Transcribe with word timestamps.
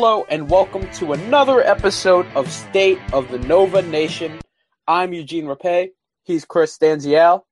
Hello 0.00 0.24
and 0.30 0.48
welcome 0.48 0.88
to 0.92 1.12
another 1.12 1.60
episode 1.60 2.24
of 2.36 2.48
State 2.52 3.00
of 3.12 3.28
the 3.32 3.38
Nova 3.40 3.82
Nation. 3.82 4.38
I'm 4.86 5.12
Eugene 5.12 5.46
Rapay. 5.46 5.88
He's 6.22 6.44
Chris 6.44 6.78
Stanzial. 6.78 7.42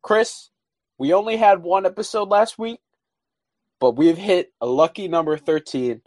Chris, 0.00 0.48
we 0.96 1.12
only 1.12 1.36
had 1.36 1.62
one 1.62 1.84
episode 1.84 2.30
last 2.30 2.58
week, 2.58 2.80
but 3.80 3.96
we've 3.96 4.16
hit 4.16 4.50
a 4.62 4.66
lucky 4.66 5.08
number 5.08 5.36
13. 5.36 6.00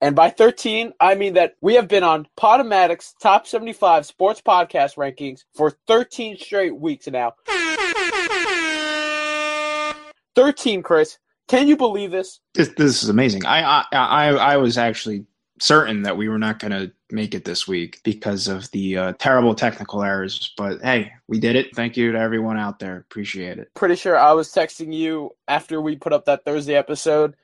And 0.00 0.16
by 0.16 0.30
13, 0.30 0.94
I 0.98 1.14
mean 1.14 1.34
that 1.34 1.56
we 1.60 1.74
have 1.74 1.88
been 1.88 2.02
on 2.02 2.26
Podomatic's 2.34 3.14
top 3.20 3.46
75 3.46 4.06
sports 4.06 4.40
podcast 4.40 4.96
rankings 4.96 5.44
for 5.54 5.76
13 5.88 6.38
straight 6.38 6.74
weeks 6.74 7.06
now. 7.06 7.34
13, 10.34 10.82
Chris. 10.82 11.18
Can 11.48 11.68
you 11.68 11.76
believe 11.76 12.10
this? 12.10 12.40
This, 12.54 12.68
this 12.76 13.02
is 13.02 13.08
amazing. 13.08 13.46
I, 13.46 13.62
I 13.62 13.84
I 13.92 14.26
I 14.28 14.56
was 14.56 14.78
actually 14.78 15.26
certain 15.60 16.02
that 16.02 16.16
we 16.16 16.28
were 16.28 16.38
not 16.38 16.58
going 16.58 16.72
to 16.72 16.92
make 17.10 17.34
it 17.34 17.44
this 17.44 17.66
week 17.66 18.00
because 18.02 18.48
of 18.48 18.70
the 18.72 18.96
uh, 18.96 19.12
terrible 19.18 19.54
technical 19.54 20.02
errors. 20.02 20.52
But 20.56 20.82
hey, 20.82 21.12
we 21.28 21.38
did 21.38 21.56
it. 21.56 21.74
Thank 21.74 21.96
you 21.96 22.12
to 22.12 22.18
everyone 22.18 22.58
out 22.58 22.78
there. 22.78 22.98
Appreciate 22.98 23.58
it. 23.58 23.72
Pretty 23.74 23.96
sure 23.96 24.18
I 24.18 24.32
was 24.32 24.52
texting 24.52 24.92
you 24.92 25.30
after 25.48 25.80
we 25.80 25.96
put 25.96 26.12
up 26.12 26.24
that 26.26 26.44
Thursday 26.44 26.74
episode, 26.74 27.36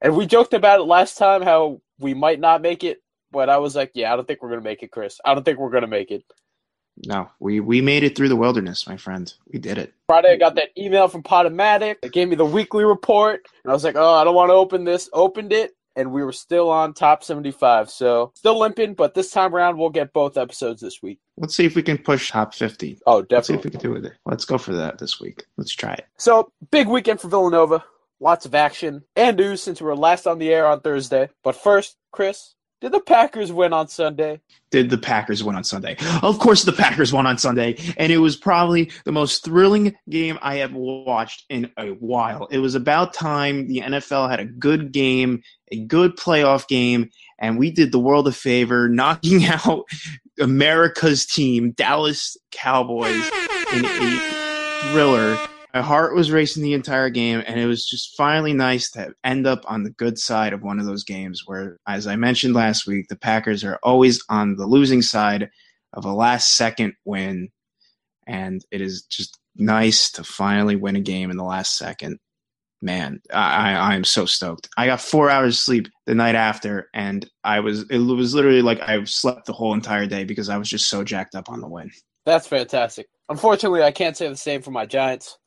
and 0.00 0.16
we 0.16 0.26
joked 0.26 0.54
about 0.54 0.80
it 0.80 0.84
last 0.84 1.18
time 1.18 1.42
how 1.42 1.80
we 1.98 2.14
might 2.14 2.40
not 2.40 2.62
make 2.62 2.82
it. 2.82 3.02
But 3.32 3.48
I 3.48 3.58
was 3.58 3.76
like, 3.76 3.92
yeah, 3.94 4.12
I 4.12 4.16
don't 4.16 4.26
think 4.26 4.42
we're 4.42 4.48
going 4.48 4.60
to 4.60 4.68
make 4.68 4.82
it, 4.82 4.90
Chris. 4.90 5.20
I 5.24 5.34
don't 5.34 5.44
think 5.44 5.58
we're 5.58 5.70
going 5.70 5.82
to 5.82 5.86
make 5.86 6.10
it. 6.10 6.24
No, 7.06 7.30
we 7.40 7.60
we 7.60 7.80
made 7.80 8.02
it 8.02 8.16
through 8.16 8.28
the 8.28 8.36
wilderness, 8.36 8.86
my 8.86 8.96
friend. 8.96 9.32
We 9.52 9.58
did 9.58 9.78
it. 9.78 9.94
Friday, 10.06 10.32
I 10.32 10.36
got 10.36 10.54
that 10.56 10.70
email 10.76 11.08
from 11.08 11.22
Podomatic. 11.22 11.96
It 12.02 12.12
gave 12.12 12.28
me 12.28 12.36
the 12.36 12.44
weekly 12.44 12.84
report, 12.84 13.46
and 13.64 13.70
I 13.70 13.74
was 13.74 13.84
like, 13.84 13.96
"Oh, 13.96 14.14
I 14.14 14.24
don't 14.24 14.34
want 14.34 14.50
to 14.50 14.54
open 14.54 14.84
this." 14.84 15.08
Opened 15.12 15.52
it, 15.52 15.72
and 15.96 16.12
we 16.12 16.22
were 16.22 16.32
still 16.32 16.68
on 16.70 16.92
top 16.92 17.24
seventy-five. 17.24 17.88
So 17.90 18.32
still 18.34 18.58
limping, 18.58 18.94
but 18.94 19.14
this 19.14 19.30
time 19.30 19.54
around, 19.54 19.78
we'll 19.78 19.90
get 19.90 20.12
both 20.12 20.36
episodes 20.36 20.82
this 20.82 21.00
week. 21.02 21.20
Let's 21.38 21.56
see 21.56 21.64
if 21.64 21.74
we 21.74 21.82
can 21.82 21.96
push 21.98 22.30
top 22.30 22.54
fifty. 22.54 22.98
Oh, 23.06 23.24
Let's 23.30 23.46
see 23.46 23.54
definitely. 23.54 23.56
if 23.56 23.64
we 23.64 23.70
can 23.70 23.80
do 23.80 24.06
it. 24.08 24.12
Let's 24.26 24.44
go 24.44 24.58
for 24.58 24.74
that 24.74 24.98
this 24.98 25.20
week. 25.20 25.44
Let's 25.56 25.72
try 25.74 25.92
it. 25.94 26.06
So 26.18 26.52
big 26.70 26.86
weekend 26.88 27.20
for 27.20 27.28
Villanova. 27.28 27.82
Lots 28.22 28.44
of 28.44 28.54
action 28.54 29.04
and 29.16 29.38
news 29.38 29.62
since 29.62 29.80
we 29.80 29.86
were 29.86 29.96
last 29.96 30.26
on 30.26 30.38
the 30.38 30.52
air 30.52 30.66
on 30.66 30.80
Thursday. 30.80 31.30
But 31.42 31.56
first, 31.56 31.96
Chris, 32.12 32.54
did 32.80 32.92
the 32.92 33.00
Packers 33.00 33.52
win 33.52 33.72
on 33.72 33.88
Sunday? 33.88 34.40
Did 34.70 34.88
the 34.88 34.96
Packers 34.96 35.44
win 35.44 35.54
on 35.54 35.64
Sunday? 35.64 35.96
Of 36.22 36.38
course, 36.38 36.62
the 36.62 36.72
Packers 36.72 37.12
won 37.12 37.26
on 37.26 37.36
Sunday, 37.36 37.76
and 37.98 38.10
it 38.10 38.18
was 38.18 38.36
probably 38.36 38.90
the 39.04 39.12
most 39.12 39.44
thrilling 39.44 39.94
game 40.08 40.38
I 40.40 40.56
have 40.56 40.72
watched 40.72 41.44
in 41.50 41.70
a 41.76 41.90
while. 41.90 42.46
It 42.50 42.58
was 42.58 42.74
about 42.74 43.12
time 43.12 43.66
the 43.66 43.80
NFL 43.80 44.30
had 44.30 44.40
a 44.40 44.46
good 44.46 44.92
game, 44.92 45.42
a 45.70 45.78
good 45.84 46.16
playoff 46.16 46.66
game, 46.68 47.10
and 47.38 47.58
we 47.58 47.70
did 47.70 47.92
the 47.92 47.98
world 47.98 48.26
a 48.28 48.32
favor, 48.32 48.88
knocking 48.88 49.44
out 49.66 49.84
America's 50.40 51.26
team, 51.26 51.72
Dallas 51.72 52.36
Cowboys, 52.50 53.30
in 53.74 53.84
a 53.84 54.90
thriller. 54.90 55.38
My 55.72 55.82
heart 55.82 56.14
was 56.14 56.32
racing 56.32 56.62
the 56.62 56.74
entire 56.74 57.10
game, 57.10 57.42
and 57.46 57.60
it 57.60 57.66
was 57.66 57.86
just 57.86 58.16
finally 58.16 58.52
nice 58.52 58.90
to 58.92 59.12
end 59.22 59.46
up 59.46 59.62
on 59.66 59.84
the 59.84 59.90
good 59.90 60.18
side 60.18 60.52
of 60.52 60.62
one 60.62 60.80
of 60.80 60.86
those 60.86 61.04
games 61.04 61.42
where, 61.46 61.78
as 61.86 62.06
I 62.08 62.16
mentioned 62.16 62.54
last 62.54 62.86
week, 62.86 63.06
the 63.08 63.16
Packers 63.16 63.62
are 63.62 63.78
always 63.82 64.22
on 64.28 64.56
the 64.56 64.66
losing 64.66 65.00
side 65.00 65.48
of 65.92 66.04
a 66.04 66.12
last 66.12 66.56
second 66.56 66.94
win. 67.04 67.50
And 68.26 68.64
it 68.70 68.80
is 68.80 69.02
just 69.02 69.38
nice 69.56 70.10
to 70.12 70.24
finally 70.24 70.76
win 70.76 70.96
a 70.96 71.00
game 71.00 71.30
in 71.30 71.36
the 71.36 71.44
last 71.44 71.76
second. 71.76 72.18
Man, 72.82 73.20
I, 73.32 73.74
I 73.74 73.94
am 73.94 74.04
so 74.04 74.24
stoked. 74.24 74.68
I 74.76 74.86
got 74.86 75.00
four 75.00 75.30
hours 75.30 75.58
sleep 75.58 75.88
the 76.06 76.14
night 76.14 76.34
after, 76.34 76.88
and 76.94 77.28
I 77.44 77.60
was 77.60 77.82
it 77.90 77.98
was 77.98 78.34
literally 78.34 78.62
like 78.62 78.80
I 78.80 79.04
slept 79.04 79.44
the 79.44 79.52
whole 79.52 79.74
entire 79.74 80.06
day 80.06 80.24
because 80.24 80.48
I 80.48 80.56
was 80.56 80.68
just 80.68 80.88
so 80.88 81.04
jacked 81.04 81.34
up 81.34 81.50
on 81.50 81.60
the 81.60 81.68
win. 81.68 81.90
That's 82.24 82.46
fantastic. 82.46 83.06
Unfortunately, 83.28 83.82
I 83.82 83.92
can't 83.92 84.16
say 84.16 84.28
the 84.28 84.36
same 84.36 84.62
for 84.62 84.70
my 84.70 84.86
Giants, 84.86 85.38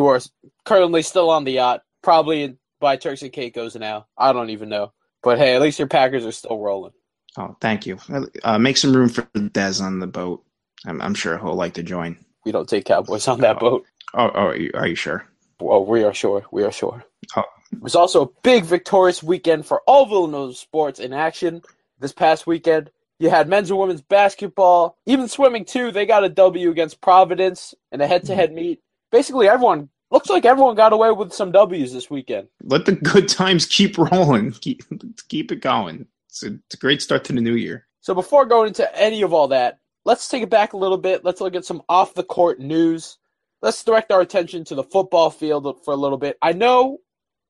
who 0.00 0.06
are 0.06 0.20
currently 0.64 1.02
still 1.02 1.30
on 1.30 1.44
the 1.44 1.52
yacht, 1.52 1.82
probably 2.02 2.56
by 2.80 2.96
Turks 2.96 3.22
and 3.22 3.32
Caicos 3.32 3.76
now. 3.76 4.06
I 4.16 4.32
don't 4.32 4.50
even 4.50 4.68
know. 4.68 4.92
But 5.22 5.38
hey, 5.38 5.54
at 5.54 5.60
least 5.60 5.78
your 5.78 5.88
Packers 5.88 6.24
are 6.24 6.32
still 6.32 6.58
rolling. 6.58 6.92
Oh, 7.36 7.54
thank 7.60 7.86
you. 7.86 7.98
Uh, 8.42 8.58
make 8.58 8.76
some 8.78 8.96
room 8.96 9.10
for 9.10 9.22
Dez 9.36 9.82
on 9.82 10.00
the 10.00 10.06
boat. 10.06 10.42
I'm, 10.86 11.00
I'm 11.02 11.14
sure 11.14 11.38
he'll 11.38 11.54
like 11.54 11.74
to 11.74 11.82
join. 11.82 12.16
We 12.44 12.52
don't 12.52 12.68
take 12.68 12.86
Cowboys 12.86 13.28
on 13.28 13.40
that 13.40 13.60
boat. 13.60 13.84
Oh, 14.14 14.30
oh 14.34 14.46
are, 14.46 14.56
you, 14.56 14.70
are 14.74 14.86
you 14.86 14.94
sure? 14.94 15.26
Well, 15.60 15.84
we 15.84 16.02
are 16.02 16.14
sure. 16.14 16.44
We 16.50 16.64
are 16.64 16.72
sure. 16.72 17.04
Oh. 17.36 17.44
It 17.70 17.82
was 17.82 17.94
also 17.94 18.24
a 18.24 18.30
big 18.42 18.64
victorious 18.64 19.22
weekend 19.22 19.66
for 19.66 19.82
all 19.86 20.06
Villanova 20.06 20.54
sports 20.54 20.98
in 20.98 21.12
action 21.12 21.62
this 22.00 22.12
past 22.12 22.46
weekend. 22.46 22.90
You 23.18 23.28
had 23.28 23.48
men's 23.48 23.70
and 23.70 23.78
women's 23.78 24.00
basketball, 24.00 24.96
even 25.04 25.28
swimming 25.28 25.66
too. 25.66 25.92
They 25.92 26.06
got 26.06 26.24
a 26.24 26.30
W 26.30 26.70
against 26.70 27.02
Providence 27.02 27.74
in 27.92 28.00
a 28.00 28.06
head-to-head 28.06 28.52
meet. 28.52 28.80
Basically, 29.10 29.48
everyone 29.48 29.88
looks 30.10 30.28
like 30.28 30.44
everyone 30.44 30.74
got 30.74 30.92
away 30.92 31.10
with 31.10 31.32
some 31.32 31.52
W's 31.52 31.92
this 31.92 32.10
weekend. 32.10 32.48
Let 32.62 32.86
the 32.86 32.92
good 32.92 33.28
times 33.28 33.66
keep 33.66 33.98
rolling. 33.98 34.52
Keep 34.60 34.82
keep 35.28 35.52
it 35.52 35.60
going. 35.60 36.06
It's 36.28 36.42
a, 36.42 36.48
it's 36.48 36.74
a 36.74 36.78
great 36.78 37.02
start 37.02 37.24
to 37.24 37.32
the 37.32 37.40
new 37.40 37.54
year. 37.54 37.86
So 38.00 38.14
before 38.14 38.46
going 38.46 38.68
into 38.68 38.96
any 38.96 39.22
of 39.22 39.34
all 39.34 39.48
that, 39.48 39.78
let's 40.04 40.28
take 40.28 40.42
it 40.42 40.50
back 40.50 40.72
a 40.72 40.76
little 40.76 40.98
bit. 40.98 41.24
Let's 41.24 41.40
look 41.40 41.54
at 41.54 41.64
some 41.64 41.82
off 41.88 42.14
the 42.14 42.22
court 42.22 42.60
news. 42.60 43.18
Let's 43.62 43.82
direct 43.84 44.10
our 44.12 44.20
attention 44.20 44.64
to 44.66 44.74
the 44.74 44.84
football 44.84 45.30
field 45.30 45.66
for 45.84 45.92
a 45.92 45.96
little 45.96 46.18
bit. 46.18 46.38
I 46.40 46.52
know 46.52 46.98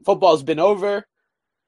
football's 0.04 0.42
been 0.42 0.58
over. 0.58 1.06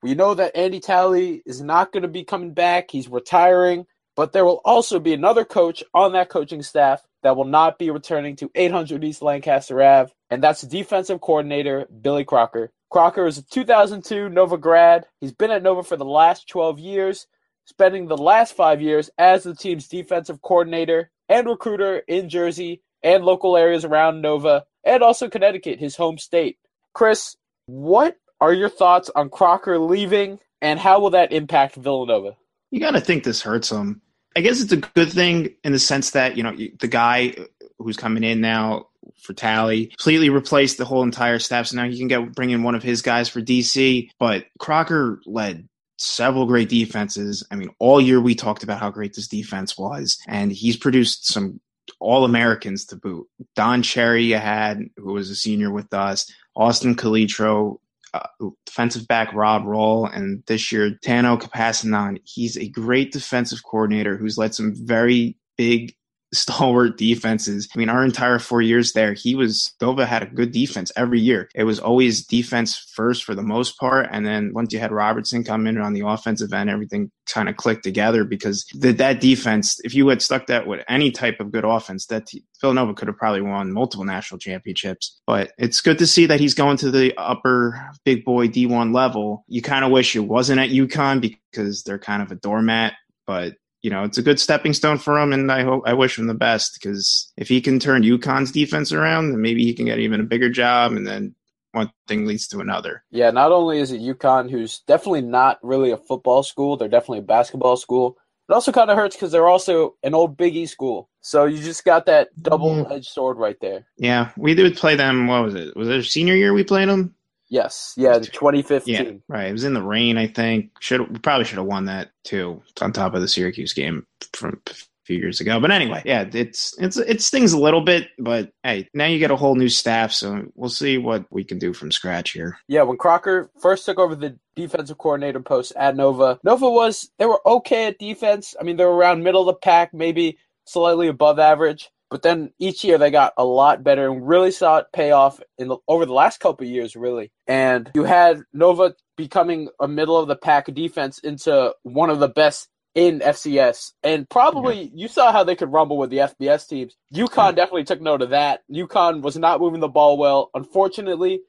We 0.03 0.15
know 0.15 0.35
that 0.35 0.57
Andy 0.57 0.81
Talley 0.81 1.43
is 1.47 1.61
not 1.61 1.93
going 1.93 2.03
to 2.03 2.09
be 2.09 2.25
coming 2.25 2.55
back. 2.55 2.91
He's 2.91 3.09
retiring. 3.09 3.87
But 4.17 4.33
there 4.33 4.45
will 4.45 4.61
also 4.65 4.99
be 4.99 5.15
another 5.15 5.45
coach 5.45 5.83
on 5.95 6.13
that 6.13 6.29
coaching 6.29 6.63
staff 6.63 7.03
that 7.23 7.37
will 7.37 7.45
not 7.45 7.79
be 7.79 7.91
returning 7.91 8.37
to 8.37 8.51
800 8.55 9.03
East 9.05 9.23
Lancaster 9.23 9.83
Ave, 9.83 10.13
and 10.31 10.43
that's 10.43 10.63
defensive 10.63 11.21
coordinator 11.21 11.87
Billy 12.01 12.25
Crocker. 12.25 12.73
Crocker 12.91 13.27
is 13.27 13.39
a 13.39 13.43
2002 13.43 14.29
Nova 14.29 14.59
grad. 14.59 15.07
He's 15.21 15.33
been 15.33 15.51
at 15.51 15.63
Nova 15.63 15.83
for 15.83 15.97
the 15.97 16.05
last 16.05 16.49
12 16.49 16.79
years, 16.79 17.27
spending 17.65 18.07
the 18.07 18.19
last 18.19 18.55
five 18.55 18.83
years 18.83 19.09
as 19.19 19.45
the 19.45 19.55
team's 19.55 19.89
defensive 19.89 20.43
coordinator 20.43 21.11
and 21.29 21.47
recruiter 21.47 21.99
in 22.09 22.29
Jersey 22.29 22.83
and 23.03 23.25
local 23.25 23.57
areas 23.57 23.85
around 23.85 24.21
Nova, 24.21 24.65
and 24.85 25.03
also 25.03 25.29
Connecticut, 25.29 25.79
his 25.79 25.97
home 25.97 26.19
state. 26.19 26.59
Chris, 26.93 27.37
what 27.67 28.17
are 28.41 28.53
your 28.53 28.69
thoughts 28.69 29.11
on 29.15 29.31
Crocker 29.31 29.79
leaving, 29.79 30.39
and 30.61 30.79
how 30.79 31.01
will 31.01 31.11
that 31.11 31.33
impact 31.33 31.77
Villanova? 31.77 32.37
You 32.71 32.81
got 32.81 32.93
to 32.93 33.01
think 33.01 33.25
this 33.25 33.43
hurts 33.43 33.71
him. 33.71 34.03
I 34.37 34.41
guess 34.41 34.61
it's 34.61 34.73
a 34.73 34.79
good 34.79 35.11
thing 35.11 35.55
in 35.65 35.73
the 35.73 35.79
sense 35.79 36.11
that 36.11 36.37
you 36.37 36.43
know 36.43 36.57
the 36.81 36.89
guy 36.89 37.35
who's 37.79 37.97
coming 37.97 38.25
in 38.25 38.41
now 38.41 38.87
for 39.21 39.35
Talley 39.35 39.87
completely 39.87 40.31
replaced 40.31 40.79
the 40.79 40.85
whole 40.85 41.03
entire 41.03 41.39
staff. 41.39 41.67
So 41.67 41.77
now 41.77 41.85
you 41.85 41.99
can 41.99 42.09
get 42.09 42.35
bring 42.35 42.51
in 42.51 42.63
one 42.63 42.75
of 42.75 42.83
his 42.83 43.03
guys 43.03 43.29
for 43.29 43.41
DC. 43.41 44.11
But 44.19 44.47
Crocker 44.59 45.21
led 45.27 45.69
several 45.99 46.47
great 46.47 46.69
defenses. 46.69 47.47
I 47.51 47.57
mean, 47.57 47.71
all 47.79 48.01
year 48.01 48.21
we 48.21 48.35
talked 48.35 48.63
about 48.63 48.81
how 48.81 48.91
great 48.91 49.15
this 49.15 49.29
defense 49.29 49.79
was, 49.79 50.19
and 50.27 50.53
he's 50.53 50.77
produced 50.77 51.27
some 51.27 51.61
all 52.01 52.25
Americans 52.25 52.87
to 52.87 52.97
boot. 52.97 53.29
Don 53.55 53.83
Cherry 53.83 54.25
you 54.25 54.37
had, 54.37 54.81
who 54.97 55.13
was 55.13 55.31
a 55.31 55.35
senior 55.35 55.71
with 55.71 55.93
us, 55.93 56.31
Austin 56.57 56.95
Calitro, 56.95 57.79
uh, 58.15 58.27
defensive 58.67 59.09
back 59.09 59.33
Rod 59.33 59.65
Roll, 59.65 60.07
and 60.07 60.43
this 60.47 60.73
year 60.73 60.99
Tanoh 61.05 61.41
Kpassagnon. 61.41 62.19
He's 62.25 62.57
a 62.57 62.69
great 62.69 63.13
defensive 63.13 63.63
coordinator 63.65 64.17
who's 64.17 64.39
led 64.39 64.55
some 64.55 64.75
very 64.75 65.37
big 65.57 65.95
stalwart 66.33 66.97
defenses. 66.97 67.69
I 67.75 67.79
mean, 67.79 67.89
our 67.89 68.05
entire 68.05 68.39
four 68.39 68.63
years 68.63 68.93
there, 68.93 69.13
he 69.13 69.35
was 69.35 69.73
Dova 69.81 70.07
had 70.07 70.23
a 70.23 70.27
good 70.27 70.53
defense 70.53 70.91
every 70.97 71.21
year. 71.21 71.49
It 71.55 71.65
was 71.65 71.79
always 71.79 72.27
defense 72.27 72.77
first 72.95 73.25
for 73.25 73.35
the 73.35 73.43
most 73.43 73.79
part, 73.79 74.09
and 74.11 74.27
then 74.27 74.53
once 74.55 74.73
you 74.73 74.79
had 74.79 74.93
Robertson 74.93 75.45
come 75.45 75.67
in 75.67 75.79
on 75.79 75.93
the 75.93 76.07
offensive 76.07 76.53
end, 76.53 76.71
everything 76.71 77.11
kind 77.27 77.49
of 77.49 77.57
clicked 77.57 77.85
together 77.85 78.25
because 78.25 78.65
the, 78.75 78.93
that 78.93 79.21
defense, 79.21 79.79
if 79.85 79.95
you 79.95 80.09
had 80.09 80.23
stuck 80.23 80.47
that 80.47 80.67
with 80.67 80.81
any 80.89 81.11
type 81.11 81.41
of 81.41 81.53
good 81.53 81.65
offense, 81.65 82.07
that 82.07 82.27
t- 82.27 82.45
Villanova 82.61 82.95
could 82.95 83.09
have 83.09 83.17
probably 83.17 83.43
won 83.43 83.73
multiple 83.73 84.05
national 84.05 84.39
championships. 84.39 85.21
But 85.27 85.53
it's 85.59 85.81
good 85.81 85.99
to 85.99 86.07
see 86.07 86.27
that 86.27 86.41
he's 86.41 86.55
going 86.55 86.77
to 86.79 86.91
the 86.91 87.15
upper 87.17 87.91
big 88.05 88.25
boy 88.25 88.49
D1 88.49 88.95
level. 88.95 89.45
You 89.49 89.63
kind 89.63 89.85
of 89.85 89.91
wish 89.91 90.17
it 90.17 90.21
wasn't 90.21 90.61
at 90.61 90.71
UConn 90.71 91.21
because 91.21 91.83
they're 91.83 91.99
kind 91.99 92.23
of 92.23 92.33
a 92.33 92.37
doormat, 92.37 92.95
but 93.27 93.55
you 93.83 93.91
know, 93.91 94.05
it's 94.05 94.19
a 94.19 94.23
good 94.23 94.41
stepping 94.41 94.73
stone 94.73 94.99
for 94.99 95.19
him, 95.19 95.33
and 95.33 95.51
I 95.51 95.63
hope 95.63 95.83
I 95.87 95.93
wish 95.93 96.19
him 96.19 96.29
the 96.29 96.35
best 96.35 96.75
because 96.75 97.33
if 97.37 97.49
he 97.49 97.61
can 97.61 97.79
turn 97.79 98.03
UConn's 98.03 98.53
defense 98.53 98.93
around, 98.93 99.31
then 99.31 99.41
maybe 99.41 99.65
he 99.65 99.75
can 99.75 99.87
get 99.87 99.99
even 99.99 100.21
a 100.21 100.25
bigger 100.25 100.49
job, 100.49 100.93
and 100.93 101.07
then 101.07 101.35
one 101.73 101.91
thing 102.07 102.27
leads 102.27 102.47
to 102.49 102.61
another. 102.61 103.03
Yeah, 103.11 103.31
not 103.31 103.51
only 103.51 103.81
is 103.81 103.91
it 103.91 104.01
UConn, 104.01 104.51
who's 104.51 104.81
definitely 104.81 105.23
not 105.23 105.59
really 105.63 105.91
a 105.91 105.97
football 105.97 106.43
school, 106.43 106.77
they're 106.77 106.89
definitely 106.89 107.19
a 107.19 107.23
basketball 107.23 107.77
school. 107.77 108.17
It 108.49 108.53
also 108.53 108.73
kind 108.73 108.91
of 108.91 108.97
hurts 108.97 109.17
because 109.17 109.33
they're 109.33 109.49
also 109.49 109.97
an 110.03 110.15
old 110.15 110.37
Big 110.37 110.55
E 110.55 110.67
school. 110.67 111.09
So 111.21 111.47
you 111.47 111.63
just 111.63 111.85
got 111.85 112.07
that 112.07 112.29
double 112.41 112.87
edged 112.93 113.07
sword 113.07 113.39
right 113.39 113.57
there. 113.61 113.87
Yeah, 113.97 114.31
we 114.37 114.55
did 114.55 114.77
play 114.77 114.97
them. 114.97 115.27
What 115.27 115.45
was 115.45 115.55
it? 115.55 115.77
Was 115.77 115.89
it 115.89 116.05
senior 116.05 116.35
year 116.35 116.53
we 116.53 116.65
played 116.65 116.89
them? 116.89 117.15
Yes, 117.53 117.93
yeah, 117.99 118.17
the 118.17 118.25
2015. 118.25 118.95
Yeah, 118.95 119.11
right. 119.29 119.49
It 119.49 119.53
was 119.53 119.65
in 119.65 119.75
the 119.75 119.83
rain, 119.83 120.17
I 120.17 120.27
think. 120.27 120.71
Should 120.81 121.23
probably 121.23 121.45
should 121.45 121.59
have 121.59 121.67
won 121.67 121.85
that 121.85 122.09
too, 122.25 122.63
on 122.81 122.95
top 122.95 123.13
of 123.13 123.21
the 123.21 123.29
Syracuse 123.29 123.75
game 123.75 124.07
from 124.33 124.59
a 124.71 124.75
few 125.05 125.19
years 125.19 125.39
ago. 125.39 125.61
But 125.61 125.71
anyway, 125.71 126.01
yeah, 126.07 126.25
it's 126.33 126.75
it's 126.79 126.97
it's 126.97 127.27
stings 127.27 127.53
a 127.53 127.59
little 127.59 127.83
bit, 127.83 128.09
but 128.19 128.51
hey, 128.63 128.89
now 128.95 129.05
you 129.05 129.19
get 129.19 129.31
a 129.31 129.37
whole 129.37 129.55
new 129.55 129.69
staff, 129.69 130.13
so 130.13 130.47
we'll 130.55 130.71
see 130.71 130.97
what 130.97 131.27
we 131.31 131.45
can 131.45 131.59
do 131.59 131.75
from 131.75 131.93
scratch 131.93 132.31
here. 132.31 132.57
Yeah, 132.69 132.85
when 132.85 132.97
Crocker 132.97 133.51
first 133.61 133.85
took 133.85 133.99
over 133.99 134.15
the 134.15 134.39
defensive 134.57 134.97
coordinator 134.97 135.41
post 135.41 135.75
at 135.77 135.95
Nova, 135.95 136.41
Nova 136.43 136.71
was 136.71 137.11
they 137.19 137.27
were 137.27 137.47
okay 137.47 137.85
at 137.89 137.99
defense. 137.99 138.55
I 138.59 138.63
mean, 138.63 138.79
they 138.79 138.87
were 138.87 138.97
around 138.97 139.25
middle 139.25 139.47
of 139.47 139.55
the 139.55 139.61
pack, 139.61 139.93
maybe 139.93 140.39
slightly 140.65 141.09
above 141.09 141.39
average. 141.39 141.91
But 142.13 142.21
then 142.21 142.53
each 142.59 142.85
year 142.85 142.99
they 142.99 143.11
got 143.11 143.33
a 143.39 143.45
lot 143.45 143.83
better 143.83 144.13
and 144.13 144.29
really 144.29 144.51
saw 144.51 144.77
it 144.77 144.87
pay 144.93 145.13
off 145.13 145.41
in 145.57 145.69
the, 145.69 145.79
over 145.89 146.05
the 146.05 146.13
last 146.13 146.41
couple 146.41 146.67
of 146.67 146.71
years, 146.71 146.95
really. 146.95 147.33
And 147.47 147.91
you 147.95 148.05
had 148.05 148.43
Nova 148.53 148.95
becoming 149.17 149.71
a 149.81 149.89
middle 149.89 150.19
of 150.19 150.29
the 150.29 150.37
pack 150.37 150.67
defense 150.75 151.19
into 151.21 151.75
one 151.85 152.11
of 152.11 152.21
the 152.21 152.29
best 152.29 152.69
in 152.95 153.21
FCS. 153.21 153.93
And 154.03 154.29
probably 154.29 154.93
you 154.95 155.09
saw 155.09 155.33
how 155.33 155.43
they 155.43 155.57
could 155.57 155.73
rumble 155.73 155.97
with 155.97 156.11
the 156.11 156.19
FBS 156.19 156.69
teams. 156.69 156.95
UConn 157.15 157.57
definitely 157.57 157.85
took 157.85 158.03
note 158.03 158.21
of 158.21 158.29
that. 158.31 158.61
UConn 158.71 159.23
was 159.23 159.39
not 159.39 159.61
moving 159.61 159.81
the 159.81 159.89
ball 159.89 160.19
well. 160.19 160.51
Unfortunately, 160.53 161.41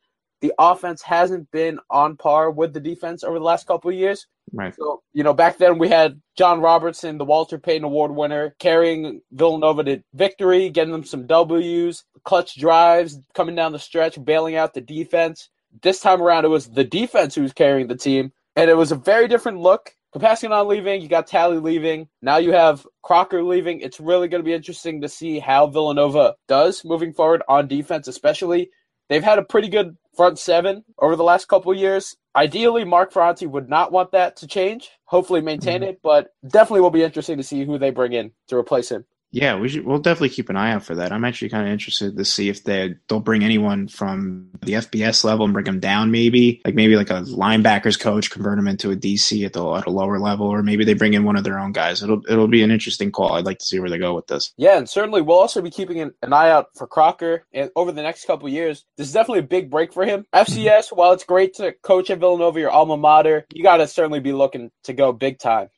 the 0.43 0.53
offense 0.59 1.01
hasn't 1.01 1.49
been 1.51 1.79
on 1.89 2.17
par 2.17 2.51
with 2.51 2.73
the 2.73 2.81
defense 2.81 3.23
over 3.23 3.39
the 3.39 3.45
last 3.45 3.65
couple 3.65 3.89
of 3.89 3.95
years. 3.95 4.27
Right. 4.51 4.75
So, 4.75 5.01
you 5.13 5.23
know, 5.23 5.33
back 5.33 5.57
then 5.57 5.77
we 5.79 5.87
had 5.87 6.21
John 6.37 6.59
Robertson, 6.59 7.17
the 7.17 7.23
Walter 7.23 7.57
Payton 7.57 7.85
Award 7.85 8.11
winner, 8.11 8.53
carrying 8.59 9.21
Villanova 9.31 9.85
to 9.85 10.03
victory, 10.13 10.69
getting 10.69 10.91
them 10.91 11.05
some 11.05 11.27
W's, 11.27 12.03
clutch 12.25 12.59
drives, 12.59 13.17
coming 13.33 13.55
down 13.55 13.71
the 13.71 13.79
stretch, 13.79 14.21
bailing 14.21 14.57
out 14.57 14.73
the 14.73 14.81
defense. 14.81 15.49
This 15.81 16.01
time 16.01 16.21
around, 16.21 16.43
it 16.43 16.49
was 16.49 16.67
the 16.67 16.83
defense 16.83 17.35
who 17.35 17.43
was 17.43 17.53
carrying 17.53 17.87
the 17.87 17.95
team, 17.95 18.33
and 18.57 18.69
it 18.69 18.75
was 18.75 18.91
a 18.91 18.97
very 18.97 19.29
different 19.29 19.59
look. 19.59 19.95
on 20.13 20.67
leaving, 20.67 21.01
you 21.01 21.07
got 21.07 21.25
Talley 21.25 21.59
leaving. 21.59 22.09
Now 22.21 22.35
you 22.35 22.51
have 22.51 22.85
Crocker 23.01 23.43
leaving. 23.43 23.79
It's 23.79 24.01
really 24.01 24.27
going 24.27 24.43
to 24.43 24.45
be 24.45 24.53
interesting 24.53 24.99
to 25.01 25.07
see 25.07 25.39
how 25.39 25.67
Villanova 25.67 26.35
does 26.49 26.83
moving 26.83 27.13
forward 27.13 27.43
on 27.47 27.69
defense, 27.69 28.09
especially. 28.09 28.71
They've 29.07 29.23
had 29.23 29.39
a 29.39 29.43
pretty 29.43 29.69
good 29.69 29.95
front 30.15 30.39
seven 30.39 30.83
over 30.99 31.15
the 31.15 31.23
last 31.23 31.47
couple 31.47 31.73
years. 31.73 32.15
Ideally, 32.35 32.83
Mark 32.83 33.11
Ferrante 33.11 33.45
would 33.45 33.69
not 33.69 33.91
want 33.91 34.11
that 34.11 34.35
to 34.37 34.47
change. 34.47 34.91
Hopefully, 35.05 35.41
maintain 35.41 35.81
mm-hmm. 35.81 35.91
it, 35.91 35.99
but 36.03 36.33
definitely 36.47 36.81
will 36.81 36.89
be 36.89 37.03
interesting 37.03 37.37
to 37.37 37.43
see 37.43 37.65
who 37.65 37.77
they 37.77 37.91
bring 37.91 38.13
in 38.13 38.31
to 38.47 38.55
replace 38.55 38.89
him. 38.89 39.05
Yeah, 39.33 39.57
we 39.57 39.67
should. 39.67 39.83
We'll 39.83 39.97
definitely 39.97 40.29
keep 40.29 40.49
an 40.49 40.57
eye 40.57 40.71
out 40.73 40.83
for 40.83 40.93
that. 40.93 41.11
I'm 41.11 41.25
actually 41.25 41.49
kind 41.49 41.65
of 41.65 41.73
interested 41.73 42.15
to 42.15 42.23
see 42.23 42.49
if 42.49 42.63
they 42.63 42.93
they'll 43.09 43.19
bring 43.19 43.43
anyone 43.43 43.87
from 43.87 44.51
the 44.61 44.73
FBS 44.73 45.23
level 45.23 45.43
and 45.43 45.53
bring 45.53 45.65
them 45.65 45.79
down. 45.79 46.11
Maybe 46.11 46.61
like 46.63 46.75
maybe 46.75 46.95
like 46.95 47.09
a 47.09 47.23
linebackers 47.23 47.99
coach, 47.99 48.29
convert 48.29 48.57
them 48.57 48.67
into 48.67 48.91
a 48.91 48.95
DC 48.95 49.43
at 49.43 49.53
the 49.53 49.67
at 49.73 49.87
a 49.87 49.89
lower 49.89 50.19
level, 50.19 50.45
or 50.45 50.61
maybe 50.61 50.85
they 50.85 50.93
bring 50.93 51.15
in 51.15 51.23
one 51.23 51.35
of 51.35 51.43
their 51.43 51.57
own 51.57 51.71
guys. 51.71 52.03
It'll 52.03 52.21
it'll 52.29 52.47
be 52.47 52.61
an 52.61 52.69
interesting 52.69 53.11
call. 53.11 53.33
I'd 53.33 53.45
like 53.45 53.57
to 53.57 53.65
see 53.65 53.79
where 53.79 53.89
they 53.89 53.97
go 53.97 54.13
with 54.13 54.27
this. 54.27 54.53
Yeah, 54.55 54.77
and 54.77 54.87
certainly 54.87 55.23
we'll 55.23 55.39
also 55.39 55.63
be 55.63 55.71
keeping 55.71 55.99
an, 55.99 56.13
an 56.21 56.31
eye 56.31 56.51
out 56.51 56.67
for 56.75 56.85
Crocker 56.85 57.47
and 57.51 57.71
over 57.75 57.91
the 57.91 58.03
next 58.03 58.25
couple 58.25 58.47
years. 58.49 58.85
This 58.97 59.07
is 59.07 59.13
definitely 59.13 59.39
a 59.39 59.43
big 59.43 59.71
break 59.71 59.93
for 59.93 60.05
him. 60.05 60.27
Mm-hmm. 60.31 60.53
FCS, 60.53 60.95
while 60.95 61.11
it's 61.11 61.23
great 61.23 61.55
to 61.55 61.73
coach 61.81 62.11
at 62.11 62.19
Villanova, 62.19 62.59
your 62.59 62.69
alma 62.69 62.97
mater, 62.97 63.47
you 63.51 63.63
got 63.63 63.77
to 63.77 63.87
certainly 63.87 64.19
be 64.19 64.31
looking 64.31 64.69
to 64.83 64.93
go 64.93 65.11
big 65.11 65.39
time. 65.39 65.69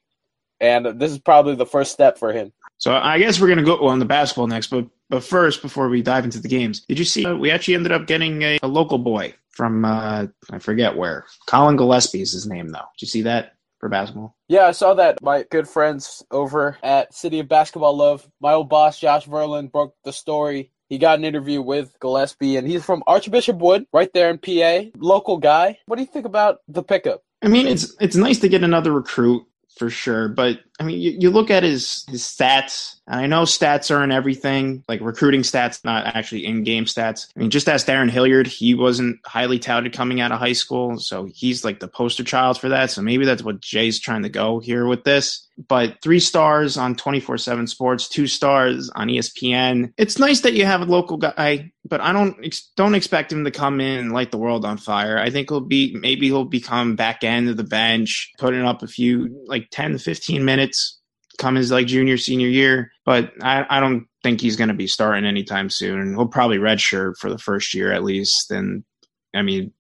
And 0.60 1.00
this 1.00 1.12
is 1.12 1.20
probably 1.20 1.56
the 1.56 1.66
first 1.66 1.92
step 1.92 2.18
for 2.18 2.32
him. 2.32 2.54
So 2.78 2.94
I 2.94 3.20
guess 3.20 3.40
we're 3.40 3.48
going 3.48 3.60
to 3.60 3.64
go 3.64 3.88
on 3.88 4.00
the 4.00 4.06
basketball 4.06 4.48
next, 4.48 4.68
but 4.68 4.88
but 5.10 5.24
first, 5.24 5.62
before 5.62 5.88
we 5.88 6.02
dive 6.02 6.26
into 6.26 6.40
the 6.40 6.48
games, 6.48 6.82
did 6.82 6.98
you 6.98 7.06
see 7.06 7.26
uh, 7.26 7.36
we 7.36 7.52
actually 7.52 7.76
ended 7.76 7.92
up 7.92 8.08
getting 8.08 8.42
a, 8.42 8.58
a 8.64 8.68
local 8.68 8.98
boy 8.98 9.34
from 9.56 9.86
uh, 9.86 10.28
I 10.52 10.60
forget 10.60 10.96
where. 10.96 11.26
Colin 11.48 11.78
Gillespie 11.78 12.22
is 12.22 12.32
his 12.32 12.46
name, 12.46 12.70
though. 12.70 12.80
Did 12.98 13.02
you 13.02 13.08
see 13.08 13.22
that 13.24 13.54
for 13.80 13.90
basketball? 13.90 14.36
Yeah, 14.48 14.68
I 14.68 14.72
saw 14.72 14.94
that. 14.96 15.22
My 15.22 15.46
good 15.50 15.68
friends 15.68 16.24
over 16.30 16.78
at 16.84 17.14
City 17.14 17.40
of 17.40 17.48
Basketball 17.48 17.96
Love, 17.96 18.28
my 18.42 18.54
old 18.54 18.70
boss 18.70 19.00
Josh 19.00 19.26
Verlin 19.26 19.72
broke 19.72 19.96
the 20.04 20.14
story. 20.14 20.72
He 20.90 20.98
got 21.00 21.18
an 21.18 21.26
interview 21.26 21.62
with 21.62 21.98
Gillespie, 22.00 22.58
and 22.58 22.68
he's 22.68 22.86
from 22.86 23.02
Archbishop 23.08 23.58
Wood, 23.58 23.88
right 23.92 24.12
there 24.14 24.30
in 24.30 24.38
PA. 24.38 24.92
Local 24.98 25.38
guy. 25.38 25.80
What 25.88 25.96
do 25.96 26.04
you 26.04 26.08
think 26.08 26.26
about 26.26 26.60
the 26.68 26.84
pickup? 26.84 27.24
I 27.42 27.48
mean, 27.48 27.68
it's 27.68 27.96
it's 28.00 28.16
nice 28.16 28.40
to 28.40 28.50
get 28.50 28.64
another 28.64 28.92
recruit 28.92 29.46
for 29.78 29.90
sure. 29.90 30.28
But 30.30 30.62
I 30.80 30.84
mean, 30.84 31.00
you, 31.00 31.16
you 31.20 31.30
look 31.30 31.50
at 31.50 31.64
his 31.64 32.06
his 32.10 32.24
stats, 32.24 32.96
and 33.08 33.20
I 33.20 33.28
know 33.28 33.44
stats 33.44 33.96
aren't 33.96 34.12
everything, 34.12 34.84
like 34.90 35.00
recruiting 35.00 35.42
stats, 35.42 35.84
not 35.86 36.06
actually 36.06 36.46
in 36.46 36.64
game 36.64 36.86
stats. 36.86 37.28
I 37.36 37.40
mean, 37.40 37.50
just 37.50 37.70
ask 37.70 37.88
Darren 37.88 38.10
Hilliard; 38.10 38.48
he 38.48 38.76
wasn't 38.76 39.20
highly 39.26 39.58
touted 39.58 39.94
coming 39.94 40.20
out 40.20 40.34
of 40.34 40.40
high 40.40 40.54
school, 40.54 41.00
so 41.00 41.26
he's 41.26 41.64
like 41.64 41.80
the 41.80 41.88
poster 41.88 42.24
child 42.24 42.60
for 42.60 42.70
that. 42.70 42.92
So 42.92 43.02
maybe 43.02 43.26
that's 43.26 43.44
what 43.44 43.62
Jay's 43.62 44.00
trying 44.00 44.24
to 44.24 44.30
go 44.30 44.60
here 44.60 44.86
with 44.86 45.06
this. 45.06 45.48
But 45.70 46.02
three 46.02 46.20
stars 46.20 46.76
on 46.76 46.96
twenty 46.96 47.22
four 47.22 47.38
seven 47.38 47.68
Sports, 47.68 48.10
two 48.10 48.28
stars 48.28 48.90
on 48.90 49.08
ESPN. 49.08 49.94
It's 49.98 50.20
nice 50.20 50.42
that 50.42 50.54
you 50.54 50.66
have 50.66 50.82
a 50.82 50.86
local 50.86 51.16
guy, 51.16 51.72
but 51.86 52.02
I 52.02 52.12
don't 52.12 52.54
don't 52.76 52.96
expect 52.96 53.32
him 53.32 53.46
to 53.46 53.52
come 53.52 53.80
in 53.80 54.00
and 54.00 54.12
light 54.12 54.32
the 54.32 54.38
world 54.38 54.66
on 54.66 54.78
fire. 54.78 55.18
I 55.18 55.30
think 55.30 55.50
he'll 55.50 55.62
be 55.62 55.96
maybe 55.98 56.26
he'll 56.26 56.44
become 56.44 56.98
back 56.98 57.24
end 57.24 57.48
of 57.48 57.56
the 57.56 57.64
bench, 57.64 58.34
putting 58.38 58.66
up 58.66 58.84
a 58.84 58.88
few 58.88 59.46
like 59.48 59.70
ten 59.72 59.94
to 59.94 60.00
fifteen 60.00 60.44
minutes 60.44 60.65
come 61.38 61.56
his 61.56 61.72
like 61.72 61.88
junior 61.88 62.18
senior 62.18 62.48
year, 62.48 62.92
but 63.06 63.32
I, 63.42 63.66
I 63.70 63.80
don't 63.80 64.08
think 64.24 64.42
he's 64.42 64.56
going 64.56 64.70
to 64.70 64.74
be 64.74 64.88
starting 64.88 65.26
anytime 65.26 65.70
soon. 65.70 66.14
He'll 66.16 66.28
probably 66.28 66.58
redshirt 66.58 67.18
for 67.18 67.30
the 67.30 67.38
first 67.38 67.74
year 67.74 67.92
at 67.92 68.04
least. 68.04 68.52
And 68.52 68.84
I 69.34 69.42
mean, 69.42 69.74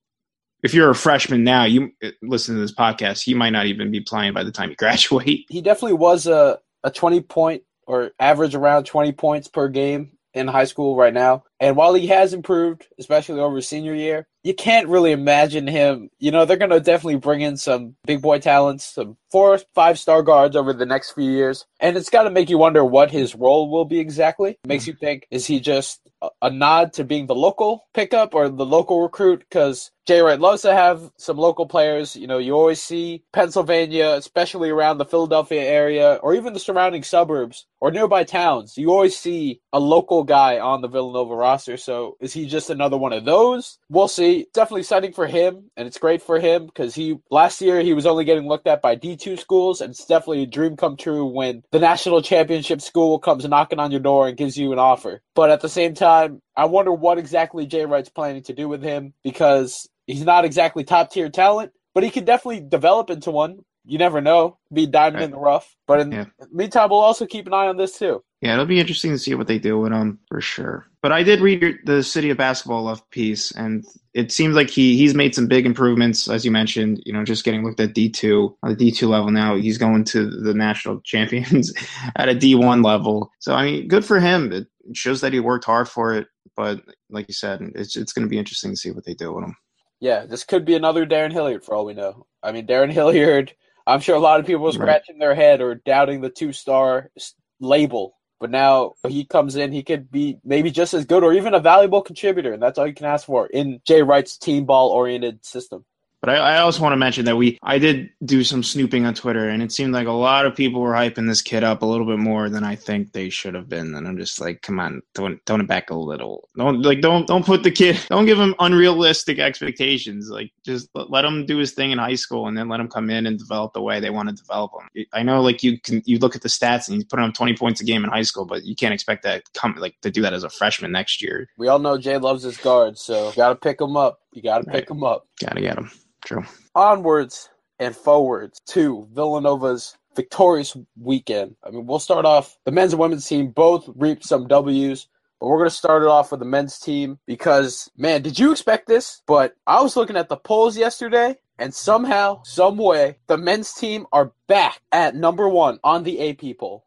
if 0.63 0.73
you're 0.73 0.89
a 0.89 0.95
freshman 0.95 1.43
now, 1.43 1.63
you 1.63 1.91
uh, 2.03 2.09
listen 2.21 2.55
to 2.55 2.61
this 2.61 2.73
podcast, 2.73 3.23
he 3.23 3.33
might 3.33 3.51
not 3.51 3.67
even 3.67 3.91
be 3.91 4.01
playing 4.01 4.33
by 4.33 4.43
the 4.43 4.51
time 4.51 4.69
you 4.69 4.75
graduate. 4.79 5.45
He 5.49 5.61
definitely 5.61 5.93
was 5.93 6.27
a, 6.27 6.59
a 6.83 6.91
20 6.91 7.21
point 7.21 7.63
or 7.87 8.11
average 8.19 8.55
around 8.55 8.85
20 8.85 9.11
points 9.13 9.47
per 9.47 9.67
game 9.67 10.11
in 10.33 10.47
high 10.47 10.65
school 10.65 10.95
right 10.95 11.13
now. 11.13 11.43
And 11.59 11.75
while 11.77 11.93
he 11.93 12.07
has 12.07 12.33
improved, 12.33 12.87
especially 12.99 13.39
over 13.39 13.61
senior 13.61 13.95
year, 13.95 14.27
you 14.43 14.53
can't 14.53 14.89
really 14.89 15.11
imagine 15.11 15.65
him. 15.65 16.09
You 16.19 16.31
know, 16.31 16.45
they're 16.45 16.57
going 16.57 16.71
to 16.71 16.81
definitely 16.81 17.15
bring 17.17 17.41
in 17.41 17.57
some 17.57 17.95
big 18.05 18.21
boy 18.21 18.39
talents, 18.39 18.85
some 18.85 19.17
four, 19.35 19.59
five 19.73 19.99
star 19.99 20.23
guards 20.23 20.55
over 20.55 20.71
the 20.71 20.85
next 20.85 21.11
few 21.11 21.29
years. 21.29 21.65
And 21.81 21.97
it's 21.97 22.09
got 22.09 22.23
to 22.23 22.29
make 22.29 22.49
you 22.49 22.57
wonder 22.57 22.85
what 22.85 23.11
his 23.11 23.35
role 23.35 23.69
will 23.69 23.83
be 23.83 23.99
exactly. 23.99 24.51
It 24.51 24.59
makes 24.65 24.83
mm-hmm. 24.83 24.91
you 24.91 24.97
think, 24.97 25.27
is 25.29 25.45
he 25.45 25.59
just 25.59 25.99
a, 26.21 26.29
a 26.43 26.49
nod 26.49 26.93
to 26.93 27.03
being 27.03 27.27
the 27.27 27.35
local 27.35 27.85
pickup 27.93 28.33
or 28.33 28.47
the 28.47 28.65
local 28.65 29.01
recruit? 29.01 29.39
Because 29.39 29.91
Jay 30.05 30.21
Wright 30.21 30.39
loves 30.39 30.61
to 30.61 30.73
have 30.73 31.11
some 31.17 31.37
local 31.37 31.65
players. 31.65 32.15
You 32.15 32.27
know, 32.27 32.37
you 32.37 32.53
always 32.53 32.81
see 32.81 33.23
Pennsylvania, 33.33 34.11
especially 34.11 34.69
around 34.69 34.99
the 34.99 35.05
Philadelphia 35.05 35.63
area 35.63 36.15
or 36.21 36.35
even 36.35 36.53
the 36.53 36.59
surrounding 36.59 37.03
suburbs 37.03 37.65
or 37.81 37.91
nearby 37.91 38.23
towns. 38.23 38.77
You 38.77 38.91
always 38.91 39.17
see 39.17 39.61
a 39.73 39.79
local 39.79 40.23
guy 40.23 40.59
on 40.59 40.81
the 40.81 40.87
Villanova 40.87 41.35
roster. 41.35 41.75
So 41.77 42.17
is 42.19 42.33
he 42.33 42.45
just 42.45 42.69
another 42.69 42.97
one 42.97 43.13
of 43.13 43.25
those? 43.25 43.79
We'll 43.89 44.07
see. 44.07 44.47
Definitely 44.53 44.81
exciting 44.81 45.13
for 45.13 45.27
him, 45.27 45.71
and 45.75 45.87
it's 45.87 45.97
great 45.97 46.21
for 46.21 46.39
him 46.39 46.67
because 46.67 46.93
he 46.93 47.17
last 47.31 47.59
year 47.61 47.81
he 47.81 47.93
was 47.93 48.05
only 48.05 48.25
getting 48.25 48.47
looked 48.47 48.67
at 48.67 48.83
by 48.83 48.95
D2 48.95 49.24
schools, 49.35 49.81
and 49.81 49.91
it's 49.91 50.05
definitely 50.05 50.43
a 50.43 50.47
dream 50.47 50.77
come 50.77 50.95
true 50.95 51.25
when 51.25 51.63
the 51.71 51.79
national 51.79 52.21
championship 52.21 52.81
school 52.81 53.17
comes 53.19 53.45
knocking 53.47 53.79
on 53.79 53.91
your 53.91 53.99
door 53.99 54.27
and 54.27 54.37
gives 54.37 54.57
you 54.57 54.71
an 54.71 54.79
offer. 54.79 55.21
But 55.33 55.49
at 55.49 55.61
the 55.61 55.69
same 55.69 55.95
time, 55.95 56.41
I 56.55 56.65
wonder 56.65 56.93
what 56.93 57.17
exactly 57.17 57.65
Jay 57.65 57.85
Wright's 57.85 58.09
planning 58.09 58.43
to 58.43 58.53
do 58.53 58.69
with 58.69 58.83
him 58.83 59.13
because 59.23 59.89
He's 60.07 60.23
not 60.23 60.45
exactly 60.45 60.83
top 60.83 61.11
tier 61.11 61.29
talent, 61.29 61.71
but 61.93 62.03
he 62.03 62.09
can 62.09 62.25
definitely 62.25 62.61
develop 62.61 63.09
into 63.09 63.31
one. 63.31 63.59
You 63.85 63.97
never 63.97 64.19
know. 64.19 64.57
Be 64.73 64.87
diamond 64.87 65.17
right. 65.17 65.25
in 65.25 65.31
the 65.31 65.37
rough. 65.37 65.75
But 65.87 65.99
in 65.99 66.11
yeah. 66.11 66.25
the 66.39 66.47
meantime, 66.51 66.89
we'll 66.89 66.99
also 66.99 67.25
keep 67.25 67.45
an 67.47 67.53
eye 67.53 67.67
on 67.67 67.77
this 67.77 67.97
too. 67.97 68.23
Yeah, 68.41 68.53
it'll 68.53 68.65
be 68.65 68.79
interesting 68.79 69.11
to 69.11 69.17
see 69.17 69.35
what 69.35 69.47
they 69.47 69.59
do 69.59 69.79
with 69.79 69.91
him 69.91 70.19
for 70.27 70.41
sure. 70.41 70.85
But 71.01 71.11
I 71.11 71.23
did 71.23 71.39
read 71.39 71.77
the 71.85 72.03
City 72.03 72.29
of 72.29 72.37
Basketball 72.37 72.83
Love 72.83 73.07
piece, 73.11 73.51
and 73.51 73.85
it 74.13 74.31
seems 74.31 74.55
like 74.55 74.69
he 74.69 74.97
he's 74.97 75.13
made 75.13 75.35
some 75.35 75.47
big 75.47 75.65
improvements, 75.65 76.27
as 76.27 76.43
you 76.45 76.51
mentioned. 76.51 77.01
You 77.05 77.13
know, 77.13 77.23
just 77.23 77.43
getting 77.43 77.63
looked 77.63 77.79
at 77.79 77.93
D 77.93 78.09
two 78.09 78.55
on 78.63 78.71
the 78.71 78.75
D 78.75 78.91
two 78.91 79.07
level 79.07 79.31
now. 79.31 79.55
He's 79.55 79.77
going 79.77 80.03
to 80.05 80.29
the 80.29 80.53
national 80.53 81.01
champions 81.05 81.73
at 82.15 82.29
a 82.29 82.35
D 82.35 82.55
one 82.55 82.81
level. 82.81 83.31
So 83.39 83.53
I 83.53 83.65
mean, 83.65 83.87
good 83.87 84.05
for 84.05 84.19
him. 84.19 84.51
It 84.51 84.67
shows 84.93 85.21
that 85.21 85.33
he 85.33 85.39
worked 85.39 85.65
hard 85.65 85.87
for 85.87 86.13
it. 86.13 86.27
But 86.55 86.81
like 87.09 87.27
you 87.27 87.33
said, 87.33 87.61
it's 87.75 87.95
it's 87.95 88.13
going 88.13 88.25
to 88.25 88.29
be 88.29 88.39
interesting 88.39 88.71
to 88.71 88.77
see 88.77 88.91
what 88.91 89.05
they 89.05 89.13
do 89.13 89.33
with 89.33 89.45
him 89.45 89.55
yeah, 89.99 90.25
this 90.25 90.43
could 90.43 90.65
be 90.65 90.75
another 90.75 91.05
Darren 91.05 91.31
Hilliard 91.31 91.63
for 91.63 91.73
all 91.73 91.85
we 91.85 91.93
know. 91.93 92.27
I 92.43 92.51
mean, 92.51 92.67
Darren 92.67 92.91
Hilliard, 92.91 93.53
I'm 93.87 93.99
sure 93.99 94.15
a 94.15 94.19
lot 94.19 94.39
of 94.39 94.45
people 94.45 94.63
were 94.63 94.71
scratching 94.71 95.15
right. 95.15 95.19
their 95.19 95.35
head 95.35 95.61
or 95.61 95.75
doubting 95.75 96.21
the 96.21 96.29
two 96.29 96.51
star 96.53 97.11
label. 97.59 98.15
But 98.39 98.51
now 98.51 98.93
he 99.07 99.25
comes 99.25 99.55
in, 99.55 99.71
he 99.71 99.83
could 99.83 100.11
be 100.11 100.37
maybe 100.43 100.69
just 100.69 100.93
as 100.93 101.05
good 101.05 101.23
or 101.23 101.33
even 101.33 101.53
a 101.53 101.59
valuable 101.59 102.01
contributor, 102.01 102.51
and 102.51 102.61
that's 102.61 102.77
all 102.77 102.85
you 102.85 102.93
can 102.93 103.05
ask 103.05 103.25
for 103.25 103.47
in 103.47 103.79
Jay 103.85 104.01
Wright's 104.01 104.37
team 104.37 104.65
ball 104.65 104.89
oriented 104.89 105.45
system. 105.45 105.85
But 106.25 106.37
I, 106.37 106.55
I, 106.55 106.57
also 106.61 106.81
want 106.81 106.93
to 106.93 106.97
mention 106.97 107.25
that 107.25 107.37
we 107.37 107.59
I 107.61 107.77
did 107.77 108.09
do 108.25 108.43
some 108.43 108.63
snooping 108.63 109.05
on 109.05 109.13
Twitter, 109.13 109.47
and 109.47 109.61
it 109.61 109.71
seemed 109.71 109.93
like 109.93 110.07
a 110.07 110.11
lot 110.11 110.47
of 110.47 110.55
people 110.55 110.81
were 110.81 110.93
hyping 110.93 111.27
this 111.27 111.43
kid 111.43 111.63
up 111.63 111.83
a 111.83 111.85
little 111.85 112.07
bit 112.07 112.17
more 112.17 112.49
than 112.49 112.63
I 112.63 112.75
think 112.75 113.11
they 113.11 113.29
should 113.29 113.53
have 113.53 113.69
been. 113.69 113.93
And 113.93 114.07
I'm 114.07 114.17
just 114.17 114.41
like, 114.41 114.63
come 114.63 114.79
on, 114.79 115.03
tone 115.13 115.39
it 115.47 115.67
back 115.67 115.91
a 115.91 115.95
little. 115.95 116.49
Don't 116.57 116.81
like 116.81 117.01
don't 117.01 117.27
don't 117.27 117.45
put 117.45 117.61
the 117.61 117.69
kid 117.69 118.03
don't 118.09 118.25
give 118.25 118.39
him 118.39 118.55
unrealistic 118.57 119.37
expectations. 119.37 120.31
Like 120.31 120.51
just 120.65 120.89
let, 120.95 121.11
let 121.11 121.25
him 121.25 121.45
do 121.45 121.57
his 121.57 121.73
thing 121.73 121.91
in 121.91 121.99
high 121.99 122.15
school, 122.15 122.47
and 122.47 122.57
then 122.57 122.69
let 122.69 122.79
him 122.79 122.87
come 122.87 123.11
in 123.11 123.27
and 123.27 123.37
develop 123.37 123.73
the 123.73 123.83
way 123.83 123.99
they 123.99 124.09
want 124.09 124.29
to 124.29 124.33
develop 124.33 124.71
him. 124.73 125.05
I 125.13 125.21
know 125.21 125.43
like 125.43 125.61
you 125.61 125.79
can 125.79 126.01
you 126.05 126.17
look 126.17 126.35
at 126.35 126.41
the 126.41 126.49
stats 126.49 126.87
and 126.87 126.95
he's 126.95 127.05
putting 127.05 127.25
up 127.25 127.35
20 127.35 127.55
points 127.55 127.81
a 127.81 127.83
game 127.83 128.03
in 128.03 128.09
high 128.09 128.23
school, 128.23 128.45
but 128.45 128.63
you 128.63 128.75
can't 128.75 128.95
expect 128.95 129.21
that 129.25 129.43
come 129.53 129.75
like 129.75 129.95
to 130.01 130.09
do 130.09 130.23
that 130.23 130.33
as 130.33 130.43
a 130.43 130.49
freshman 130.49 130.91
next 130.91 131.21
year. 131.21 131.47
We 131.59 131.67
all 131.67 131.77
know 131.77 131.99
Jay 131.99 132.17
loves 132.17 132.41
his 132.41 132.57
guards, 132.57 133.01
so 133.01 133.29
you 133.29 133.35
got 133.35 133.49
to 133.49 133.55
pick 133.55 133.79
him 133.79 133.95
up. 133.95 134.21
You 134.33 134.41
got 134.41 134.63
to 134.63 134.67
Right. 134.67 134.77
pick 134.77 134.89
him 134.89 135.03
up. 135.03 135.27
Gotta 135.39 135.61
get 135.61 135.77
him. 135.77 135.89
True. 136.25 136.43
onwards 136.73 137.49
and 137.79 137.95
forwards 137.95 138.59
to 138.67 139.07
Villanova's 139.13 139.95
victorious 140.15 140.75
weekend. 140.99 141.55
I 141.63 141.69
mean, 141.69 141.85
we'll 141.85 141.99
start 141.99 142.25
off 142.25 142.57
the 142.65 142.71
men's 142.71 142.93
and 142.93 142.99
women's 142.99 143.27
team 143.27 143.51
both 143.51 143.87
reaped 143.95 144.25
some 144.25 144.47
W's, 144.47 145.07
but 145.39 145.47
we're 145.47 145.57
going 145.57 145.69
to 145.69 145.75
start 145.75 146.01
it 146.01 146.07
off 146.07 146.31
with 146.31 146.39
the 146.39 146.45
men's 146.45 146.79
team 146.79 147.19
because, 147.27 147.91
man, 147.97 148.21
did 148.21 148.39
you 148.39 148.51
expect 148.51 148.87
this? 148.87 149.21
But 149.27 149.55
I 149.67 149.81
was 149.81 149.95
looking 149.95 150.17
at 150.17 150.29
the 150.29 150.37
polls 150.37 150.77
yesterday. 150.77 151.37
And 151.57 151.73
somehow, 151.73 152.43
some 152.43 152.75
way, 152.75 153.15
the 153.27 153.37
men's 153.37 153.71
team 153.71 154.07
are 154.11 154.33
back 154.47 154.81
at 154.91 155.15
number 155.15 155.47
one 155.47 155.79
on 155.85 156.03
the 156.03 156.29
AP 156.29 156.57
poll. 156.57 156.83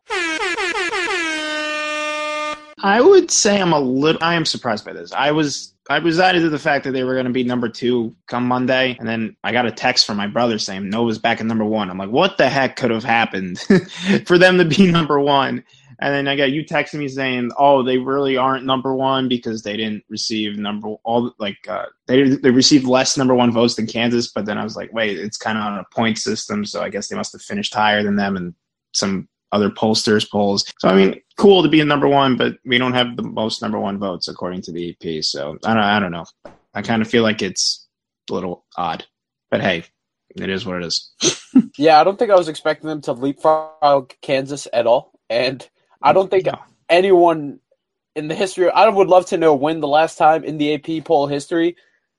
I 2.82 3.00
would 3.00 3.30
say 3.30 3.60
I'm 3.60 3.72
a 3.72 3.80
little. 3.80 4.22
I 4.22 4.34
am 4.34 4.44
surprised 4.44 4.84
by 4.84 4.92
this. 4.92 5.10
I 5.12 5.32
was. 5.32 5.72
I 5.88 5.98
was 6.00 6.20
added 6.20 6.40
to 6.40 6.50
the 6.50 6.58
fact 6.58 6.84
that 6.84 6.92
they 6.92 7.02
were 7.02 7.14
going 7.14 7.26
to 7.26 7.32
be 7.32 7.44
number 7.44 7.68
two 7.68 8.14
come 8.26 8.46
Monday, 8.46 8.96
and 8.98 9.08
then 9.08 9.36
I 9.42 9.52
got 9.52 9.66
a 9.66 9.70
text 9.70 10.06
from 10.06 10.18
my 10.18 10.26
brother 10.26 10.58
saying 10.58 10.90
Nova's 10.90 11.18
back 11.18 11.40
at 11.40 11.46
number 11.46 11.64
one. 11.64 11.88
I'm 11.88 11.96
like, 11.96 12.10
what 12.10 12.36
the 12.36 12.48
heck 12.48 12.76
could 12.76 12.90
have 12.90 13.04
happened 13.04 13.58
for 14.26 14.36
them 14.36 14.58
to 14.58 14.64
be 14.64 14.86
number 14.92 15.18
one? 15.18 15.64
And 16.00 16.14
then 16.14 16.28
I 16.28 16.36
got 16.36 16.52
you 16.52 16.64
texting 16.64 17.00
me 17.00 17.08
saying, 17.08 17.50
"Oh, 17.58 17.82
they 17.82 17.98
really 17.98 18.36
aren't 18.36 18.64
number 18.64 18.94
one 18.94 19.28
because 19.28 19.62
they 19.62 19.76
didn't 19.76 20.04
receive 20.08 20.56
number 20.56 20.90
all 21.02 21.32
like 21.38 21.56
uh, 21.68 21.86
they 22.06 22.22
they 22.22 22.50
received 22.50 22.86
less 22.86 23.16
number 23.16 23.34
one 23.34 23.50
votes 23.50 23.74
than 23.74 23.88
Kansas." 23.88 24.30
But 24.30 24.46
then 24.46 24.58
I 24.58 24.64
was 24.64 24.76
like, 24.76 24.92
"Wait, 24.92 25.18
it's 25.18 25.36
kind 25.36 25.58
of 25.58 25.64
on 25.64 25.78
a 25.78 25.84
point 25.92 26.18
system, 26.18 26.64
so 26.64 26.82
I 26.82 26.88
guess 26.88 27.08
they 27.08 27.16
must 27.16 27.32
have 27.32 27.42
finished 27.42 27.74
higher 27.74 28.04
than 28.04 28.14
them 28.14 28.36
and 28.36 28.54
some 28.94 29.28
other 29.52 29.70
pollsters 29.70 30.28
polls." 30.30 30.64
So 30.78 30.88
I 30.88 30.94
mean, 30.94 31.20
cool 31.36 31.62
to 31.62 31.68
be 31.68 31.80
a 31.80 31.84
number 31.84 32.08
one, 32.08 32.36
but 32.36 32.58
we 32.64 32.78
don't 32.78 32.94
have 32.94 33.16
the 33.16 33.22
most 33.22 33.62
number 33.62 33.78
one 33.78 33.98
votes 33.98 34.28
according 34.28 34.62
to 34.62 34.72
the 34.72 34.90
AP. 34.90 35.24
So 35.24 35.58
I 35.64 35.74
don't 35.74 35.82
I 35.82 36.00
don't 36.00 36.12
know. 36.12 36.26
I 36.74 36.82
kind 36.82 37.02
of 37.02 37.08
feel 37.08 37.22
like 37.22 37.42
it's 37.42 37.86
a 38.30 38.34
little 38.34 38.64
odd, 38.76 39.04
but 39.50 39.60
hey, 39.60 39.84
it 40.36 40.50
is 40.50 40.66
what 40.66 40.82
it 40.82 40.86
is. 40.86 41.12
Yeah, 41.76 42.00
I 42.00 42.04
don't 42.04 42.18
think 42.18 42.30
I 42.32 42.36
was 42.36 42.48
expecting 42.48 42.88
them 42.88 43.00
to 43.02 43.12
leapfrog 43.12 44.12
Kansas 44.20 44.66
at 44.72 44.86
all. 44.86 45.12
And 45.30 45.66
I 46.02 46.12
don't 46.12 46.28
think 46.28 46.46
No. 46.46 46.58
anyone 46.88 47.60
in 48.16 48.26
the 48.26 48.34
history 48.34 48.68
I 48.68 48.88
would 48.88 49.08
love 49.08 49.26
to 49.26 49.38
know 49.38 49.54
when 49.54 49.80
the 49.80 49.88
last 49.88 50.18
time 50.18 50.42
in 50.42 50.58
the 50.58 50.74
AP 50.74 51.04
poll 51.04 51.28
history 51.28 51.76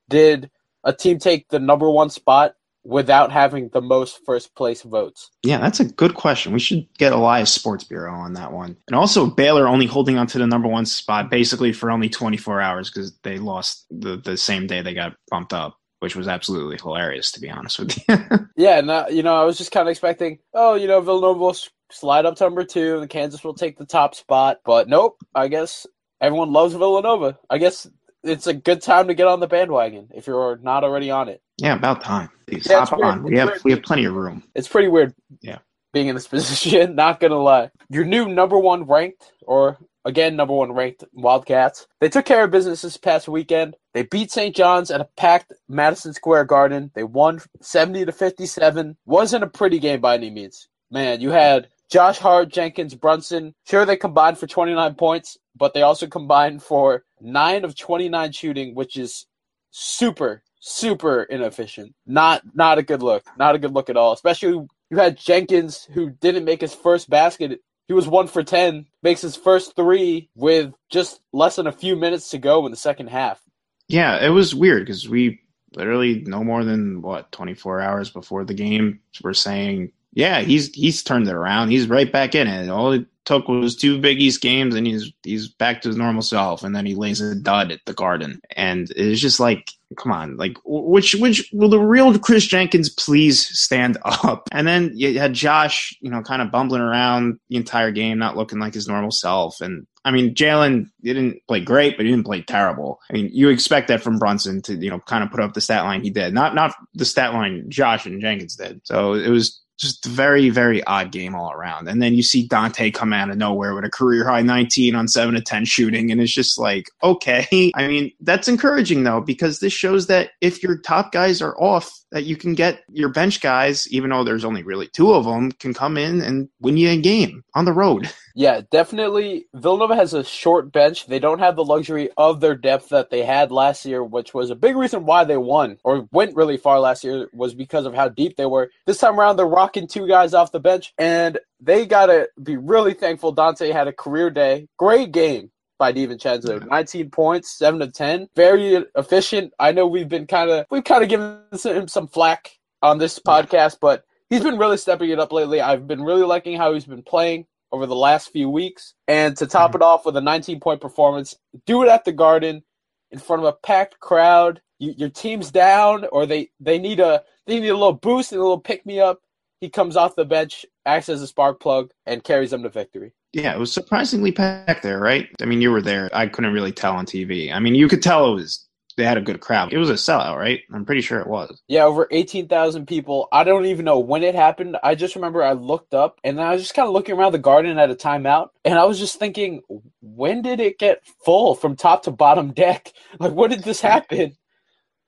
did 0.10 0.50
a 0.84 0.94
team 0.94 1.20
take 1.20 1.50
the 1.50 1.60
number 1.60 1.90
one 1.90 2.10
spot 2.10 2.56
without 2.89 3.31
having 3.31 3.69
the 3.69 3.81
most 3.81 4.19
first 4.25 4.55
place 4.55 4.81
votes. 4.81 5.29
Yeah, 5.43 5.60
that's 5.60 5.79
a 5.79 5.86
good 5.86 6.15
question. 6.15 6.51
We 6.51 6.60
should 6.60 6.88
get 6.98 7.13
Elias 7.13 7.53
Sports 7.53 7.84
Bureau 7.84 8.13
on 8.13 8.34
that 8.34 8.51
one. 8.51 8.75
And 8.88 8.96
also 8.96 9.27
Baylor 9.27 9.67
only 9.67 9.86
holding 9.86 10.17
on 10.17 10.25
to 10.27 10.39
the 10.39 10.48
number 10.48 10.67
one 10.67 10.88
spot 10.88 11.29
basically 11.29 11.72
for 11.72 11.91
only 11.91 12.10
24 12.10 12.60
hours 12.60 12.89
because 12.89 13.15
they 13.19 13.38
lost 13.38 13.86
the, 13.91 14.17
the 14.17 14.36
same 14.36 14.65
day 14.65 14.81
they 14.81 14.96
got 14.96 15.15
bumped 15.29 15.53
up, 15.53 15.77
which 16.00 16.15
was 16.15 16.27
absolutely 16.27 16.77
hilarious, 16.77 17.31
to 17.34 17.39
be 17.39 17.50
honest 17.50 17.79
with 17.79 17.98
you. 17.98 18.15
Yeah, 18.58 18.79
and 18.79 18.89
uh, 18.89 19.05
you 19.10 19.24
know, 19.24 19.41
I 19.41 19.46
was 19.46 19.58
just 19.58 19.72
kind 19.72 19.88
of 19.88 19.91
expecting, 19.91 20.39
oh, 20.53 20.75
you 20.75 20.86
know, 20.88 21.00
Villanova 21.00 21.39
will 21.39 21.55
slide 21.91 22.25
up 22.25 22.36
to 22.36 22.43
number 22.43 22.65
two, 22.65 23.00
and 23.00 23.10
Kansas 23.10 23.41
will 23.41 23.53
take 23.53 23.77
the 23.77 23.86
top 23.86 24.13
spot. 24.15 24.58
But 24.65 24.89
nope, 24.89 25.15
I 25.34 25.48
guess 25.48 25.88
everyone 26.19 26.51
loves 26.51 26.74
Villanova. 26.74 27.39
I 27.50 27.58
guess 27.58 27.88
it's 28.22 28.48
a 28.48 28.53
good 28.53 28.81
time 28.81 29.08
to 29.08 29.13
get 29.13 29.27
on 29.27 29.39
the 29.39 29.48
bandwagon 29.48 30.10
if 30.13 30.27
you're 30.27 30.58
not 30.58 30.84
already 30.84 31.10
on 31.10 31.29
it. 31.29 31.41
Yeah, 31.62 31.75
about 31.75 32.04
time. 32.04 32.30
Please 32.48 32.68
Yeah, 32.70 32.86
hop 32.86 33.00
on. 33.00 33.24
We 33.24 33.32
It's 33.32 33.39
have 33.39 33.50
weird. 33.50 33.62
we 33.63 33.72
have 33.72 33.84
plenty 33.84 34.06
of 34.06 34.13
room. 34.16 34.44
It's 34.56 34.68
pretty 34.68 34.88
weird. 34.88 35.13
Yeah. 35.42 35.60
Being 35.94 36.08
in 36.08 36.16
this 36.16 36.28
position, 36.36 36.96
not 36.96 37.20
gonna 37.20 37.38
lie. 37.39 37.70
Your 37.89 38.06
new 38.06 38.28
number 38.28 38.58
one 38.60 38.84
ranked, 38.86 39.32
or 39.42 39.78
again 40.06 40.36
number 40.36 40.54
one 40.54 40.72
ranked 40.74 41.04
Wildcats. 41.13 41.88
They 42.00 42.10
took 42.10 42.25
care 42.25 42.44
of 42.44 42.51
business 42.51 42.82
this 42.82 42.98
past 42.98 43.28
weekend. 43.28 43.75
They 43.94 44.04
beat 44.04 44.32
St. 44.32 44.56
John's 44.56 44.92
at 44.92 45.01
a 45.01 45.10
packed 45.18 45.54
Madison 45.68 46.13
Square 46.13 46.46
Garden. 46.46 46.92
They 46.96 47.04
won 47.04 47.42
seventy 47.62 48.06
to 48.06 48.12
fifty-seven. 48.12 48.98
Wasn't 49.06 49.44
a 49.44 49.48
pretty 49.48 49.80
game 49.80 50.01
by 50.01 50.16
any 50.16 50.30
means. 50.30 50.68
Man, 50.92 51.22
you 51.22 51.32
had 51.32 51.70
Josh 51.92 52.20
Hart, 52.20 52.50
Jenkins, 52.50 52.94
Brunson. 52.96 53.54
Sure, 53.68 53.86
they 53.86 53.98
combined 53.98 54.38
for 54.38 54.46
twenty-nine 54.48 54.94
points, 54.96 55.38
but 55.56 55.74
they 55.74 55.82
also 55.82 56.06
combined 56.08 56.62
for 56.62 57.04
nine 57.20 57.63
of 57.66 57.75
twenty-nine 57.75 58.32
shooting, 58.32 58.75
which 58.75 58.96
is 58.96 59.25
super 59.72 60.44
super 60.60 61.24
inefficient. 61.24 61.94
Not 62.06 62.44
not 62.54 62.78
a 62.78 62.84
good 62.84 63.01
look. 63.01 63.24
Not 63.38 63.56
a 63.56 63.60
good 63.60 63.74
look 63.74 63.89
at 63.89 63.98
all. 63.98 64.13
Especially 64.13 64.50
you 64.50 64.98
had 64.98 65.18
Jenkins 65.18 65.88
who 65.94 66.10
didn't 66.10 66.46
make 66.46 66.62
his 66.62 66.74
first 66.74 67.10
basket. 67.10 67.60
He 67.88 67.94
was 67.94 68.08
one 68.08 68.28
for 68.28 68.44
ten, 68.44 68.86
makes 69.01 69.22
his 69.22 69.36
first 69.36 69.75
three 69.75 70.30
with 70.36 70.74
just 70.89 71.22
less 71.34 71.56
than 71.56 71.68
a 71.68 71.72
few 71.72 71.96
minutes 71.96 72.30
to 72.32 72.38
go 72.38 72.66
in 72.66 72.72
the 72.72 72.78
second 72.78 73.08
half. 73.08 73.42
Yeah, 73.88 74.24
it 74.24 74.30
was 74.30 74.54
weird 74.54 74.86
because 74.86 75.10
we 75.10 75.42
literally 75.75 76.24
no 76.25 76.44
more 76.44 76.63
than 76.63 77.01
what 77.01 77.32
24 77.32 77.82
hours 77.82 78.10
before 78.10 78.44
the 78.44 78.54
game 78.54 79.00
were 79.24 79.34
saying, 79.34 79.92
yeah, 80.13 80.42
he's 80.42 80.74
he's 80.74 81.04
turned 81.04 81.28
it 81.28 81.34
around. 81.34 81.70
He's 81.70 81.88
right 81.88 82.12
back 82.12 82.36
in 82.36 82.48
it. 82.48 82.70
All 82.70 82.92
it 82.92 83.06
took 83.25 83.48
was 83.48 83.75
two 83.75 84.00
Big 84.00 84.20
East 84.20 84.42
games, 84.42 84.75
and 84.75 84.88
he's 84.88 85.12
he's 85.24 85.48
back 85.48 85.82
to 85.82 85.89
his 85.89 85.98
normal 85.98 86.22
self. 86.22 86.63
And 86.63 86.75
then 86.75 86.86
he 86.86 86.96
lays 86.96 87.22
a 87.22 87.36
dud 87.36 87.72
at 87.72 87.82
the 87.86 87.94
Garden, 87.94 88.42
and 88.56 88.92
it's 88.96 89.22
just 89.22 89.39
like, 89.39 89.72
come 89.98 90.12
on, 90.12 90.38
like 90.38 90.58
which 90.65 91.15
which 91.15 91.50
will 91.53 91.69
the 91.69 91.79
real 91.79 92.17
Chris 92.19 92.46
Jenkins 92.46 92.89
please 92.89 93.48
stand 93.60 93.98
up? 94.05 94.48
And 94.51 94.67
then 94.67 94.91
you 94.96 95.19
had 95.19 95.34
Josh, 95.34 95.98
you 96.01 96.10
know, 96.10 96.22
kind 96.22 96.41
of 96.41 96.51
bumbling 96.51 96.81
around 96.81 97.39
the 97.50 97.55
entire 97.55 97.91
game, 97.91 98.17
not 98.17 98.38
looking 98.38 98.60
like 98.60 98.74
his 98.74 98.88
normal 98.88 99.12
self, 99.12 99.62
and 99.62 99.86
I 100.05 100.12
mean, 100.12 100.34
Jalen 100.34 100.89
didn't 101.03 101.41
play 101.48 101.60
great, 101.60 101.98
but 101.98 102.05
he 102.05 102.12
didn't 102.12 102.25
play 102.25 102.41
terrible. 102.41 103.00
I 103.10 103.13
mean, 103.13 103.29
you 103.34 103.50
expect 103.50 103.89
that 103.89 104.01
from 104.01 104.17
Brunson 104.17 104.62
to, 104.63 104.75
you 104.75 104.89
know, 104.89 105.00
kind 105.00 105.24
of 105.24 105.31
put 105.31 105.41
up 105.41 105.53
the 105.53 105.62
stat 105.62 105.84
line 105.84 106.03
he 106.03 106.10
did. 106.10 106.34
Not 106.34 106.55
not 106.55 106.74
the 106.93 107.05
stat 107.05 107.34
line 107.34 107.65
Josh 107.69 108.05
and 108.05 108.22
Jenkins 108.22 108.55
did. 108.55 108.81
So 108.86 109.13
it 109.13 109.29
was 109.29 109.62
just 109.80 110.06
very, 110.06 110.50
very 110.50 110.84
odd 110.84 111.12
game 111.12 111.34
all 111.34 111.52
around. 111.52 111.88
And 111.88 112.02
then 112.02 112.14
you 112.14 112.22
see 112.22 112.46
Dante 112.46 112.92
come 112.92 113.14
out 113.14 113.30
of 113.30 113.38
nowhere 113.38 113.74
with 113.74 113.86
a 113.86 113.90
career 113.90 114.28
high 114.28 114.42
19 114.42 114.94
on 114.94 115.08
7 115.08 115.34
to 115.36 115.42
10 115.42 115.66
shooting. 115.66 116.12
And 116.12 116.22
it's 116.22 116.34
just 116.34 116.60
like, 116.60 116.92
okay. 117.02 117.72
I 117.76 117.88
mean, 117.88 118.12
that's 118.20 118.50
encouraging, 118.50 119.04
though, 119.04 119.22
because 119.22 119.60
this 119.60 119.74
shows 119.74 120.08
that 120.08 120.32
if 120.42 120.62
your 120.62 120.78
top 120.78 121.12
guys 121.12 121.42
are 121.42 121.60
off, 121.60 121.92
that 122.12 122.26
you 122.26 122.36
can 122.36 122.56
get 122.56 122.82
your 122.92 123.10
bench 123.10 123.40
guys, 123.40 123.88
even 123.92 124.10
though 124.10 124.24
there's 124.24 124.46
only 124.46 124.64
really 124.64 124.88
two 124.88 125.14
of 125.14 125.26
them, 125.26 125.52
can 125.54 125.74
come 125.74 125.98
in 125.98 126.22
and 126.22 126.50
win 126.60 126.76
you 126.76 126.90
a 126.90 126.98
game 126.98 127.44
on 127.54 127.66
the 127.66 127.74
road. 127.74 128.12
Yeah, 128.39 128.62
definitely. 128.72 129.48
Villanova 129.53 129.98
has 129.98 130.13
a 130.13 130.24
short 130.24 130.72
bench. 130.72 131.08
They 131.08 131.19
don't 131.19 131.39
have 131.39 131.58
the 131.58 131.65
luxury 131.65 132.10
of 132.15 132.39
their 132.39 132.55
depth 132.55 132.88
that 132.88 133.10
they 133.10 133.22
had 133.25 133.51
last 133.51 133.86
year, 133.86 134.01
which 134.01 134.34
was 134.34 134.50
a 134.50 134.55
big 134.55 134.77
reason 134.77 135.05
why 135.05 135.25
they 135.25 135.36
won 135.36 135.77
or 135.84 136.08
went 136.13 136.38
really 136.38 136.55
far 136.55 136.79
last 136.79 137.03
year 137.03 137.27
was 137.34 137.53
because 137.53 137.86
of 137.86 137.93
how 137.93 138.08
deep 138.08 138.38
they 138.38 138.46
were. 138.46 138.72
This 138.86 139.00
time 139.00 139.19
around, 139.19 139.36
they're 139.36 139.46
rocking 139.46 139.88
two 139.88 140.08
guys 140.08 140.34
off 140.34 140.53
the 140.53 140.62
bench, 140.62 140.93
and 140.98 141.38
they 141.60 141.86
got 141.86 142.05
to 142.05 142.29
be 142.41 142.55
really 142.55 142.93
thankful 142.93 143.34
Dante 143.34 143.74
had 143.74 143.89
a 143.89 143.93
career 143.93 144.29
day. 144.29 144.69
Great 144.77 145.12
game 145.12 145.51
by 145.77 145.91
DiVincenzo. 145.91 146.65
19 146.65 147.10
points, 147.10 147.58
7 147.58 147.81
to 147.81 147.91
10. 147.91 148.29
Very 148.38 148.86
efficient. 148.96 149.51
I 149.60 149.74
know 149.74 149.86
we've 149.86 150.08
been 150.08 150.27
kind 150.27 150.50
of 150.50 150.65
we've 150.72 150.86
kind 150.86 151.03
of 151.03 151.10
given 151.10 151.41
him 151.62 151.89
some 151.89 152.08
flack 152.08 152.51
on 152.81 153.00
this 153.00 153.19
podcast, 153.19 153.79
but 153.81 154.05
he's 154.29 154.43
been 154.43 154.58
really 154.58 154.77
stepping 154.77 155.10
it 155.10 155.19
up 155.19 155.34
lately. 155.34 155.60
I've 155.60 155.88
been 155.89 156.01
really 156.01 156.24
liking 156.24 156.55
how 156.55 156.74
he's 156.74 156.86
been 156.86 157.03
playing 157.03 157.46
over 157.72 157.86
the 157.86 157.96
last 157.96 158.32
few 158.32 158.50
weeks. 158.50 158.94
And 159.08 159.36
to 159.38 159.48
top 159.48 159.76
it 159.76 159.82
off 159.82 160.06
with 160.06 160.18
a 160.18 160.22
19 160.22 160.60
point 160.60 160.82
performance, 160.82 161.36
do 161.66 161.84
it 161.84 161.90
at 161.90 162.06
the 162.06 162.12
Garden 162.12 162.64
in 163.12 163.20
front 163.20 163.42
of 163.42 163.48
a 163.48 163.54
packed 163.54 164.00
crowd. 164.00 164.62
You, 164.80 164.94
your 164.98 165.10
team's 165.10 165.52
down, 165.52 166.06
or 166.12 166.26
they, 166.26 166.50
they 166.60 166.78
need 166.78 167.00
a 167.00 167.24
they 167.48 167.60
need 167.60 167.70
a 167.70 167.74
little 167.74 167.94
boost 167.94 168.32
and 168.32 168.40
a 168.40 168.44
little 168.44 168.60
pick 168.60 168.86
me 168.86 169.00
up. 169.00 169.22
He 169.60 169.70
comes 169.70 169.98
off 169.98 170.16
the 170.16 170.24
bench, 170.24 170.66
acts 170.86 171.10
as 171.10 171.22
a 171.22 171.28
spark 171.28 171.60
plug, 171.60 171.92
and 172.06 172.24
carries 172.24 172.52
them 172.52 172.64
to 172.64 172.70
victory. 172.70 173.12
Yeah, 173.34 173.54
it 173.54 173.60
was 173.60 173.74
surprisingly 173.74 174.32
packed 174.32 174.84
there, 174.84 175.00
right? 175.00 175.28
I 175.42 175.46
mean, 175.46 175.62
you 175.62 175.72
were 175.72 175.82
there. 175.82 176.10
I 176.14 176.28
couldn't 176.28 176.54
really 176.54 176.72
tell 176.72 176.94
on 176.94 177.06
TV. 177.06 177.54
I 177.54 177.60
mean, 177.60 177.76
you 177.76 177.88
could 177.88 178.02
tell 178.02 178.32
it 178.32 178.36
was 178.36 178.69
they 179.00 179.06
had 179.06 179.18
a 179.18 179.22
good 179.22 179.39
crowd. 179.39 179.74
It 179.74 179.79
was 179.79 179.89
a 179.89 179.94
sellout, 179.94 180.38
right? 180.38 180.60
I'm 180.72 180.86
pretty 180.86 181.01
sure 181.01 181.20
it 181.20 181.27
was. 181.27 181.62
Yeah, 181.68 181.86
over 181.86 182.08
18,000 182.12 182.86
people. 182.86 183.27
I 183.32 183.44
don't 183.44 183.65
even 183.65 183.86
know 183.86 183.98
when 184.00 184.22
it 184.22 184.36
happened. 184.36 184.77
I 184.84 184.94
just 184.94 185.15
remember 185.15 185.41
I 185.41 185.53
looked 185.53 185.94
up 185.96 186.20
and 186.24 186.39
I 186.39 186.51
was 186.53 186.62
just 186.62 186.75
kind 186.75 186.88
of 186.88 186.94
looking 186.94 187.15
around 187.15 187.32
the 187.32 187.39
garden 187.39 187.79
at 187.79 187.89
a 187.89 187.96
timeout 187.96 188.50
and 188.63 188.77
I 188.77 188.86
was 188.86 189.00
just 189.00 189.18
thinking, 189.18 189.62
when 190.01 190.41
did 190.44 190.60
it 190.60 190.77
get 190.77 191.01
full 191.25 191.56
from 191.56 191.75
top 191.75 192.03
to 192.03 192.12
bottom 192.12 192.51
deck? 192.53 192.91
Like, 193.20 193.34
when 193.34 193.50
did 193.50 193.63
this 193.63 193.82
happen? 193.82 194.36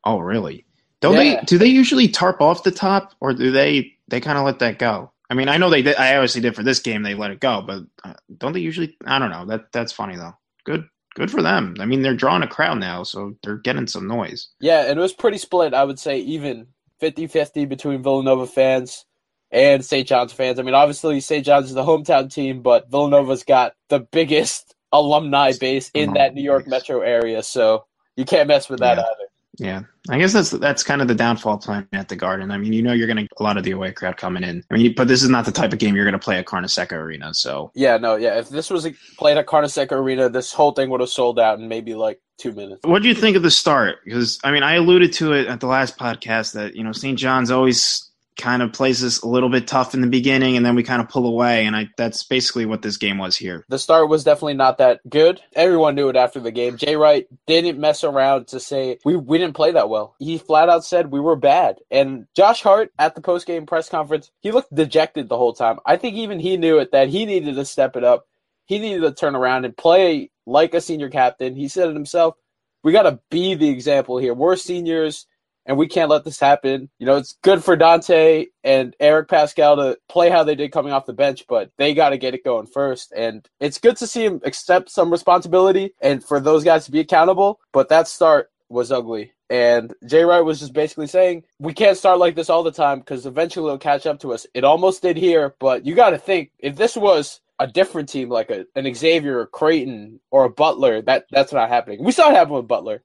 Oh, 0.06 0.20
really? 0.20 0.66
Don't 1.02 1.14
Yeah. 1.16 1.40
they? 1.40 1.46
Do 1.46 1.58
they 1.58 1.68
usually 1.68 2.08
tarp 2.08 2.42
off 2.42 2.64
the 2.64 2.72
top, 2.72 3.14
or 3.20 3.34
do 3.34 3.52
they? 3.52 3.94
They 4.08 4.20
kind 4.22 4.38
of 4.38 4.46
let 4.46 4.60
that 4.60 4.80
go. 4.80 5.12
I 5.30 5.34
mean, 5.34 5.48
I 5.50 5.58
know 5.58 5.70
they 5.70 5.82
did. 5.82 5.96
I 5.96 6.16
obviously 6.16 6.42
did 6.42 6.56
for 6.56 6.64
this 6.64 6.80
game. 6.80 7.04
They 7.04 7.16
let 7.16 7.32
it 7.32 7.40
go, 7.40 7.62
but 7.66 7.84
uh, 8.04 8.14
don't 8.38 8.54
they 8.54 8.60
usually? 8.60 8.98
I 9.06 9.18
don't 9.20 9.32
know. 9.32 9.46
That 9.46 9.72
that's 9.72 9.92
funny 9.92 10.16
though. 10.16 10.34
Good, 10.64 10.86
good 11.16 11.32
for 11.32 11.42
them. 11.42 11.76
I 11.80 11.86
mean, 11.86 12.02
they're 12.02 12.16
drawing 12.16 12.44
a 12.44 12.48
crowd 12.48 12.80
now, 12.80 13.04
so 13.04 13.36
they're 13.44 13.58
getting 13.58 13.88
some 13.88 14.08
noise. 14.08 14.50
Yeah, 14.60 14.86
and 14.90 14.98
it 14.98 15.02
was 15.02 15.14
pretty 15.14 15.38
split, 15.38 15.74
I 15.74 15.84
would 15.84 16.00
say, 16.00 16.20
even 16.20 16.68
50 17.00 17.28
50 17.28 17.66
between 17.66 18.04
Villanova 18.04 18.48
fans 18.48 19.06
and 19.52 19.84
St. 19.84 20.08
John's 20.08 20.34
fans. 20.34 20.60
I 20.60 20.64
mean, 20.64 20.76
obviously, 20.76 21.20
St. 21.20 21.46
John's 21.46 21.68
is 21.68 21.74
the 21.74 21.84
hometown 21.84 22.34
team, 22.34 22.62
but 22.62 22.90
Villanova's 22.90 23.44
got 23.44 23.74
the 23.90 24.00
biggest 24.00 24.74
alumni 24.92 25.54
base 25.60 25.90
in 25.94 26.10
mm-hmm. 26.10 26.16
that 26.16 26.34
New 26.34 26.44
York 26.44 26.68
metro 26.68 27.02
area, 27.02 27.44
so 27.44 27.86
you 28.16 28.26
can't 28.26 28.48
mess 28.48 28.70
with 28.70 28.80
that 28.80 28.98
Yeah. 28.98 29.04
either. 29.04 29.31
Yeah, 29.62 29.84
I 30.10 30.18
guess 30.18 30.34
that's 30.34 30.50
that's 30.50 30.82
kind 30.82 31.04
of 31.04 31.08
the 31.08 31.14
downfall 31.14 31.60
plan 31.60 31.88
at 31.94 32.10
the 32.10 32.16
Garden. 32.16 32.50
I 32.50 32.58
mean, 32.58 32.74
you 32.74 32.82
know, 32.82 32.94
you're 32.94 33.06
going 33.06 33.18
to 33.18 33.28
a 33.40 33.44
lot 33.44 33.58
of 33.58 33.64
the 33.64 33.70
away 33.70 33.92
crowd 33.92 34.18
coming 34.18 34.44
in. 34.44 34.64
I 34.72 34.74
mean, 34.74 34.96
but 34.98 35.08
this 35.08 35.22
is 35.22 35.30
not 35.30 35.46
the 35.46 35.52
type 35.52 35.72
of 35.72 35.78
game 35.78 35.96
you're 35.96 36.04
going 36.04 36.14
to 36.14 36.20
play 36.20 36.40
at 36.40 36.48
Carnesecca 36.48 36.94
Arena. 36.94 37.32
So 37.36 37.72
Yeah, 37.76 37.98
no, 37.98 38.16
yeah. 38.16 38.40
If 38.40 38.50
this 38.50 38.72
was 38.72 38.88
played 39.20 39.38
at 39.38 39.46
Carnesecca 39.46 39.92
Arena, 39.92 40.30
this 40.30 40.52
whole 40.52 40.72
thing 40.72 40.90
would 40.90 41.00
have 41.00 41.12
sold 41.12 41.40
out 41.40 41.60
in 41.60 41.68
maybe 41.68 41.94
like 41.94 42.20
two 42.40 42.54
minutes. 42.54 42.82
What 42.84 43.04
do 43.04 43.08
you 43.08 43.14
think 43.14 43.38
of 43.38 43.44
the 43.44 43.52
start? 43.52 43.98
Because 44.04 44.40
I 44.44 44.50
mean, 44.50 44.64
I 44.64 44.78
alluded 44.78 45.14
to 45.14 45.34
it 45.34 45.46
at 45.46 45.60
the 45.60 45.68
last 45.68 45.96
podcast 45.96 46.54
that 46.54 46.76
you 46.76 46.84
know 46.84 46.92
St. 46.92 47.20
John's 47.20 47.52
always 47.52 48.11
kind 48.38 48.62
of 48.62 48.74
plays 48.74 49.04
us 49.04 49.22
a 49.22 49.28
little 49.28 49.50
bit 49.50 49.68
tough 49.68 49.94
in 49.94 50.02
the 50.02 50.08
beginning, 50.08 50.58
and 50.58 50.66
then 50.66 50.76
we 50.76 50.84
kind 50.84 51.02
of 51.02 51.10
pull 51.10 51.28
away, 51.28 51.66
and 51.66 51.76
I 51.76 51.90
that's 51.98 52.24
basically 52.24 52.66
what 52.66 52.82
this 52.82 52.98
game 52.98 53.18
was 53.18 53.36
here. 53.36 53.66
The 53.70 53.80
start 53.80 54.10
was 54.10 54.24
definitely 54.24 54.56
not 54.56 54.78
that 54.78 55.02
good. 55.10 55.42
Everyone 55.54 55.96
knew 55.96 56.10
it 56.10 56.16
after 56.16 56.40
the 56.40 56.52
game. 56.52 56.78
Jay 56.78 56.96
Wright 56.96 57.28
didn't 57.48 57.80
mess 57.80 58.04
around 58.04 58.48
to 58.48 58.60
say 58.60 58.98
we, 59.06 59.16
we 59.16 59.38
didn't 59.38 59.56
play 59.56 59.72
that 59.72 59.90
well. 59.90 60.16
He 60.20 60.38
flat 60.38 60.70
out 60.70 60.86
said 60.86 61.12
we 61.12 61.20
were 61.20 61.36
bad. 61.36 61.78
And 61.90 62.28
Josh 62.36 62.62
Hart 62.62 62.92
at 62.98 63.16
the 63.16 63.22
post 63.22 63.48
game 63.48 63.66
press 63.66 63.90
conference, 63.90 64.32
he 64.42 64.52
looked 64.52 64.74
dejected 64.74 65.30
the 65.30 65.38
whole 65.38 65.54
time. 65.54 65.80
I 65.86 65.98
think 65.98 66.16
even 66.16 66.40
he 66.40 66.58
knew 66.58 66.80
it 66.80 66.92
that 66.92 67.10
he 67.10 67.26
needed 67.26 67.56
to 67.56 67.66
step 67.66 67.96
it 67.96 68.04
up. 68.04 68.26
He 68.66 68.80
needed 68.80 69.02
to 69.02 69.14
turn 69.14 69.36
around 69.36 69.66
and 69.66 69.76
play 69.76 70.32
like 70.46 70.74
a 70.74 70.82
senior 70.82 71.10
captain. 71.10 71.56
He 71.56 71.68
said 71.68 71.90
it 71.90 71.94
himself. 71.94 72.36
We 72.84 72.92
got 72.92 73.04
to 73.04 73.20
be 73.30 73.54
the 73.54 73.70
example 73.70 74.18
here. 74.18 74.34
We're 74.34 74.56
seniors 74.56 75.28
and 75.66 75.78
we 75.78 75.88
can't 75.88 76.10
let 76.10 76.24
this 76.24 76.40
happen. 76.40 76.90
You 77.00 77.06
know, 77.06 77.18
it's 77.18 77.38
good 77.42 77.64
for 77.64 77.76
Dante 77.76 78.48
and 78.64 78.96
Eric 79.00 79.28
Paschall 79.30 79.76
to 79.78 79.98
play 80.10 80.30
how 80.30 80.44
they 80.44 80.56
did 80.56 80.72
coming 80.72 80.94
off 80.94 81.06
the 81.06 81.14
bench, 81.14 81.46
but 81.48 81.72
they 81.78 81.94
got 81.94 82.10
to 82.10 82.18
get 82.18 82.34
it 82.34 82.44
going 82.44 82.68
first. 82.68 83.12
And 83.16 83.48
it's 83.60 83.80
good 83.80 83.98
to 83.98 84.08
see 84.08 84.26
him 84.26 84.42
accept 84.44 84.90
some 84.90 85.12
responsibility 85.12 85.94
and 86.02 86.24
for 86.24 86.40
those 86.40 86.64
guys 86.64 86.86
to 86.86 86.92
be 86.92 87.00
accountable. 87.00 87.60
But 87.72 87.90
that 87.90 88.08
start 88.08 88.52
was 88.70 88.92
ugly. 88.92 89.34
And 89.50 89.94
Jay 90.06 90.24
Wright 90.24 90.46
was 90.46 90.62
just 90.62 90.74
basically 90.74 91.08
saying, 91.08 91.44
we 91.60 91.74
can't 91.74 91.98
start 91.98 92.20
like 92.20 92.36
this 92.36 92.50
all 92.50 92.64
the 92.64 92.72
time 92.72 93.00
because 93.00 93.26
eventually 93.26 93.66
it'll 93.66 93.78
catch 93.78 94.06
up 94.06 94.20
to 94.22 94.32
us. 94.32 94.48
It 94.54 94.64
almost 94.64 95.02
did 95.02 95.18
here, 95.18 95.56
but 95.60 95.86
you 95.86 95.94
got 95.94 96.12
to 96.12 96.18
think 96.18 96.52
if 96.58 96.78
this 96.78 96.96
was 96.96 97.42
a 97.60 97.68
different 97.68 98.08
team 98.08 98.30
like 98.30 98.50
a, 98.50 98.66
an 98.76 98.92
Xavier 98.94 99.40
or 99.40 99.48
Creighton 99.48 100.22
or 100.32 100.46
a 100.46 100.50
Butler, 100.50 101.02
that 101.02 101.26
that's 101.32 101.52
not 101.52 101.70
happening. 101.70 102.04
We 102.04 102.14
saw 102.14 102.30
it 102.30 102.36
happen 102.36 102.54
with 102.54 102.68
Butler. 102.68 103.04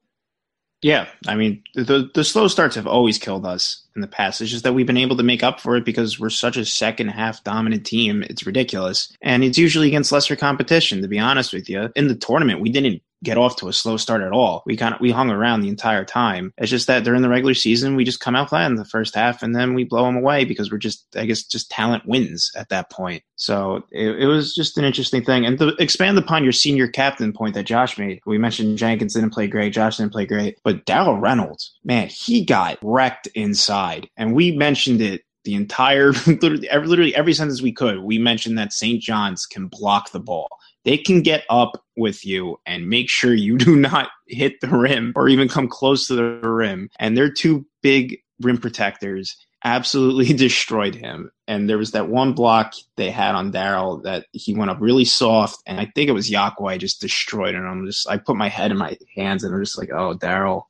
Yeah, 0.86 1.08
I 1.26 1.34
mean 1.34 1.64
the 1.74 2.08
the 2.14 2.22
slow 2.22 2.46
starts 2.46 2.76
have 2.76 2.86
always 2.86 3.18
killed 3.18 3.44
us 3.44 3.82
in 3.96 4.02
the 4.02 4.06
past. 4.06 4.40
It's 4.40 4.52
just 4.52 4.62
that 4.62 4.72
we've 4.72 4.86
been 4.86 4.96
able 4.96 5.16
to 5.16 5.24
make 5.24 5.42
up 5.42 5.58
for 5.58 5.74
it 5.74 5.84
because 5.84 6.20
we're 6.20 6.30
such 6.30 6.56
a 6.56 6.64
second 6.64 7.08
half 7.08 7.42
dominant 7.42 7.84
team. 7.84 8.22
It's 8.22 8.46
ridiculous, 8.46 9.12
and 9.20 9.42
it's 9.42 9.58
usually 9.58 9.88
against 9.88 10.12
lesser 10.12 10.36
competition. 10.36 11.02
To 11.02 11.08
be 11.08 11.18
honest 11.18 11.52
with 11.52 11.68
you, 11.68 11.90
in 11.96 12.06
the 12.06 12.14
tournament 12.14 12.60
we 12.60 12.70
didn't 12.70 13.02
get 13.24 13.38
off 13.38 13.56
to 13.56 13.68
a 13.68 13.72
slow 13.72 13.96
start 13.96 14.22
at 14.22 14.32
all. 14.32 14.62
We 14.66 14.76
kind 14.76 14.94
of 14.94 15.00
we 15.00 15.10
hung 15.10 15.30
around 15.30 15.60
the 15.60 15.68
entire 15.68 16.04
time. 16.04 16.52
It's 16.58 16.70
just 16.70 16.86
that 16.86 17.04
during 17.04 17.22
the 17.22 17.28
regular 17.28 17.54
season 17.54 17.96
we 17.96 18.04
just 18.04 18.20
come 18.20 18.36
out 18.36 18.50
flat 18.50 18.70
in 18.70 18.76
the 18.76 18.84
first 18.84 19.14
half 19.14 19.42
and 19.42 19.54
then 19.54 19.74
we 19.74 19.84
blow 19.84 20.04
them 20.04 20.16
away 20.16 20.44
because 20.44 20.70
we're 20.70 20.78
just 20.78 21.06
I 21.16 21.26
guess 21.26 21.42
just 21.42 21.70
talent 21.70 22.06
wins 22.06 22.50
at 22.56 22.68
that 22.68 22.90
point. 22.90 23.22
So 23.36 23.84
it, 23.90 24.22
it 24.22 24.26
was 24.26 24.54
just 24.54 24.78
an 24.78 24.84
interesting 24.84 25.24
thing. 25.24 25.44
And 25.46 25.58
to 25.58 25.68
expand 25.78 26.18
upon 26.18 26.42
your 26.42 26.52
senior 26.52 26.88
captain 26.88 27.32
point 27.32 27.54
that 27.54 27.66
Josh 27.66 27.98
made, 27.98 28.20
we 28.26 28.38
mentioned 28.38 28.78
Jenkins 28.78 29.14
didn't 29.14 29.30
play 29.30 29.46
great, 29.46 29.72
Josh 29.72 29.98
didn't 29.98 30.12
play 30.12 30.26
great, 30.26 30.58
but 30.64 30.86
Darryl 30.86 31.20
Reynolds, 31.20 31.74
man, 31.84 32.08
he 32.08 32.44
got 32.44 32.78
wrecked 32.82 33.26
inside, 33.34 34.08
and 34.16 34.34
we 34.34 34.52
mentioned 34.52 35.00
it 35.00 35.22
the 35.46 35.54
entire 35.54 36.12
literally 36.26 36.68
every, 36.68 36.88
literally 36.88 37.14
every 37.14 37.32
sentence 37.32 37.62
we 37.62 37.72
could. 37.72 38.00
We 38.00 38.18
mentioned 38.18 38.58
that 38.58 38.74
St. 38.74 39.00
John's 39.00 39.46
can 39.46 39.68
block 39.68 40.10
the 40.10 40.20
ball. 40.20 40.48
They 40.86 40.96
can 40.96 41.20
get 41.20 41.44
up 41.50 41.84
with 41.96 42.24
you 42.24 42.58
and 42.64 42.88
make 42.88 43.10
sure 43.10 43.34
you 43.34 43.58
do 43.58 43.76
not 43.76 44.08
hit 44.28 44.60
the 44.60 44.68
rim 44.68 45.12
or 45.16 45.28
even 45.28 45.48
come 45.48 45.68
close 45.68 46.06
to 46.06 46.14
the 46.14 46.48
rim. 46.48 46.88
And 46.98 47.16
their 47.16 47.28
two 47.28 47.66
big 47.82 48.20
rim 48.40 48.56
protectors 48.56 49.36
absolutely 49.64 50.32
destroyed 50.32 50.94
him. 50.94 51.30
And 51.48 51.68
there 51.68 51.76
was 51.76 51.90
that 51.90 52.08
one 52.08 52.32
block 52.34 52.74
they 52.96 53.10
had 53.10 53.34
on 53.34 53.52
Darryl 53.52 54.02
that 54.04 54.26
he 54.32 54.54
went 54.54 54.70
up 54.70 54.78
really 54.80 55.04
soft, 55.04 55.60
and 55.66 55.80
I 55.80 55.90
think 55.94 56.08
it 56.08 56.12
was 56.12 56.30
Yakwe 56.30 56.78
just 56.78 57.00
destroyed. 57.00 57.54
And 57.54 57.66
I'm 57.66 57.84
just, 57.86 58.08
I 58.08 58.16
put 58.16 58.36
my 58.36 58.48
head 58.48 58.70
in 58.70 58.78
my 58.78 58.96
hands, 59.16 59.44
and 59.44 59.54
I'm 59.54 59.62
just 59.62 59.78
like, 59.78 59.90
oh, 59.90 60.16
Darryl, 60.16 60.62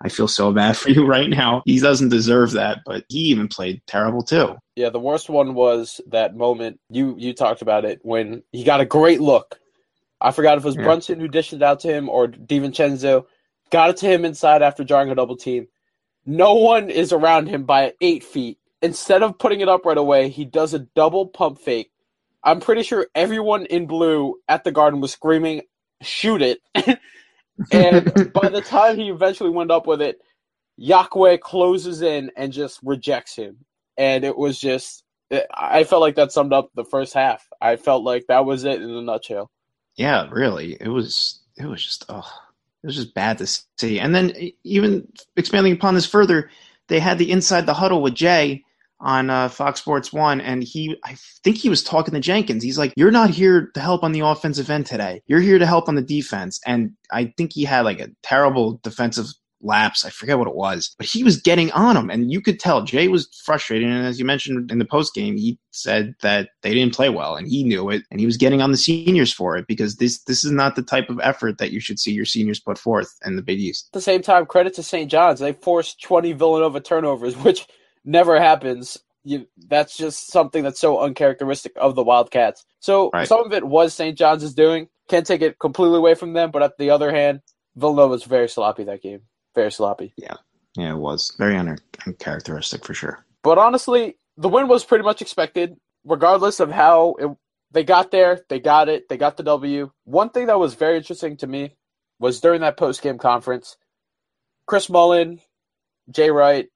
I 0.00 0.08
feel 0.08 0.28
so 0.28 0.52
bad 0.52 0.76
for 0.76 0.90
you 0.90 1.06
right 1.06 1.28
now. 1.28 1.62
He 1.66 1.80
doesn't 1.80 2.08
deserve 2.10 2.52
that, 2.52 2.78
but 2.86 3.04
he 3.08 3.18
even 3.18 3.48
played 3.48 3.82
terrible 3.86 4.22
too. 4.22 4.56
Yeah, 4.76 4.90
the 4.90 5.00
worst 5.00 5.28
one 5.28 5.54
was 5.54 6.00
that 6.08 6.36
moment 6.36 6.80
you 6.90 7.14
you 7.18 7.32
talked 7.32 7.62
about 7.62 7.84
it 7.84 8.00
when 8.02 8.42
he 8.52 8.64
got 8.64 8.80
a 8.80 8.86
great 8.86 9.20
look. 9.20 9.58
I 10.24 10.32
forgot 10.32 10.58
if 10.58 10.64
it 10.64 10.66
was 10.66 10.76
Yeah. 10.76 10.84
Brunson 10.84 11.20
who 11.20 11.28
dished 11.28 11.52
it 11.52 11.62
out 11.62 11.80
to 11.80 11.88
him 11.88 12.08
or 12.08 12.28
DiVincenzo. 12.28 13.26
Got 13.70 13.90
it 13.90 13.96
to 13.98 14.06
him 14.06 14.24
inside 14.24 14.62
after 14.62 14.82
drawing 14.82 15.10
a 15.10 15.14
double 15.14 15.36
team. 15.36 15.68
No 16.26 16.54
one 16.54 16.90
is 16.90 17.12
around 17.12 17.48
him 17.48 17.64
by 17.64 17.92
eight 18.00 18.24
feet. 18.24 18.58
Instead 18.82 19.22
of 19.22 19.38
putting 19.38 19.60
it 19.60 19.68
up 19.68 19.84
right 19.84 19.98
away, 19.98 20.30
he 20.30 20.44
does 20.46 20.74
a 20.74 20.78
double 20.80 21.26
pump 21.26 21.58
fake. 21.60 21.90
I'm 22.42 22.60
pretty 22.60 22.82
sure 22.82 23.06
everyone 23.14 23.66
in 23.66 23.86
blue 23.86 24.36
at 24.48 24.64
the 24.64 24.72
garden 24.72 25.00
was 25.00 25.12
screaming, 25.12 25.62
shoot 26.02 26.42
it. 26.42 26.60
and 27.72 28.32
by 28.32 28.48
the 28.48 28.62
time 28.62 28.98
he 28.98 29.10
eventually 29.10 29.50
went 29.50 29.70
up 29.70 29.86
with 29.86 30.02
it, 30.02 30.20
Yakwe 30.80 31.40
closes 31.40 32.02
in 32.02 32.30
and 32.36 32.52
just 32.52 32.80
rejects 32.82 33.36
him. 33.36 33.58
And 33.96 34.24
it 34.24 34.36
was 34.36 34.58
just, 34.58 35.04
I 35.54 35.84
felt 35.84 36.02
like 36.02 36.16
that 36.16 36.32
summed 36.32 36.52
up 36.52 36.70
the 36.74 36.84
first 36.84 37.14
half. 37.14 37.48
I 37.60 37.76
felt 37.76 38.04
like 38.04 38.26
that 38.28 38.44
was 38.44 38.64
it 38.64 38.82
in 38.82 38.90
a 38.90 39.02
nutshell. 39.02 39.50
Yeah, 39.96 40.28
really. 40.30 40.76
It 40.80 40.88
was 40.88 41.40
it 41.56 41.66
was 41.66 41.82
just 41.84 42.04
oh, 42.08 42.28
it 42.82 42.86
was 42.86 42.96
just 42.96 43.14
bad 43.14 43.38
to 43.38 43.46
see. 43.78 44.00
And 44.00 44.14
then 44.14 44.32
even 44.64 45.06
expanding 45.36 45.72
upon 45.72 45.94
this 45.94 46.06
further, 46.06 46.50
they 46.88 46.98
had 47.00 47.18
the 47.18 47.30
inside 47.30 47.66
the 47.66 47.74
huddle 47.74 48.02
with 48.02 48.14
Jay 48.14 48.62
on 49.00 49.28
uh, 49.28 49.48
Fox 49.48 49.80
Sports 49.80 50.12
One, 50.12 50.40
and 50.40 50.62
he 50.62 50.96
I 51.04 51.16
think 51.44 51.56
he 51.58 51.68
was 51.68 51.82
talking 51.82 52.14
to 52.14 52.20
Jenkins. 52.20 52.62
He's 52.62 52.78
like, 52.78 52.92
"You're 52.96 53.10
not 53.10 53.30
here 53.30 53.70
to 53.74 53.80
help 53.80 54.02
on 54.02 54.12
the 54.12 54.20
offensive 54.20 54.70
end 54.70 54.86
today. 54.86 55.22
You're 55.26 55.40
here 55.40 55.58
to 55.58 55.66
help 55.66 55.88
on 55.88 55.94
the 55.94 56.02
defense." 56.02 56.60
And 56.66 56.92
I 57.12 57.32
think 57.36 57.52
he 57.52 57.64
had 57.64 57.82
like 57.82 58.00
a 58.00 58.10
terrible 58.22 58.80
defensive 58.82 59.26
lapse. 59.64 60.04
I 60.04 60.10
forget 60.10 60.38
what 60.38 60.48
it 60.48 60.54
was, 60.54 60.94
but 60.98 61.06
he 61.06 61.24
was 61.24 61.40
getting 61.40 61.72
on 61.72 61.96
him, 61.96 62.10
and 62.10 62.30
you 62.30 62.40
could 62.40 62.60
tell 62.60 62.82
Jay 62.82 63.08
was 63.08 63.28
frustrated. 63.44 63.88
And 63.88 64.06
as 64.06 64.18
you 64.18 64.24
mentioned 64.24 64.70
in 64.70 64.78
the 64.78 64.84
post 64.84 65.14
game, 65.14 65.36
he 65.36 65.58
said 65.70 66.14
that 66.22 66.50
they 66.62 66.74
didn't 66.74 66.94
play 66.94 67.08
well, 67.08 67.36
and 67.36 67.48
he 67.48 67.64
knew 67.64 67.90
it, 67.90 68.02
and 68.10 68.20
he 68.20 68.26
was 68.26 68.36
getting 68.36 68.60
on 68.62 68.70
the 68.70 68.76
seniors 68.76 69.32
for 69.32 69.56
it 69.56 69.66
because 69.66 69.96
this 69.96 70.22
this 70.24 70.44
is 70.44 70.50
not 70.52 70.76
the 70.76 70.82
type 70.82 71.08
of 71.10 71.18
effort 71.22 71.58
that 71.58 71.72
you 71.72 71.80
should 71.80 71.98
see 71.98 72.12
your 72.12 72.24
seniors 72.24 72.60
put 72.60 72.78
forth 72.78 73.12
in 73.24 73.36
the 73.36 73.42
Big 73.42 73.58
East. 73.58 73.88
At 73.88 73.94
the 73.94 74.00
same 74.02 74.22
time, 74.22 74.46
credit 74.46 74.74
to 74.74 74.82
St. 74.82 75.10
John's. 75.10 75.40
They 75.40 75.52
forced 75.52 76.02
20 76.02 76.32
Villanova 76.32 76.80
turnovers, 76.80 77.36
which 77.44 77.66
never 78.04 78.38
happens. 78.40 78.98
You, 79.26 79.46
that's 79.68 79.96
just 79.96 80.30
something 80.30 80.62
that's 80.62 80.78
so 80.78 80.98
uncharacteristic 81.00 81.72
of 81.76 81.94
the 81.94 82.02
Wildcats. 82.04 82.66
So 82.80 83.10
Right. 83.14 83.26
some 83.26 83.42
of 83.46 83.54
it 83.54 83.64
was 83.64 83.94
St. 83.94 84.18
John's 84.18 84.42
is 84.42 84.52
doing. 84.52 84.88
Can't 85.08 85.26
take 85.26 85.40
it 85.40 85.58
completely 85.58 85.96
away 85.96 86.14
from 86.14 86.34
them, 86.34 86.50
but 86.50 86.62
at 86.62 86.76
the 86.78 86.90
other 86.90 87.10
hand, 87.10 87.40
Villanova's 87.74 88.24
very 88.24 88.48
sloppy 88.48 88.84
that 88.84 89.02
game. 89.02 89.22
Very 89.54 89.72
sloppy. 89.72 90.14
Yeah, 90.16 90.36
Yeah, 90.76 90.92
it 90.92 90.98
was 90.98 91.34
very 91.38 91.56
un- 91.56 91.78
uncharacteristic 92.06 92.84
for 92.84 92.94
sure. 92.94 93.24
But 93.42 93.58
honestly, 93.58 94.16
the 94.36 94.48
win 94.48 94.68
was 94.68 94.84
pretty 94.84 95.04
much 95.04 95.22
expected, 95.22 95.76
regardless 96.04 96.60
of 96.60 96.70
how 96.70 97.16
it, 97.18 97.30
they 97.72 97.84
got 97.84 98.10
there. 98.10 98.40
They 98.48 98.60
got 98.60 98.88
it. 98.88 99.08
They 99.08 99.16
got 99.16 99.36
the 99.36 99.44
W. 99.44 99.90
One 100.04 100.30
thing 100.30 100.46
that 100.46 100.58
was 100.58 100.74
very 100.74 100.96
interesting 100.98 101.36
to 101.38 101.46
me 101.48 101.76
was 102.20 102.40
during 102.40 102.62
that 102.62 102.76
post 102.78 103.02
game 103.02 103.18
conference, 103.18 103.76
Chris 104.66 104.90
Mullin, 104.90 105.40
Jay 106.10 106.30
Wright, 106.30 106.68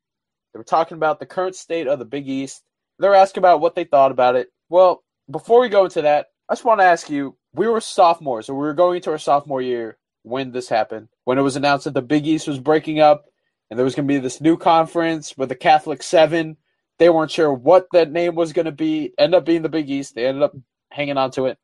they 0.55 0.59
were 0.59 0.65
talking 0.65 0.97
about 0.97 1.21
the 1.21 1.27
current 1.27 1.57
state 1.57 1.89
of 1.89 1.99
the 2.01 2.07
Big 2.07 2.29
East. 2.29 2.63
They're 2.99 3.15
asking 3.15 3.43
about 3.43 3.61
what 3.61 3.77
they 3.77 3.85
thought 3.85 4.13
about 4.13 4.37
it. 4.37 4.49
Well, 4.69 5.05
before 5.31 5.61
we 5.61 5.71
go 5.71 5.85
into 5.87 6.03
that, 6.03 6.29
I 6.49 6.55
just 6.55 6.65
want 6.65 6.81
to 6.81 6.87
ask 6.87 7.11
you: 7.11 7.37
We 7.55 7.69
were 7.69 7.81
sophomores, 7.81 8.47
so 8.47 8.55
we 8.55 8.61
were 8.61 8.75
going 8.75 8.97
into 8.99 9.11
our 9.13 9.19
sophomore 9.19 9.63
year 9.63 9.98
when 10.29 10.53
this 10.53 10.69
happened. 10.69 11.09
When 11.25 11.39
it 11.39 11.43
was 11.43 11.57
announced 11.57 11.85
that 11.85 11.95
the 11.95 12.03
Big 12.03 12.27
East 12.27 12.49
was 12.49 12.59
breaking 12.59 13.01
up, 13.01 13.27
and 13.71 13.79
there 13.79 13.85
was 13.85 13.95
going 13.95 14.07
to 14.07 14.15
be 14.15 14.19
this 14.19 14.41
new 14.41 14.57
conference 14.57 15.37
with 15.37 15.49
the 15.49 15.55
Catholic 15.55 16.03
Seven. 16.03 16.57
They 16.99 17.11
weren't 17.11 17.31
sure 17.31 17.53
what 17.53 17.87
that 17.93 18.11
name 18.11 18.35
was 18.35 18.53
going 18.53 18.67
to 18.67 18.73
be. 18.73 19.13
End 19.19 19.35
up 19.35 19.45
being 19.45 19.63
the 19.63 19.69
Big 19.69 19.91
East. 19.91 20.15
They 20.15 20.27
ended 20.27 20.43
up 20.43 20.57
hanging 20.91 21.19
on 21.19 21.31
to 21.33 21.47
it. 21.47 21.59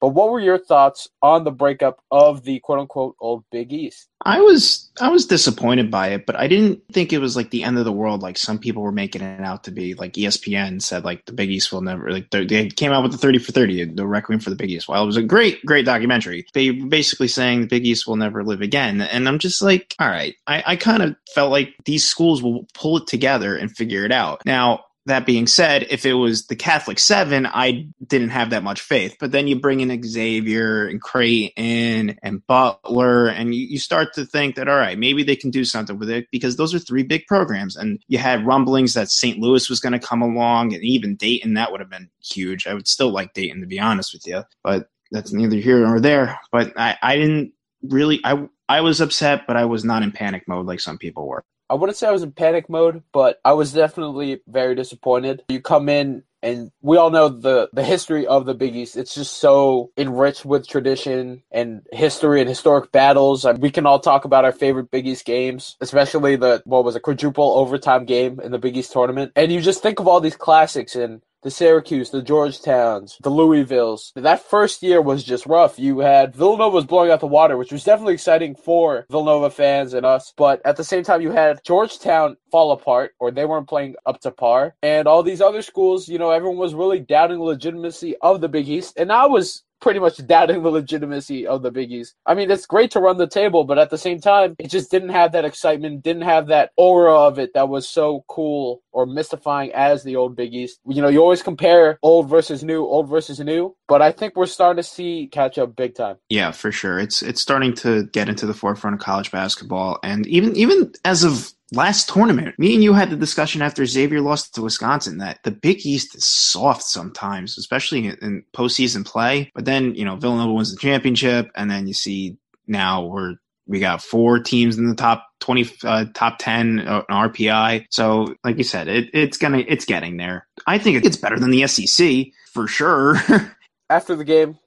But 0.00 0.08
what 0.08 0.30
were 0.30 0.40
your 0.40 0.58
thoughts 0.58 1.08
on 1.20 1.44
the 1.44 1.50
breakup 1.50 2.02
of 2.10 2.44
the 2.44 2.58
quote 2.60 2.78
unquote 2.78 3.16
old 3.20 3.44
Big 3.50 3.72
East? 3.72 4.08
I 4.22 4.40
was 4.40 4.90
I 5.00 5.08
was 5.08 5.26
disappointed 5.26 5.90
by 5.90 6.08
it, 6.08 6.26
but 6.26 6.36
I 6.36 6.46
didn't 6.46 6.82
think 6.92 7.12
it 7.12 7.18
was 7.18 7.36
like 7.36 7.50
the 7.50 7.64
end 7.64 7.78
of 7.78 7.84
the 7.84 7.92
world 7.92 8.22
like 8.22 8.36
some 8.36 8.58
people 8.58 8.82
were 8.82 8.92
making 8.92 9.22
it 9.22 9.40
out 9.40 9.64
to 9.64 9.70
be. 9.70 9.94
Like 9.94 10.14
ESPN 10.14 10.82
said, 10.82 11.04
like 11.04 11.26
the 11.26 11.32
Big 11.32 11.50
East 11.50 11.72
will 11.72 11.82
never 11.82 12.10
like 12.10 12.30
they 12.30 12.68
came 12.68 12.92
out 12.92 13.02
with 13.02 13.12
the 13.12 13.18
thirty 13.18 13.38
for 13.38 13.52
thirty, 13.52 13.84
the 13.84 14.06
Requiem 14.06 14.40
for 14.40 14.50
the 14.50 14.56
Big 14.56 14.70
East. 14.70 14.88
While 14.88 15.02
it 15.02 15.06
was 15.06 15.16
a 15.16 15.22
great 15.22 15.64
great 15.64 15.84
documentary, 15.84 16.46
they 16.54 16.70
basically 16.70 17.28
saying 17.28 17.62
the 17.62 17.66
Big 17.66 17.86
East 17.86 18.06
will 18.06 18.16
never 18.16 18.42
live 18.42 18.62
again, 18.62 19.02
and 19.02 19.28
I'm 19.28 19.38
just 19.38 19.60
like, 19.62 19.94
all 19.98 20.08
right, 20.08 20.34
I, 20.46 20.62
I 20.66 20.76
kind 20.76 21.02
of 21.02 21.16
felt 21.34 21.50
like 21.50 21.74
these 21.84 22.06
schools 22.06 22.42
will 22.42 22.66
pull 22.74 22.98
it 22.98 23.06
together 23.06 23.56
and 23.56 23.74
figure 23.74 24.04
it 24.04 24.12
out. 24.12 24.44
Now 24.46 24.84
that 25.06 25.24
being 25.24 25.46
said, 25.46 25.86
if 25.90 26.04
it 26.04 26.12
was 26.12 26.46
the 26.46 26.56
Catholic 26.56 26.98
Seven, 26.98 27.46
I 27.46 27.86
didn't 28.06 28.30
have 28.30 28.50
that 28.50 28.62
much 28.62 28.80
faith. 28.80 29.16
But 29.18 29.32
then 29.32 29.48
you 29.48 29.58
bring 29.58 29.80
in 29.80 30.02
Xavier 30.02 30.86
and 30.86 31.00
Creighton 31.00 32.18
and 32.22 32.46
Butler, 32.46 33.28
and 33.28 33.54
you, 33.54 33.66
you, 33.66 33.78
start 33.78 34.12
to 34.14 34.26
think 34.26 34.56
that, 34.56 34.68
all 34.68 34.76
right, 34.76 34.98
maybe 34.98 35.22
they 35.22 35.36
can 35.36 35.50
do 35.50 35.64
something 35.64 35.98
with 35.98 36.10
it 36.10 36.26
because 36.30 36.56
those 36.56 36.74
are 36.74 36.78
three 36.78 37.02
big 37.02 37.26
programs. 37.26 37.76
And 37.76 37.98
you 38.08 38.18
had 38.18 38.46
rumblings 38.46 38.94
that 38.94 39.10
St. 39.10 39.38
Louis 39.38 39.70
was 39.70 39.80
going 39.80 39.94
to 39.94 39.98
come 39.98 40.20
along, 40.20 40.74
and 40.74 40.84
even 40.84 41.16
Dayton, 41.16 41.54
that 41.54 41.72
would 41.72 41.80
have 41.80 41.90
been 41.90 42.10
huge. 42.22 42.66
I 42.66 42.74
would 42.74 42.88
still 42.88 43.10
like 43.10 43.32
Dayton, 43.32 43.62
to 43.62 43.66
be 43.66 43.80
honest 43.80 44.12
with 44.12 44.26
you. 44.26 44.42
But 44.62 44.88
that's 45.10 45.32
neither 45.32 45.56
here 45.56 45.80
nor 45.80 45.98
there. 46.00 46.38
But 46.52 46.78
I, 46.78 46.96
I 47.02 47.16
didn't 47.16 47.52
really, 47.82 48.20
I, 48.22 48.48
I 48.68 48.82
was 48.82 49.00
upset, 49.00 49.46
but 49.46 49.56
I 49.56 49.64
was 49.64 49.84
not 49.84 50.02
in 50.02 50.12
panic 50.12 50.46
mode 50.46 50.66
like 50.66 50.80
some 50.80 50.98
people 50.98 51.26
were. 51.26 51.44
I 51.70 51.74
wouldn't 51.74 51.96
say 51.96 52.08
I 52.08 52.12
was 52.12 52.24
in 52.24 52.32
panic 52.32 52.68
mode, 52.68 53.04
but 53.12 53.40
I 53.44 53.52
was 53.52 53.72
definitely 53.72 54.40
very 54.48 54.74
disappointed. 54.74 55.44
You 55.48 55.60
come 55.60 55.88
in 55.88 56.24
and 56.42 56.72
we 56.80 56.96
all 56.96 57.10
know 57.10 57.28
the 57.28 57.68
the 57.72 57.84
history 57.84 58.26
of 58.26 58.44
the 58.46 58.54
Big 58.54 58.74
East. 58.74 58.96
It's 58.96 59.14
just 59.14 59.38
so 59.38 59.92
enriched 59.96 60.44
with 60.44 60.66
tradition 60.66 61.42
and 61.52 61.82
history 61.92 62.40
and 62.40 62.48
historic 62.48 62.90
battles. 62.92 63.44
And 63.44 63.58
We 63.62 63.70
can 63.70 63.86
all 63.86 64.00
talk 64.00 64.24
about 64.24 64.44
our 64.44 64.52
favorite 64.52 64.90
Big 64.90 65.06
East 65.06 65.24
games, 65.24 65.76
especially 65.80 66.36
the 66.36 66.62
what 66.64 66.84
was 66.84 66.96
a 66.96 67.00
quadruple 67.00 67.52
overtime 67.52 68.04
game 68.04 68.40
in 68.40 68.50
the 68.52 68.58
Big 68.58 68.76
East 68.76 68.92
tournament. 68.92 69.32
And 69.36 69.52
you 69.52 69.60
just 69.60 69.82
think 69.82 70.00
of 70.00 70.08
all 70.08 70.20
these 70.20 70.36
classics 70.36 70.96
and 70.96 71.22
the 71.42 71.50
Syracuse, 71.50 72.10
the 72.10 72.22
Georgetowns, 72.22 73.16
the 73.22 73.30
Louisvilles. 73.30 74.12
That 74.14 74.42
first 74.42 74.82
year 74.82 75.00
was 75.00 75.24
just 75.24 75.46
rough. 75.46 75.78
You 75.78 76.00
had 76.00 76.34
Villanova 76.34 76.74
was 76.74 76.84
blowing 76.84 77.10
out 77.10 77.20
the 77.20 77.26
water, 77.26 77.56
which 77.56 77.72
was 77.72 77.84
definitely 77.84 78.14
exciting 78.14 78.54
for 78.54 79.06
Villanova 79.10 79.50
fans 79.50 79.94
and 79.94 80.04
us. 80.04 80.32
But 80.36 80.60
at 80.64 80.76
the 80.76 80.84
same 80.84 81.02
time, 81.02 81.22
you 81.22 81.30
had 81.30 81.64
Georgetown 81.64 82.36
fall 82.50 82.72
apart 82.72 83.12
or 83.18 83.30
they 83.30 83.44
weren't 83.44 83.68
playing 83.68 83.96
up 84.06 84.20
to 84.20 84.30
par. 84.30 84.74
And 84.82 85.06
all 85.06 85.22
these 85.22 85.40
other 85.40 85.62
schools, 85.62 86.08
you 86.08 86.18
know, 86.18 86.30
everyone 86.30 86.58
was 86.58 86.74
really 86.74 87.00
doubting 87.00 87.38
the 87.38 87.44
legitimacy 87.44 88.16
of 88.22 88.40
the 88.40 88.48
Big 88.48 88.68
East. 88.68 88.98
And 88.98 89.10
I 89.12 89.26
was 89.26 89.62
pretty 89.80 90.00
much 90.00 90.24
doubting 90.26 90.62
the 90.62 90.70
legitimacy 90.70 91.46
of 91.46 91.62
the 91.62 91.72
biggies. 91.72 92.14
I 92.26 92.34
mean, 92.34 92.50
it's 92.50 92.66
great 92.66 92.90
to 92.92 93.00
run 93.00 93.18
the 93.18 93.26
table, 93.26 93.64
but 93.64 93.78
at 93.78 93.90
the 93.90 93.98
same 93.98 94.20
time, 94.20 94.56
it 94.58 94.68
just 94.68 94.90
didn't 94.90 95.10
have 95.10 95.32
that 95.32 95.44
excitement, 95.44 96.02
didn't 96.02 96.22
have 96.22 96.48
that 96.48 96.72
aura 96.76 97.14
of 97.14 97.38
it 97.38 97.54
that 97.54 97.68
was 97.68 97.88
so 97.88 98.24
cool 98.28 98.82
or 98.92 99.06
mystifying 99.06 99.72
as 99.72 100.02
the 100.02 100.16
old 100.16 100.36
biggies. 100.36 100.72
You 100.86 101.02
know, 101.02 101.08
you 101.08 101.20
always 101.20 101.42
compare 101.42 101.98
old 102.02 102.28
versus 102.28 102.62
new, 102.62 102.84
old 102.84 103.08
versus 103.08 103.40
new, 103.40 103.76
but 103.88 104.02
I 104.02 104.12
think 104.12 104.36
we're 104.36 104.46
starting 104.46 104.82
to 104.82 104.88
see 104.88 105.28
catch 105.30 105.58
up 105.58 105.76
big 105.76 105.94
time. 105.94 106.16
Yeah, 106.28 106.50
for 106.50 106.72
sure. 106.72 106.98
It's 106.98 107.22
it's 107.22 107.40
starting 107.40 107.74
to 107.74 108.04
get 108.06 108.28
into 108.28 108.46
the 108.46 108.54
forefront 108.54 108.94
of 108.94 109.00
college 109.00 109.30
basketball, 109.30 109.98
and 110.02 110.26
even 110.26 110.56
even 110.56 110.92
as 111.04 111.24
of 111.24 111.52
last 111.72 112.08
tournament, 112.08 112.58
me 112.58 112.74
and 112.74 112.82
you 112.82 112.92
had 112.92 113.10
the 113.10 113.16
discussion 113.16 113.62
after 113.62 113.86
Xavier 113.86 114.20
lost 114.20 114.54
to 114.54 114.62
Wisconsin 114.62 115.18
that 115.18 115.38
the 115.44 115.50
Big 115.50 115.84
East 115.86 116.14
is 116.14 116.24
soft 116.24 116.82
sometimes, 116.82 117.58
especially 117.58 118.06
in 118.06 118.44
postseason 118.54 119.04
play. 119.04 119.50
But 119.54 119.64
then, 119.64 119.94
you 119.94 120.04
know, 120.04 120.16
Villanova 120.16 120.52
wins 120.52 120.72
the 120.72 120.80
championship, 120.80 121.50
and 121.54 121.70
then 121.70 121.86
you 121.86 121.94
see 121.94 122.36
now 122.66 123.04
we're 123.04 123.36
we 123.66 123.78
got 123.78 124.02
four 124.02 124.40
teams 124.40 124.78
in 124.78 124.88
the 124.88 124.96
top 124.96 125.28
20 125.40 125.70
uh, 125.84 126.04
top 126.12 126.38
10 126.38 126.80
uh, 126.80 127.02
RPI. 127.10 127.86
So, 127.90 128.34
like 128.42 128.58
you 128.58 128.64
said, 128.64 128.88
it, 128.88 129.10
it's 129.12 129.38
gonna 129.38 129.64
it's 129.66 129.84
getting 129.84 130.16
there. 130.16 130.48
I 130.66 130.78
think 130.78 131.04
it's 131.04 131.16
better 131.16 131.38
than 131.38 131.50
the 131.50 131.66
SEC 131.66 132.26
for 132.52 132.66
sure. 132.66 133.16
After 133.90 134.14
the 134.14 134.24
game, 134.24 134.58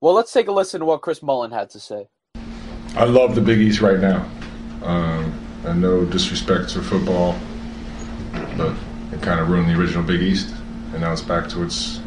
well, 0.00 0.14
let's 0.14 0.32
take 0.32 0.48
a 0.48 0.52
listen 0.52 0.80
to 0.80 0.86
what 0.86 1.02
Chris 1.02 1.22
Mullin 1.22 1.50
had 1.50 1.70
to 1.70 1.80
say. 1.80 2.08
I 2.94 3.04
love 3.04 3.34
the 3.34 3.40
Big 3.40 3.58
East 3.58 3.80
right 3.80 3.98
now. 3.98 4.28
Um, 4.82 5.41
and 5.64 5.80
no 5.80 6.04
disrespect 6.04 6.70
to 6.70 6.82
football, 6.82 7.38
but 8.56 8.74
it 9.12 9.22
kind 9.22 9.40
of 9.40 9.48
ruined 9.48 9.68
the 9.68 9.78
original 9.78 10.02
Big 10.02 10.22
East, 10.22 10.54
and 10.92 11.00
now 11.00 11.12
it's 11.12 11.22
back 11.22 11.48
to 11.50 11.62
its 11.62 12.00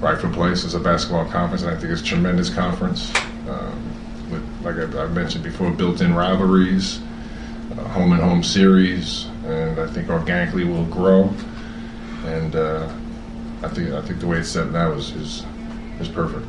rightful 0.00 0.30
place 0.30 0.64
as 0.64 0.74
a 0.74 0.80
basketball 0.80 1.24
conference. 1.26 1.62
And 1.62 1.70
I 1.70 1.78
think 1.78 1.92
it's 1.92 2.02
a 2.02 2.04
tremendous 2.04 2.50
conference 2.50 3.14
um, 3.48 4.30
with, 4.30 4.42
like 4.62 4.76
I, 4.76 5.06
mentioned 5.08 5.44
before, 5.44 5.70
built-in 5.70 6.14
rivalries, 6.14 7.00
uh, 7.72 7.84
home 7.88 8.12
and 8.12 8.22
home 8.22 8.42
series, 8.42 9.26
and 9.44 9.78
I 9.78 9.86
think 9.86 10.08
organically 10.08 10.64
will 10.64 10.86
grow. 10.86 11.32
And 12.24 12.56
uh, 12.56 12.90
I 13.62 13.68
think 13.68 13.92
I 13.92 14.00
think 14.00 14.20
the 14.20 14.26
way 14.26 14.38
it's 14.38 14.48
set 14.48 14.70
now 14.70 14.92
is 14.92 15.12
is, 15.12 15.44
is 16.00 16.08
perfect. 16.08 16.46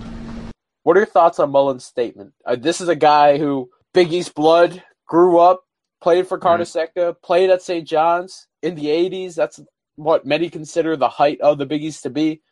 What 0.84 0.96
are 0.96 1.00
your 1.00 1.08
thoughts 1.08 1.40
on 1.40 1.52
Mullin's 1.52 1.84
statement? 1.84 2.34
Uh, 2.46 2.56
this 2.56 2.80
is 2.80 2.88
a 2.88 2.96
guy 2.96 3.38
who 3.38 3.70
Big 3.94 4.14
East 4.14 4.36
blood 4.36 4.84
grew 5.08 5.40
up 5.40 5.65
played 6.06 6.28
for 6.28 6.38
Carnesecca, 6.38 6.90
mm-hmm. 6.96 7.26
played 7.26 7.50
at 7.50 7.64
St. 7.64 7.88
John's 7.88 8.46
in 8.62 8.76
the 8.76 8.86
80s. 8.86 9.34
That's 9.34 9.60
what 9.96 10.24
many 10.24 10.52
consider 10.52 10.96
the 10.96 11.10
height 11.10 11.42
of 11.42 11.58
the 11.58 11.66
Big 11.66 11.84
East 11.84 12.04
to 12.04 12.12
be. 12.12 12.44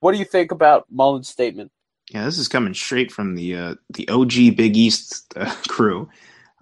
What 0.00 0.12
do 0.12 0.18
you 0.18 0.24
think 0.24 0.50
about 0.50 0.86
Mullin's 0.90 1.28
statement? 1.28 1.70
Yeah, 2.10 2.24
this 2.24 2.38
is 2.38 2.48
coming 2.48 2.72
straight 2.72 3.12
from 3.12 3.34
the 3.34 3.54
uh, 3.54 3.74
the 3.90 4.08
OG 4.08 4.56
Big 4.56 4.78
East 4.78 5.30
uh, 5.36 5.54
crew. 5.68 6.08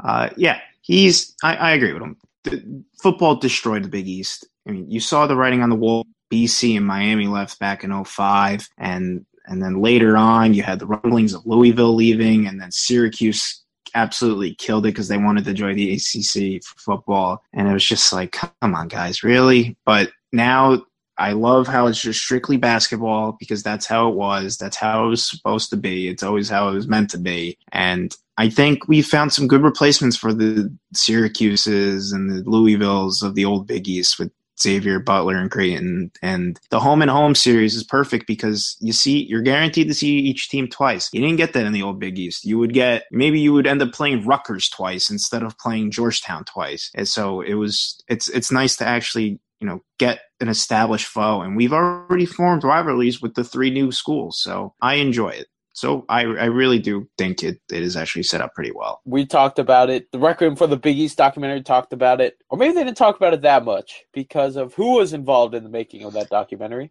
Uh, 0.02 0.30
yeah, 0.36 0.58
he's. 0.82 1.36
I, 1.44 1.54
I, 1.54 1.70
agree 1.70 1.92
with 1.92 2.02
him. 2.02 2.16
The, 2.42 2.84
football 3.00 3.36
destroyed 3.36 3.84
the 3.84 3.88
Big 3.88 4.08
East. 4.08 4.46
I 4.66 4.72
mean, 4.72 4.90
you 4.90 4.98
saw 4.98 5.28
the 5.28 5.36
writing 5.36 5.62
on 5.62 5.70
the 5.70 5.76
wall. 5.76 6.04
BC 6.32 6.76
and 6.76 6.86
Miami 6.86 7.28
left 7.28 7.60
back 7.60 7.84
in 7.84 8.04
05, 8.04 8.68
and 8.76 9.24
and 9.46 9.62
then 9.62 9.80
later 9.80 10.16
on 10.16 10.52
you 10.52 10.62
had 10.62 10.80
the 10.80 10.86
rumblings 10.86 11.32
of 11.32 11.46
Louisville 11.46 11.94
leaving, 11.94 12.46
and 12.46 12.60
then 12.60 12.72
Syracuse 12.72 13.59
absolutely 13.94 14.54
killed 14.54 14.86
it 14.86 14.90
because 14.90 15.08
they 15.08 15.18
wanted 15.18 15.44
to 15.44 15.54
join 15.54 15.76
the 15.76 15.92
ACC 15.92 16.62
for 16.62 16.78
football. 16.78 17.42
And 17.52 17.68
it 17.68 17.72
was 17.72 17.84
just 17.84 18.12
like, 18.12 18.32
come 18.32 18.74
on, 18.74 18.88
guys, 18.88 19.22
really? 19.22 19.76
But 19.84 20.10
now 20.32 20.82
I 21.20 21.32
love 21.32 21.66
how 21.66 21.86
it's 21.86 22.00
just 22.00 22.20
strictly 22.20 22.56
basketball 22.56 23.36
because 23.38 23.62
that's 23.62 23.86
how 23.86 24.08
it 24.08 24.14
was. 24.14 24.56
That's 24.56 24.76
how 24.76 25.04
it 25.04 25.08
was 25.10 25.28
supposed 25.28 25.68
to 25.70 25.76
be. 25.76 26.08
It's 26.08 26.22
always 26.22 26.48
how 26.48 26.70
it 26.70 26.74
was 26.74 26.88
meant 26.88 27.10
to 27.10 27.18
be. 27.18 27.58
And 27.72 28.16
I 28.38 28.48
think 28.48 28.88
we 28.88 29.02
found 29.02 29.32
some 29.32 29.46
good 29.46 29.62
replacements 29.62 30.16
for 30.16 30.32
the 30.32 30.74
Syracuses 30.94 32.14
and 32.14 32.30
the 32.30 32.42
Louisvilles 32.48 33.22
of 33.22 33.34
the 33.34 33.44
old 33.44 33.66
Big 33.66 33.86
East 33.86 34.18
with 34.18 34.32
Xavier 34.60 34.98
Butler 34.98 35.36
and 35.36 35.50
Creighton. 35.50 36.10
And 36.22 36.58
the 36.70 36.80
home 36.80 37.02
and 37.02 37.10
home 37.10 37.34
series 37.34 37.74
is 37.74 37.84
perfect 37.84 38.26
because 38.26 38.76
you 38.80 38.92
see, 38.92 39.24
you're 39.24 39.42
guaranteed 39.42 39.88
to 39.88 39.94
see 39.94 40.18
each 40.18 40.48
team 40.48 40.68
twice. 40.68 41.08
You 41.12 41.20
didn't 41.20 41.36
get 41.36 41.52
that 41.52 41.66
in 41.66 41.72
the 41.72 41.82
old 41.82 41.98
Big 41.98 42.18
East. 42.18 42.44
You 42.44 42.58
would 42.58 42.72
get, 42.72 43.04
maybe 43.10 43.40
you 43.40 43.52
would 43.52 43.66
end 43.66 43.82
up 43.82 43.92
playing 43.92 44.26
Rutgers 44.26 44.68
twice 44.68 45.10
instead 45.10 45.42
of 45.42 45.58
playing 45.58 45.90
Georgetown 45.90 46.44
twice. 46.44 46.90
And 46.94 47.08
so 47.08 47.40
it 47.40 47.54
was, 47.54 48.02
it's, 48.08 48.28
it's 48.28 48.52
nice 48.52 48.76
to 48.76 48.86
actually, 48.86 49.40
you 49.60 49.66
know, 49.66 49.82
get 49.98 50.20
an 50.40 50.48
established 50.48 51.06
foe. 51.06 51.42
And 51.42 51.56
we've 51.56 51.72
already 51.72 52.26
formed 52.26 52.64
rivalries 52.64 53.20
with 53.20 53.34
the 53.34 53.44
three 53.44 53.70
new 53.70 53.92
schools. 53.92 54.40
So 54.40 54.74
I 54.80 54.94
enjoy 54.94 55.30
it. 55.30 55.48
So 55.72 56.04
I, 56.08 56.22
I 56.22 56.46
really 56.46 56.78
do 56.78 57.08
think 57.16 57.42
it, 57.42 57.60
it 57.72 57.82
is 57.82 57.96
actually 57.96 58.24
set 58.24 58.40
up 58.40 58.54
pretty 58.54 58.72
well. 58.72 59.00
We 59.04 59.24
talked 59.24 59.58
about 59.58 59.88
it. 59.88 60.10
The 60.12 60.18
Requiem 60.18 60.56
for 60.56 60.66
the 60.66 60.76
Big 60.76 60.98
East 60.98 61.16
documentary 61.16 61.62
talked 61.62 61.92
about 61.92 62.20
it. 62.20 62.38
Or 62.48 62.58
maybe 62.58 62.74
they 62.74 62.84
didn't 62.84 62.96
talk 62.96 63.16
about 63.16 63.34
it 63.34 63.42
that 63.42 63.64
much 63.64 64.04
because 64.12 64.56
of 64.56 64.74
who 64.74 64.96
was 64.96 65.12
involved 65.12 65.54
in 65.54 65.62
the 65.62 65.70
making 65.70 66.04
of 66.04 66.12
that 66.14 66.28
documentary. 66.28 66.90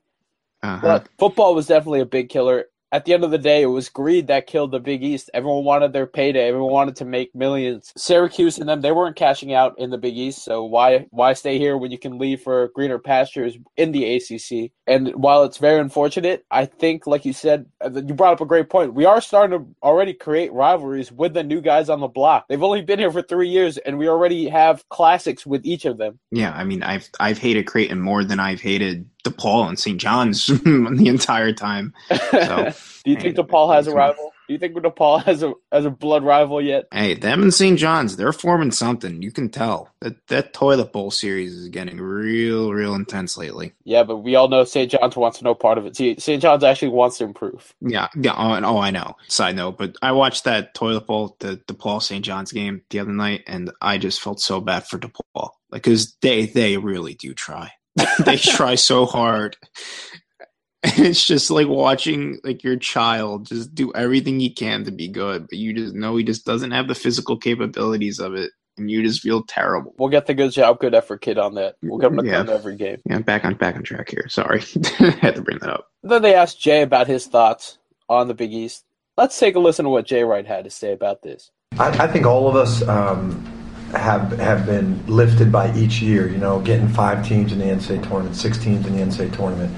Uh-huh. 0.63 0.79
But 0.81 1.09
football 1.17 1.55
was 1.55 1.67
definitely 1.67 2.01
a 2.01 2.05
big 2.05 2.29
killer 2.29 2.65
at 2.91 3.05
the 3.05 3.13
end 3.13 3.23
of 3.23 3.31
the 3.31 3.37
day, 3.37 3.61
it 3.61 3.67
was 3.67 3.89
greed 3.89 4.27
that 4.27 4.47
killed 4.47 4.71
the 4.71 4.79
Big 4.79 5.03
East. 5.03 5.29
Everyone 5.33 5.63
wanted 5.63 5.93
their 5.93 6.07
payday. 6.07 6.47
Everyone 6.47 6.71
wanted 6.71 6.95
to 6.97 7.05
make 7.05 7.33
millions. 7.35 7.93
Syracuse 7.95 8.57
and 8.57 8.67
them, 8.67 8.81
they 8.81 8.91
weren't 8.91 9.15
cashing 9.15 9.53
out 9.53 9.77
in 9.77 9.89
the 9.89 9.97
Big 9.97 10.17
East, 10.17 10.43
so 10.43 10.63
why 10.63 11.07
why 11.11 11.33
stay 11.33 11.57
here 11.57 11.77
when 11.77 11.91
you 11.91 11.99
can 11.99 12.17
leave 12.17 12.41
for 12.41 12.69
greener 12.69 12.99
pastures 12.99 13.57
in 13.77 13.91
the 13.91 14.15
ACC? 14.15 14.71
And 14.87 15.13
while 15.15 15.43
it's 15.43 15.57
very 15.57 15.79
unfortunate, 15.79 16.45
I 16.49 16.65
think, 16.65 17.05
like 17.05 17.25
you 17.25 17.33
said, 17.33 17.65
uh, 17.83 17.91
you 17.93 18.13
brought 18.13 18.33
up 18.33 18.41
a 18.41 18.45
great 18.45 18.69
point. 18.69 18.93
We 18.93 19.05
are 19.05 19.21
starting 19.21 19.59
to 19.59 19.67
already 19.83 20.13
create 20.13 20.51
rivalries 20.51 21.11
with 21.11 21.33
the 21.33 21.43
new 21.43 21.61
guys 21.61 21.89
on 21.89 21.99
the 21.99 22.07
block. 22.07 22.45
They've 22.49 22.63
only 22.63 22.81
been 22.81 22.99
here 22.99 23.11
for 23.11 23.21
three 23.21 23.49
years, 23.49 23.77
and 23.77 23.97
we 23.97 24.07
already 24.07 24.49
have 24.49 24.87
classics 24.89 25.45
with 25.45 25.65
each 25.65 25.85
of 25.85 25.97
them. 25.97 26.19
Yeah, 26.31 26.51
I 26.53 26.63
mean, 26.63 26.81
I've 26.81 27.09
I've 27.19 27.37
hated 27.37 27.67
Creighton 27.67 27.99
more 27.99 28.23
than 28.23 28.39
I've 28.39 28.61
hated 28.61 29.07
DePaul 29.23 29.67
and 29.67 29.79
St. 29.79 29.99
John's 29.99 30.47
the 30.47 31.03
entire 31.07 31.53
time. 31.53 31.93
So, 32.31 32.71
do 33.05 33.11
you 33.11 33.17
think 33.17 33.35
DePaul 33.35 33.73
has 33.73 33.87
a 33.87 33.93
rival? 33.93 34.31
Do 34.47 34.53
you 34.53 34.59
think 34.59 34.75
DePaul 34.75 35.23
has 35.25 35.43
a 35.43 35.53
has 35.71 35.85
a 35.85 35.91
blood 35.91 36.23
rival 36.23 36.59
yet? 36.59 36.85
Hey, 36.91 37.13
them 37.13 37.43
and 37.43 37.53
St. 37.53 37.77
John's, 37.77 38.15
they're 38.15 38.33
forming 38.33 38.71
something. 38.71 39.21
You 39.21 39.31
can 39.31 39.49
tell 39.49 39.93
that 40.01 40.25
that 40.29 40.53
toilet 40.53 40.91
bowl 40.91 41.11
series 41.11 41.53
is 41.53 41.69
getting 41.69 41.99
real, 42.01 42.73
real 42.73 42.95
intense 42.95 43.37
lately. 43.37 43.73
Yeah, 43.83 44.01
but 44.03 44.17
we 44.17 44.33
all 44.35 44.47
know 44.47 44.63
St. 44.63 44.89
John's 44.89 45.15
wants 45.15 45.43
no 45.43 45.53
part 45.53 45.77
of 45.77 45.85
it. 45.85 45.95
See, 45.95 46.17
St. 46.17 46.41
John's 46.41 46.63
actually 46.63 46.87
wants 46.87 47.19
to 47.19 47.25
improve. 47.25 47.75
Yeah, 47.81 48.07
yeah. 48.19 48.33
Oh, 48.35 48.53
and- 48.53 48.65
oh, 48.65 48.79
I 48.79 48.89
know. 48.89 49.15
Side 49.27 49.55
note, 49.55 49.77
but 49.77 49.95
I 50.01 50.13
watched 50.13 50.45
that 50.45 50.73
toilet 50.73 51.05
bowl, 51.05 51.35
the 51.39 51.57
DePaul 51.67 52.01
St. 52.01 52.25
John's 52.25 52.51
game 52.51 52.81
the 52.89 52.99
other 53.01 53.11
night, 53.13 53.43
and 53.45 53.69
I 53.81 53.99
just 53.99 54.19
felt 54.19 54.39
so 54.39 54.61
bad 54.61 54.87
for 54.87 54.97
DePaul, 54.97 55.51
like 55.69 55.83
because 55.83 56.15
they 56.21 56.47
they 56.47 56.77
really 56.77 57.13
do 57.13 57.35
try. 57.35 57.71
they 58.25 58.37
try 58.37 58.75
so 58.75 59.05
hard. 59.05 59.57
And 60.83 61.05
it's 61.07 61.25
just 61.25 61.51
like 61.51 61.67
watching 61.67 62.39
like 62.43 62.63
your 62.63 62.77
child 62.77 63.47
just 63.47 63.75
do 63.75 63.91
everything 63.93 64.39
he 64.39 64.49
can 64.49 64.85
to 64.85 64.91
be 64.91 65.09
good, 65.09 65.47
but 65.49 65.57
you 65.59 65.73
just 65.73 65.93
know 65.93 66.15
he 66.15 66.23
just 66.23 66.45
doesn't 66.45 66.71
have 66.71 66.87
the 66.87 66.95
physical 66.95 67.35
capabilities 67.37 68.17
of 68.19 68.33
it, 68.33 68.51
and 68.77 68.89
you 68.89 69.03
just 69.03 69.19
feel 69.19 69.43
terrible. 69.43 69.93
We'll 69.99 70.07
get 70.07 70.25
the 70.25 70.33
good 70.33 70.53
job, 70.53 70.79
good 70.79 70.95
effort 70.95 71.19
kid 71.21 71.37
on 71.37 71.55
that. 71.55 71.75
We'll 71.83 71.97
get 71.99 72.11
him 72.11 72.17
to 72.19 72.25
Yeah. 72.25 72.37
come 72.37 72.47
to 72.47 72.53
every 72.53 72.77
game. 72.77 72.97
Yeah, 73.09 73.19
back 73.19 73.43
on 73.43 73.55
back 73.55 73.75
on 73.75 73.83
track 73.83 74.09
here. 74.09 74.29
Sorry, 74.29 74.61
had 75.19 75.35
to 75.35 75.41
bring 75.41 75.57
that 75.59 75.69
up. 75.69 75.87
Then 76.01 76.21
they 76.21 76.33
asked 76.33 76.61
Jay 76.61 76.81
about 76.81 77.07
his 77.07 77.25
thoughts 77.27 77.77
on 78.07 78.29
the 78.29 78.33
Big 78.33 78.53
East. 78.53 78.85
Let's 79.17 79.37
take 79.37 79.55
a 79.55 79.59
listen 79.59 79.83
to 79.83 79.89
what 79.89 80.05
Jay 80.05 80.23
Wright 80.23 80.47
had 80.47 80.63
to 80.63 80.69
say 80.69 80.93
about 80.93 81.23
this. 81.23 81.51
I, 81.77 81.89
I 82.05 82.07
think 82.07 82.25
all 82.25 82.47
of 82.47 82.55
us 82.55 82.87
um, 82.87 83.43
have 83.91 84.31
have 84.39 84.65
been 84.65 85.05
lifted 85.07 85.51
by 85.51 85.73
each 85.75 86.01
year. 86.01 86.29
You 86.29 86.37
know, 86.37 86.59
getting 86.59 86.87
five 86.87 87.27
teams 87.27 87.51
in 87.51 87.59
the 87.59 87.65
NCAA 87.65 88.07
tournament, 88.07 88.35
six 88.35 88.57
teams 88.57 88.85
in 88.85 88.95
the 88.95 89.03
NCAA 89.03 89.35
tournament, 89.35 89.75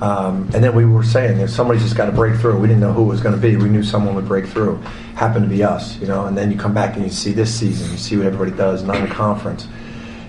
um, 0.00 0.48
and 0.54 0.64
then 0.64 0.74
we 0.74 0.86
were 0.86 1.02
saying 1.02 1.40
if 1.40 1.50
somebody's 1.50 1.82
just 1.82 1.96
got 1.96 2.06
to 2.06 2.12
break 2.12 2.40
through. 2.40 2.58
We 2.58 2.68
didn't 2.68 2.80
know 2.80 2.92
who 2.92 3.02
it 3.02 3.08
was 3.08 3.20
going 3.20 3.34
to 3.34 3.40
be. 3.40 3.56
We 3.56 3.68
knew 3.68 3.82
someone 3.82 4.14
would 4.14 4.26
break 4.26 4.46
through. 4.46 4.76
Happened 5.14 5.44
to 5.44 5.54
be 5.54 5.62
us. 5.62 5.98
You 5.98 6.06
know, 6.06 6.26
and 6.26 6.36
then 6.36 6.50
you 6.50 6.58
come 6.58 6.72
back 6.72 6.96
and 6.96 7.04
you 7.04 7.10
see 7.10 7.32
this 7.32 7.54
season. 7.54 7.90
You 7.90 7.98
see 7.98 8.16
what 8.16 8.26
everybody 8.26 8.52
does 8.56 8.82
non-conference. 8.82 9.68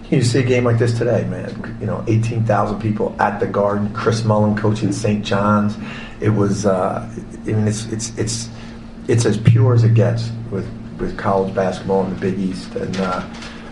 You 0.09 0.21
see 0.23 0.39
a 0.39 0.43
game 0.43 0.65
like 0.65 0.77
this 0.77 0.97
today, 0.97 1.23
man. 1.23 1.77
You 1.79 1.85
know, 1.85 2.03
18,000 2.05 2.81
people 2.81 3.15
at 3.17 3.39
the 3.39 3.47
Garden. 3.47 3.93
Chris 3.93 4.25
Mullin 4.25 4.57
coaching 4.57 4.91
St. 4.91 5.23
John's. 5.23 5.77
It 6.19 6.31
was. 6.31 6.65
Uh, 6.65 7.09
I 7.43 7.45
mean, 7.45 7.65
it's 7.65 7.85
it's 7.85 8.17
it's 8.17 8.49
it's 9.07 9.25
as 9.25 9.37
pure 9.37 9.73
as 9.73 9.85
it 9.85 9.93
gets 9.93 10.29
with 10.51 10.67
with 11.01 11.17
college 11.17 11.53
basketball 11.53 12.05
in 12.05 12.13
the 12.13 12.19
Big 12.19 12.39
East. 12.39 12.73
And 12.75 12.95
uh, 12.97 13.27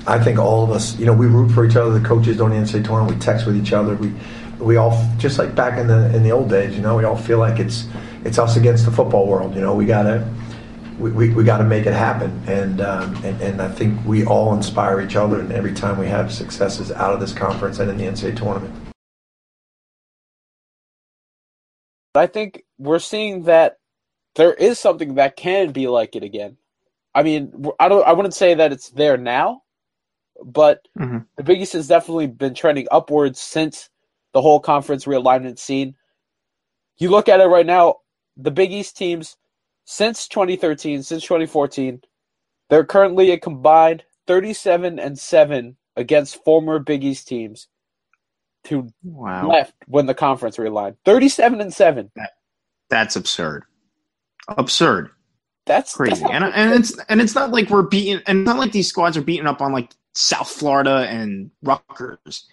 I 0.08 0.22
think 0.22 0.40
all 0.40 0.64
of 0.64 0.72
us, 0.72 0.98
you 1.00 1.06
know, 1.06 1.14
we 1.14 1.28
root 1.28 1.52
for 1.52 1.66
each 1.66 1.76
other. 1.76 1.98
The 1.98 2.06
coaches 2.06 2.38
the 2.38 2.44
NCAA 2.44 2.84
tournament, 2.84 3.14
we 3.14 3.20
text 3.20 3.46
with 3.46 3.56
each 3.56 3.74
other. 3.74 3.96
We 3.96 4.14
we 4.60 4.76
all 4.76 5.08
just 5.18 5.40
like 5.40 5.56
back 5.56 5.80
in 5.80 5.88
the 5.88 6.14
in 6.16 6.24
the 6.24 6.32
old 6.32 6.50
days, 6.50 6.76
you 6.76 6.82
know, 6.82 6.98
we 6.98 7.06
all 7.06 7.16
feel 7.16 7.38
like 7.38 7.60
it's 7.60 7.88
it's 8.26 8.38
us 8.38 8.58
against 8.58 8.86
the 8.86 8.92
football 8.92 9.28
world. 9.28 9.56
You 9.56 9.62
know, 9.62 9.76
we 9.76 9.86
gotta. 9.86 10.28
We, 11.00 11.12
we, 11.12 11.30
we 11.30 11.46
got 11.46 11.60
to 11.60 11.64
make 11.64 11.86
it 11.86 11.94
happen, 11.94 12.44
and, 12.46 12.82
um, 12.82 13.16
and 13.24 13.42
and 13.42 13.62
I 13.62 13.70
think 13.70 14.06
we 14.06 14.26
all 14.26 14.54
inspire 14.54 15.00
each 15.00 15.16
other. 15.16 15.40
And 15.40 15.50
every 15.50 15.74
time 15.74 15.98
we 15.98 16.08
have 16.08 16.30
successes 16.30 16.92
out 16.92 17.14
of 17.14 17.22
this 17.22 17.32
conference 17.32 17.80
and 17.80 17.90
in 17.90 17.96
the 17.96 18.04
NCAA 18.04 18.36
tournament, 18.36 18.76
I 22.16 22.28
think 22.28 22.64
we're 22.78 23.00
seeing 23.00 23.44
that 23.44 23.78
there 24.36 24.54
is 24.54 24.80
something 24.80 25.16
that 25.16 25.36
can 25.36 25.72
be 25.72 25.88
like 25.88 26.16
it 26.16 26.24
again. 26.24 26.58
I 27.20 27.24
mean, 27.24 27.66
I 27.80 27.90
don't. 27.90 28.08
I 28.08 28.14
wouldn't 28.14 28.34
say 28.34 28.54
that 28.56 28.72
it's 28.72 28.92
there 28.92 29.18
now, 29.18 29.64
but 30.44 30.88
Mhm. 30.98 31.26
the 31.38 31.44
Big 31.44 31.62
East 31.62 31.74
has 31.74 31.88
definitely 31.90 32.28
been 32.28 32.54
trending 32.56 32.88
upwards 32.92 33.42
since 33.42 33.90
the 34.34 34.42
whole 34.42 34.62
conference 34.62 35.06
realignment 35.06 35.60
scene. 35.60 35.96
You 36.98 37.10
look 37.10 37.28
at 37.28 37.42
it 37.42 37.46
right 37.48 37.66
now, 37.66 37.98
the 38.38 38.52
Big 38.52 38.72
East 38.72 38.96
teams 38.96 39.36
since 39.86 40.30
2013, 40.30 41.04
since 41.04 41.24
2014, 41.24 42.02
they're 42.70 42.86
currently 42.86 43.32
a 43.32 43.38
combined 43.40 44.06
37 44.28 44.98
and 45.00 45.20
7 45.20 45.78
against 45.98 46.44
former 46.46 46.80
Big 46.80 47.04
East 47.04 47.28
teams 47.28 47.68
who 48.70 48.94
Wow, 49.04 49.50
left 49.50 49.74
when 49.88 50.06
the 50.06 50.14
conference 50.16 50.58
realigned. 50.58 50.98
37 51.06 51.60
and 51.62 51.74
7. 51.74 52.12
that's 52.90 53.16
absurd. 53.18 53.66
Absurd. 54.48 55.12
That's 55.70 55.96
crazy. 55.96 56.22
that's 56.22 56.34
And 56.34 56.44
and 56.44 56.74
it's 56.74 56.98
and 57.08 57.22
it's 57.22 57.36
not 57.36 57.52
like 57.52 57.70
we're 57.70 57.84
beating 57.84 58.22
and 58.28 58.44
not 58.44 58.58
like 58.58 58.74
these 58.74 58.88
squads 58.90 59.16
are 59.16 59.22
beating 59.22 59.48
up 59.48 59.62
on 59.62 59.72
like 59.72 59.94
South 60.16 60.50
Florida 60.50 61.06
and 61.10 61.50
Rutgers. 61.64 62.46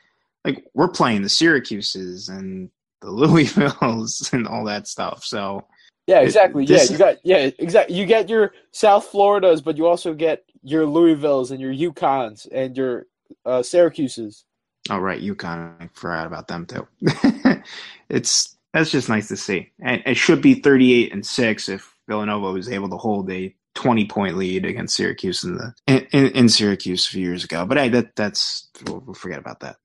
Like 0.45 0.65
we're 0.75 0.87
playing 0.89 1.23
the 1.23 1.29
Syracuses 1.29 2.29
and 2.29 2.71
the 3.01 3.09
Louisvilles 3.11 4.33
and 4.33 4.47
all 4.47 4.65
that 4.67 4.87
stuff. 4.87 5.25
So 5.25 5.65
Yeah, 6.07 6.21
It- 6.21 6.27
exactly. 6.27 6.65
Yeah, 6.67 6.83
you 6.85 6.99
got 6.99 7.17
yeah, 7.25 7.51
exactly. 7.59 7.97
You 7.97 8.07
get 8.07 8.29
your 8.29 8.53
South 8.73 9.07
Floridas, 9.07 9.63
but 9.63 9.77
you 9.77 9.87
also 9.87 10.15
get 10.15 10.45
your 10.63 10.85
Louisvilles 10.87 11.51
and 11.51 11.61
your 11.61 11.73
UConns 11.73 12.47
and 12.53 12.77
your 12.77 13.07
uh, 13.45 13.61
Syracuses. 13.63 14.45
oh 14.91 14.99
right, 14.99 15.21
UConn, 15.23 15.75
I 15.81 15.89
forgot 15.95 16.27
about 16.27 16.47
them 16.49 16.67
too. 16.67 16.87
it's 18.09 18.57
that's 18.73 18.91
just 18.91 19.09
nice 19.09 19.29
to 19.29 19.37
see. 19.37 19.71
And 19.81 20.03
it 20.07 20.17
should 20.17 20.43
be 20.43 20.55
thirty 20.55 20.93
eight 20.93 21.13
and 21.13 21.25
six 21.25 21.69
if 21.69 21.96
Villanova 22.09 22.53
was 22.53 22.69
able 22.71 22.91
to 22.91 22.97
hold 22.97 23.31
a 23.31 23.55
twenty 23.75 24.07
point 24.07 24.37
lead 24.37 24.65
against 24.67 24.97
Syracuse 24.97 25.45
in 25.45 25.57
the 25.57 25.75
in, 25.87 26.07
in, 26.13 26.27
in 26.33 26.49
Syracuse 26.49 27.07
a 27.07 27.11
few 27.11 27.23
years 27.23 27.45
ago. 27.45 27.67
But 27.67 27.79
hey, 27.79 27.89
that 27.91 28.17
that's 28.17 28.69
we'll, 28.87 29.01
we'll 29.01 29.15
forget 29.15 29.39
about 29.41 29.61
that. 29.61 29.77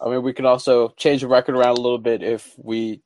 I 0.00 0.08
mean, 0.10 0.22
we 0.22 0.32
can 0.34 0.46
also 0.46 0.90
change 0.96 1.22
the 1.22 1.28
record 1.28 1.56
around 1.56 1.78
a 1.78 1.82
little 1.82 1.98
bit 1.98 2.22
if 2.22 2.54
we 2.58 3.02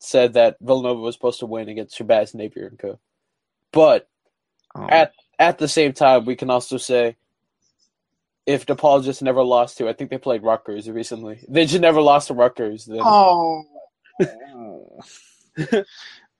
said 0.00 0.34
that 0.34 0.56
Villanova 0.60 1.00
was 1.00 1.14
supposed 1.14 1.40
to 1.40 1.46
win 1.46 1.68
against 1.68 1.98
Shabazz 1.98 2.34
Napier 2.34 2.68
and 2.68 2.78
Co. 2.78 3.00
But 3.72 4.08
Um, 4.74 4.88
at 4.88 5.12
at 5.38 5.58
the 5.58 5.68
same 5.68 5.92
time, 5.92 6.24
we 6.24 6.36
can 6.36 6.50
also 6.50 6.76
say 6.78 7.16
if 8.46 8.66
DePaul 8.66 9.04
just 9.04 9.22
never 9.22 9.42
lost 9.42 9.78
to, 9.78 9.88
I 9.88 9.92
think 9.92 10.10
they 10.10 10.18
played 10.18 10.42
Rutgers 10.42 10.90
recently. 10.90 11.44
They 11.48 11.66
just 11.66 11.80
never 11.80 12.00
lost 12.02 12.28
to 12.28 12.34
Rutgers. 12.34 12.86
Then 12.86 13.00
Oh. 13.04 13.64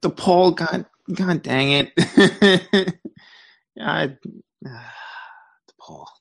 DePaul, 0.02 0.56
God, 0.56 0.86
God 1.14 1.42
dang 1.42 1.72
it. 1.72 2.96
God, 3.78 4.18
DePaul. 4.64 6.06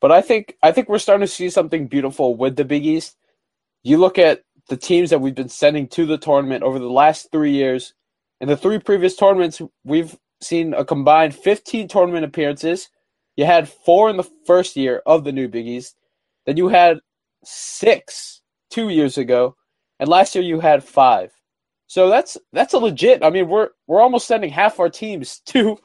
But 0.00 0.12
I 0.12 0.22
think 0.22 0.56
I 0.62 0.72
think 0.72 0.88
we're 0.90 0.98
starting 0.98 1.26
to 1.26 1.32
see 1.32 1.50
something 1.50 1.88
beautiful 1.88 2.36
with 2.36 2.56
the 2.56 2.64
Big 2.66 2.86
East. 2.86 3.16
You 3.84 3.98
look 3.98 4.18
at 4.18 4.42
the 4.68 4.76
teams 4.78 5.10
that 5.10 5.20
we've 5.20 5.34
been 5.34 5.50
sending 5.50 5.88
to 5.88 6.06
the 6.06 6.18
tournament 6.18 6.64
over 6.64 6.78
the 6.78 6.90
last 6.90 7.28
three 7.32 7.52
years. 7.52 7.94
In 8.40 8.48
the 8.48 8.56
three 8.56 8.78
previous 8.80 9.16
tournaments, 9.16 9.62
we've 9.84 10.16
seen 10.42 10.74
a 10.74 10.84
combined 10.84 11.34
15 11.34 11.88
tournament 11.88 12.24
appearances. 12.26 12.90
You 13.36 13.46
had 13.46 13.68
four 13.68 14.10
in 14.10 14.18
the 14.18 14.30
first 14.46 14.76
year 14.76 15.02
of 15.06 15.24
the 15.24 15.32
new 15.32 15.48
Big 15.48 15.68
East. 15.68 15.96
Then 16.46 16.58
you 16.58 16.68
had 16.68 17.00
six 17.44 18.42
two 18.70 18.90
years 18.90 19.18
ago, 19.18 19.56
and 20.00 20.08
last 20.08 20.34
year 20.36 20.44
you 20.44 20.60
had 20.60 20.84
five. 20.84 21.33
So 21.94 22.10
that's 22.10 22.36
that's 22.52 22.74
a 22.74 22.78
legit. 22.78 23.22
I 23.22 23.30
mean, 23.30 23.48
we're 23.48 23.68
we're 23.86 24.00
almost 24.00 24.26
sending 24.26 24.50
half 24.50 24.80
our 24.80 24.90
teams 24.90 25.38
to 25.46 25.78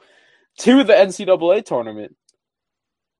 to 0.58 0.82
the 0.82 0.92
NCAA 0.92 1.64
tournament. 1.64 2.16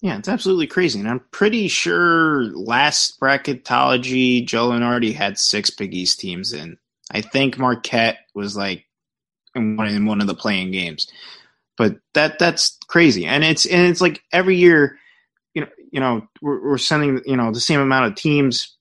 Yeah, 0.03 0.19
it's 0.19 0.29
absolutely 0.29 0.67
crazy. 0.67 0.99
And 0.99 1.09
I'm 1.09 1.21
pretty 1.31 1.69
sure 1.69 2.47
last 2.47 3.21
bracketology, 3.21 4.45
Joe 4.45 4.71
Lunardi 4.71 5.15
had 5.15 5.39
six 5.39 5.71
Big 5.71 5.95
East 5.95 6.19
teams 6.19 6.53
in. 6.53 6.79
I 7.13 7.21
think 7.21 7.59
Marquette 7.59 8.19
was 8.35 8.57
like 8.57 8.87
in 9.55 9.77
one, 9.77 9.87
in 9.87 10.07
one 10.07 10.21
of 10.21 10.27
the 10.27 10.35
playing 10.35 10.73
games. 10.73 11.07
But 11.79 12.01
that 12.15 12.41
that's 12.41 12.77
crazy. 12.89 13.25
And 13.25 13.45
it's 13.45 13.67
and 13.67 13.87
it's 13.87 14.01
like 14.01 14.21
every 14.33 14.57
year, 14.57 14.99
you 15.55 15.61
know, 15.61 15.69
you 15.93 16.01
know, 16.01 16.27
we're, 16.43 16.71
we're 16.71 16.79
sending, 16.79 17.21
you 17.25 17.37
know, 17.37 17.53
the 17.53 17.61
same 17.61 17.79
amount 17.79 18.07
of 18.07 18.17
teams, 18.17 18.77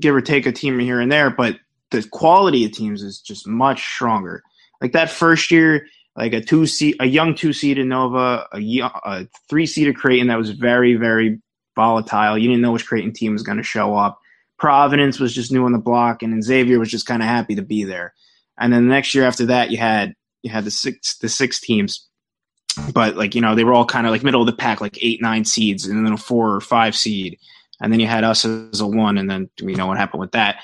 give 0.00 0.12
or 0.12 0.20
take 0.20 0.46
a 0.46 0.50
team 0.50 0.80
here 0.80 0.98
and 0.98 1.12
there, 1.12 1.30
but 1.30 1.60
the 1.92 2.06
quality 2.08 2.64
of 2.64 2.72
teams 2.72 3.02
is 3.02 3.20
just 3.20 3.46
much 3.46 3.82
stronger. 3.82 4.42
Like 4.80 4.92
that 4.92 5.10
first 5.10 5.50
year, 5.50 5.86
like 6.16 6.32
a 6.32 6.40
two 6.40 6.66
seed, 6.66 6.96
a 7.00 7.06
young 7.06 7.34
two 7.34 7.52
seeded 7.52 7.86
Nova, 7.86 8.46
a, 8.52 8.58
yo- 8.58 8.90
a 9.04 9.26
three 9.48 9.66
Creighton 9.94 10.28
that 10.28 10.38
was 10.38 10.50
very, 10.50 10.94
very 10.94 11.40
volatile. 11.74 12.36
You 12.36 12.48
didn't 12.48 12.62
know 12.62 12.72
which 12.72 12.86
Creighton 12.86 13.12
team 13.12 13.32
was 13.32 13.42
going 13.42 13.58
to 13.58 13.64
show 13.64 13.96
up. 13.96 14.18
Providence 14.58 15.18
was 15.18 15.34
just 15.34 15.50
new 15.50 15.64
on 15.64 15.72
the 15.72 15.78
block, 15.78 16.22
and 16.22 16.42
Xavier 16.42 16.78
was 16.78 16.90
just 16.90 17.06
kind 17.06 17.22
of 17.22 17.28
happy 17.28 17.54
to 17.54 17.62
be 17.62 17.84
there. 17.84 18.14
And 18.58 18.72
then 18.72 18.86
the 18.86 18.94
next 18.94 19.14
year 19.14 19.24
after 19.24 19.46
that, 19.46 19.70
you 19.70 19.78
had 19.78 20.14
you 20.42 20.50
had 20.50 20.64
the 20.64 20.70
six 20.70 21.16
the 21.18 21.28
six 21.28 21.60
teams, 21.60 22.06
but 22.92 23.16
like 23.16 23.34
you 23.34 23.40
know 23.40 23.54
they 23.54 23.64
were 23.64 23.72
all 23.72 23.86
kind 23.86 24.06
of 24.06 24.12
like 24.12 24.22
middle 24.22 24.40
of 24.40 24.46
the 24.46 24.52
pack, 24.52 24.80
like 24.80 24.98
eight 25.02 25.22
nine 25.22 25.44
seeds, 25.44 25.86
and 25.86 26.04
then 26.04 26.12
a 26.12 26.18
four 26.18 26.54
or 26.54 26.60
five 26.60 26.94
seed, 26.94 27.38
and 27.80 27.92
then 27.92 27.98
you 27.98 28.06
had 28.06 28.24
us 28.24 28.44
as 28.44 28.80
a 28.80 28.86
one, 28.86 29.18
and 29.18 29.28
then 29.28 29.48
we 29.62 29.74
know 29.74 29.86
what 29.86 29.98
happened 29.98 30.20
with 30.20 30.32
that. 30.32 30.62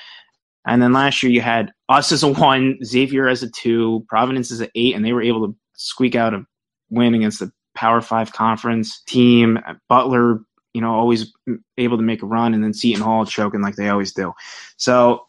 And 0.68 0.82
then 0.82 0.92
last 0.92 1.22
year 1.22 1.32
you 1.32 1.40
had 1.40 1.72
us 1.88 2.12
as 2.12 2.22
a 2.22 2.28
one, 2.28 2.78
Xavier 2.84 3.26
as 3.26 3.42
a 3.42 3.50
two, 3.50 4.04
Providence 4.08 4.52
as 4.52 4.60
an 4.60 4.68
eight, 4.74 4.94
and 4.94 5.04
they 5.04 5.12
were 5.12 5.22
able 5.22 5.48
to 5.48 5.56
squeak 5.74 6.14
out 6.14 6.34
a 6.34 6.44
win 6.90 7.14
against 7.14 7.40
the 7.40 7.50
Power 7.74 8.00
Five 8.02 8.32
conference 8.32 9.02
team. 9.04 9.58
Butler, 9.88 10.40
you 10.74 10.80
know, 10.80 10.94
always 10.94 11.32
able 11.78 11.96
to 11.96 12.02
make 12.02 12.22
a 12.22 12.26
run, 12.26 12.52
and 12.52 12.62
then 12.62 12.74
Seton 12.74 13.02
Hall 13.02 13.24
choking 13.24 13.62
like 13.62 13.76
they 13.76 13.88
always 13.88 14.12
do. 14.12 14.34
So 14.76 15.26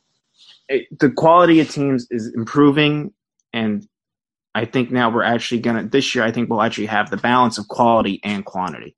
it, 0.67 0.87
the 0.99 1.09
quality 1.09 1.61
of 1.61 1.69
teams 1.69 2.05
is 2.11 2.33
improving, 2.35 3.13
and 3.53 3.87
I 4.55 4.65
think 4.65 4.91
now 4.91 5.09
we're 5.09 5.23
actually 5.23 5.61
gonna 5.61 5.87
this 5.87 6.13
year. 6.13 6.25
I 6.25 6.31
think 6.31 6.49
we'll 6.49 6.61
actually 6.61 6.87
have 6.87 7.09
the 7.11 7.17
balance 7.17 7.57
of 7.57 7.67
quality 7.69 8.19
and 8.23 8.43
quantity. 8.43 8.95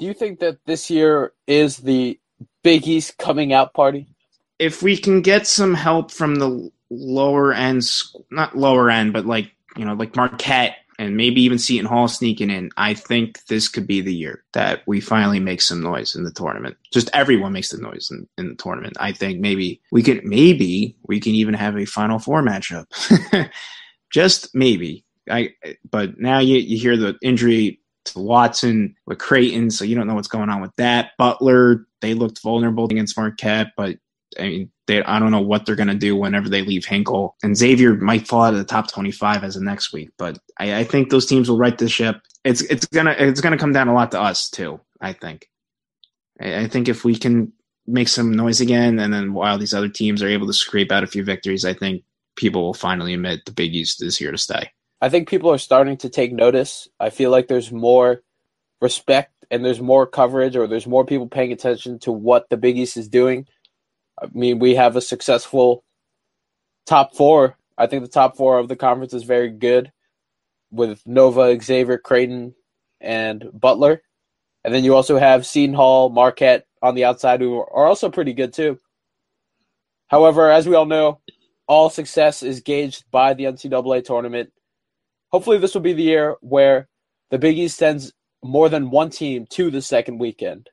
Do 0.00 0.06
you 0.06 0.14
think 0.14 0.40
that 0.40 0.58
this 0.66 0.90
year 0.90 1.32
is 1.46 1.76
the 1.76 2.18
Big 2.64 2.88
East 2.88 3.16
coming 3.18 3.52
out 3.52 3.74
party? 3.74 4.08
If 4.58 4.82
we 4.82 4.96
can 4.96 5.20
get 5.20 5.46
some 5.46 5.74
help 5.74 6.10
from 6.10 6.36
the 6.36 6.70
lower 6.90 7.52
end, 7.52 7.84
not 8.30 8.56
lower 8.56 8.90
end, 8.90 9.12
but 9.12 9.26
like 9.26 9.50
you 9.76 9.84
know, 9.84 9.94
like 9.94 10.16
Marquette 10.16 10.76
and 10.98 11.16
maybe 11.16 11.42
even 11.42 11.58
Seton 11.58 11.86
Hall 11.86 12.08
sneaking 12.08 12.50
in, 12.50 12.70
I 12.76 12.94
think 12.94 13.44
this 13.46 13.68
could 13.68 13.86
be 13.86 14.00
the 14.00 14.14
year 14.14 14.44
that 14.52 14.82
we 14.86 15.00
finally 15.00 15.40
make 15.40 15.60
some 15.60 15.82
noise 15.82 16.14
in 16.14 16.24
the 16.24 16.30
tournament. 16.30 16.76
Just 16.92 17.10
everyone 17.12 17.52
makes 17.52 17.70
the 17.70 17.78
noise 17.78 18.08
in, 18.10 18.28
in 18.38 18.50
the 18.50 18.54
tournament. 18.54 18.96
I 19.00 19.12
think 19.12 19.40
maybe 19.40 19.80
we 19.90 20.02
can, 20.02 20.20
maybe 20.24 20.96
we 21.06 21.20
can 21.20 21.32
even 21.32 21.54
have 21.54 21.76
a 21.76 21.84
Final 21.84 22.18
Four 22.18 22.42
matchup. 22.42 22.86
Just 24.10 24.54
maybe. 24.54 25.04
I, 25.28 25.54
but 25.90 26.18
now 26.18 26.38
you, 26.38 26.58
you 26.58 26.78
hear 26.78 26.96
the 26.96 27.16
injury 27.22 27.80
to 28.04 28.20
Watson 28.20 28.94
with 29.06 29.18
Creighton, 29.18 29.70
so 29.70 29.84
you 29.84 29.96
don't 29.96 30.06
know 30.06 30.14
what's 30.14 30.28
going 30.28 30.50
on 30.50 30.60
with 30.60 30.76
that. 30.76 31.12
Butler, 31.18 31.86
they 32.02 32.14
looked 32.14 32.42
vulnerable 32.42 32.84
against 32.84 33.16
Marquette, 33.16 33.72
but 33.76 33.96
I 34.38 34.42
mean, 34.42 34.70
they, 34.86 35.02
I 35.02 35.18
don't 35.18 35.30
know 35.30 35.40
what 35.40 35.66
they're 35.66 35.76
going 35.76 35.88
to 35.88 35.94
do 35.94 36.16
whenever 36.16 36.48
they 36.48 36.62
leave 36.62 36.84
Hinkle. 36.84 37.36
And 37.42 37.56
Xavier 37.56 37.94
might 37.94 38.26
fall 38.26 38.42
out 38.42 38.52
of 38.52 38.58
the 38.58 38.64
top 38.64 38.90
25 38.90 39.44
as 39.44 39.56
of 39.56 39.62
next 39.62 39.92
week, 39.92 40.10
but 40.18 40.38
I, 40.58 40.80
I 40.80 40.84
think 40.84 41.10
those 41.10 41.26
teams 41.26 41.48
will 41.48 41.58
right 41.58 41.76
the 41.76 41.88
ship. 41.88 42.20
It's 42.44 42.60
it's 42.60 42.84
gonna 42.86 43.14
it's 43.18 43.40
gonna 43.40 43.56
come 43.56 43.72
down 43.72 43.88
a 43.88 43.94
lot 43.94 44.10
to 44.10 44.20
us 44.20 44.50
too. 44.50 44.80
I 45.00 45.14
think. 45.14 45.48
I, 46.40 46.62
I 46.62 46.68
think 46.68 46.88
if 46.88 47.04
we 47.04 47.16
can 47.16 47.52
make 47.86 48.08
some 48.08 48.32
noise 48.32 48.60
again, 48.60 48.98
and 48.98 49.12
then 49.12 49.32
while 49.32 49.58
these 49.58 49.74
other 49.74 49.88
teams 49.88 50.22
are 50.22 50.28
able 50.28 50.46
to 50.46 50.52
scrape 50.52 50.92
out 50.92 51.04
a 51.04 51.08
few 51.08 51.24
victories, 51.24 51.64
I 51.64 51.74
think 51.74 52.04
people 52.36 52.62
will 52.62 52.74
finally 52.74 53.14
admit 53.14 53.44
the 53.44 53.52
Big 53.52 53.74
East 53.74 54.02
is 54.02 54.18
here 54.18 54.30
to 54.30 54.38
stay. 54.38 54.70
I 55.00 55.08
think 55.08 55.28
people 55.28 55.50
are 55.50 55.58
starting 55.58 55.96
to 55.98 56.08
take 56.08 56.32
notice. 56.32 56.88
I 56.98 57.10
feel 57.10 57.30
like 57.30 57.48
there's 57.48 57.72
more 57.72 58.22
respect 58.80 59.32
and 59.50 59.64
there's 59.64 59.80
more 59.80 60.06
coverage, 60.06 60.56
or 60.56 60.66
there's 60.66 60.86
more 60.86 61.04
people 61.04 61.28
paying 61.28 61.52
attention 61.52 61.98
to 62.00 62.12
what 62.12 62.48
the 62.50 62.56
Big 62.56 62.76
East 62.76 62.96
is 62.96 63.08
doing 63.08 63.46
I 64.20 64.26
mean, 64.32 64.58
we 64.58 64.74
have 64.74 64.96
a 64.96 65.00
successful 65.00 65.84
top 66.86 67.14
four. 67.14 67.56
I 67.76 67.86
think 67.86 68.02
the 68.02 68.08
top 68.08 68.36
four 68.36 68.58
of 68.58 68.68
the 68.68 68.76
conference 68.76 69.14
is 69.14 69.24
very 69.24 69.50
good 69.50 69.92
with 70.70 71.00
Nova, 71.06 71.58
Xavier, 71.60 71.98
Creighton, 71.98 72.54
and 73.00 73.48
Butler. 73.52 74.02
And 74.64 74.74
then 74.74 74.84
you 74.84 74.94
also 74.94 75.18
have 75.18 75.46
Seton 75.46 75.74
Hall, 75.74 76.08
Marquette 76.08 76.66
on 76.82 76.94
the 76.94 77.04
outside, 77.04 77.40
who 77.40 77.58
are 77.58 77.86
also 77.86 78.10
pretty 78.10 78.32
good 78.32 78.52
too. 78.52 78.78
However, 80.08 80.50
as 80.50 80.68
we 80.68 80.74
all 80.74 80.86
know, 80.86 81.20
all 81.66 81.90
success 81.90 82.42
is 82.42 82.60
gauged 82.60 83.04
by 83.10 83.34
the 83.34 83.44
NCAA 83.44 84.04
tournament. 84.04 84.50
Hopefully, 85.32 85.58
this 85.58 85.74
will 85.74 85.80
be 85.80 85.92
the 85.92 86.02
year 86.02 86.36
where 86.40 86.88
the 87.30 87.38
Big 87.38 87.58
East 87.58 87.76
sends 87.76 88.12
more 88.42 88.68
than 88.68 88.90
one 88.90 89.10
team 89.10 89.46
to 89.50 89.70
the 89.70 89.82
second 89.82 90.18
weekend 90.18 90.68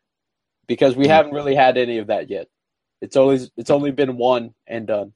because 0.67 0.95
we 0.95 1.05
mm-hmm. 1.05 1.11
haven't 1.11 1.33
really 1.33 1.55
had 1.55 1.77
any 1.77 1.97
of 1.97 2.07
that 2.07 2.29
yet. 2.29 2.47
It's 3.01 3.15
always 3.15 3.49
it's 3.57 3.69
only 3.69 3.91
been 3.91 4.17
one 4.17 4.53
and 4.67 4.87
done. 4.87 5.13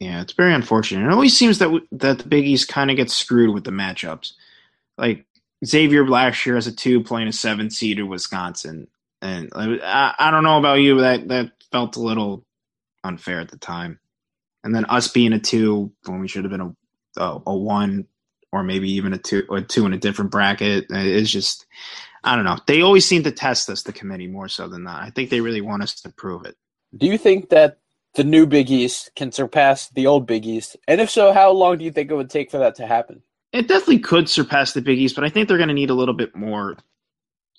Yeah, 0.00 0.20
it's 0.20 0.34
very 0.34 0.52
unfortunate. 0.52 1.06
It 1.06 1.12
always 1.12 1.36
seems 1.36 1.58
that 1.58 1.70
that 1.92 2.18
the 2.18 2.28
Big 2.28 2.46
East 2.46 2.68
kind 2.68 2.90
of 2.90 2.96
gets 2.96 3.14
screwed 3.14 3.54
with 3.54 3.64
the 3.64 3.70
matchups. 3.70 4.32
Like 4.98 5.24
Xavier 5.64 6.06
last 6.06 6.44
year 6.44 6.56
as 6.56 6.66
a 6.66 6.72
two 6.72 7.02
playing 7.02 7.28
a 7.28 7.32
seven 7.32 7.70
seed 7.70 7.98
in 7.98 8.08
Wisconsin, 8.08 8.88
and 9.22 9.50
I, 9.54 10.14
I 10.18 10.30
don't 10.30 10.44
know 10.44 10.58
about 10.58 10.80
you, 10.80 10.96
but 10.96 11.02
that 11.02 11.28
that 11.28 11.52
felt 11.72 11.96
a 11.96 12.00
little 12.00 12.44
unfair 13.04 13.40
at 13.40 13.50
the 13.50 13.58
time. 13.58 13.98
And 14.64 14.74
then 14.74 14.84
us 14.86 15.08
being 15.08 15.32
a 15.32 15.38
two 15.38 15.92
when 16.04 16.20
we 16.20 16.28
should 16.28 16.44
have 16.44 16.50
been 16.50 16.60
a 16.60 16.76
a, 17.16 17.40
a 17.46 17.56
one 17.56 18.06
or 18.52 18.62
maybe 18.62 18.92
even 18.92 19.12
a 19.12 19.18
two 19.18 19.44
a 19.50 19.62
two 19.62 19.86
in 19.86 19.94
a 19.94 19.98
different 19.98 20.30
bracket 20.30 20.86
is 20.90 21.30
just 21.30 21.66
I 22.26 22.34
don't 22.34 22.44
know. 22.44 22.58
They 22.66 22.82
always 22.82 23.06
seem 23.06 23.22
to 23.22 23.30
test 23.30 23.70
us, 23.70 23.82
the 23.82 23.92
committee, 23.92 24.26
more 24.26 24.48
so 24.48 24.68
than 24.68 24.84
that. 24.84 25.00
I 25.00 25.10
think 25.10 25.30
they 25.30 25.40
really 25.40 25.60
want 25.60 25.84
us 25.84 25.94
to 26.02 26.10
prove 26.10 26.44
it. 26.44 26.56
Do 26.96 27.06
you 27.06 27.16
think 27.16 27.50
that 27.50 27.78
the 28.14 28.24
new 28.24 28.46
Big 28.46 28.68
East 28.68 29.12
can 29.14 29.30
surpass 29.30 29.88
the 29.90 30.08
old 30.08 30.26
Big 30.26 30.44
East? 30.44 30.76
And 30.88 31.00
if 31.00 31.08
so, 31.08 31.32
how 31.32 31.52
long 31.52 31.78
do 31.78 31.84
you 31.84 31.92
think 31.92 32.10
it 32.10 32.14
would 32.14 32.28
take 32.28 32.50
for 32.50 32.58
that 32.58 32.74
to 32.76 32.86
happen? 32.86 33.22
It 33.52 33.68
definitely 33.68 34.00
could 34.00 34.28
surpass 34.28 34.72
the 34.72 34.82
Big 34.82 34.98
East, 34.98 35.14
but 35.14 35.24
I 35.24 35.28
think 35.28 35.46
they're 35.46 35.56
going 35.56 35.68
to 35.68 35.74
need 35.74 35.90
a 35.90 35.94
little 35.94 36.14
bit 36.14 36.34
more. 36.34 36.76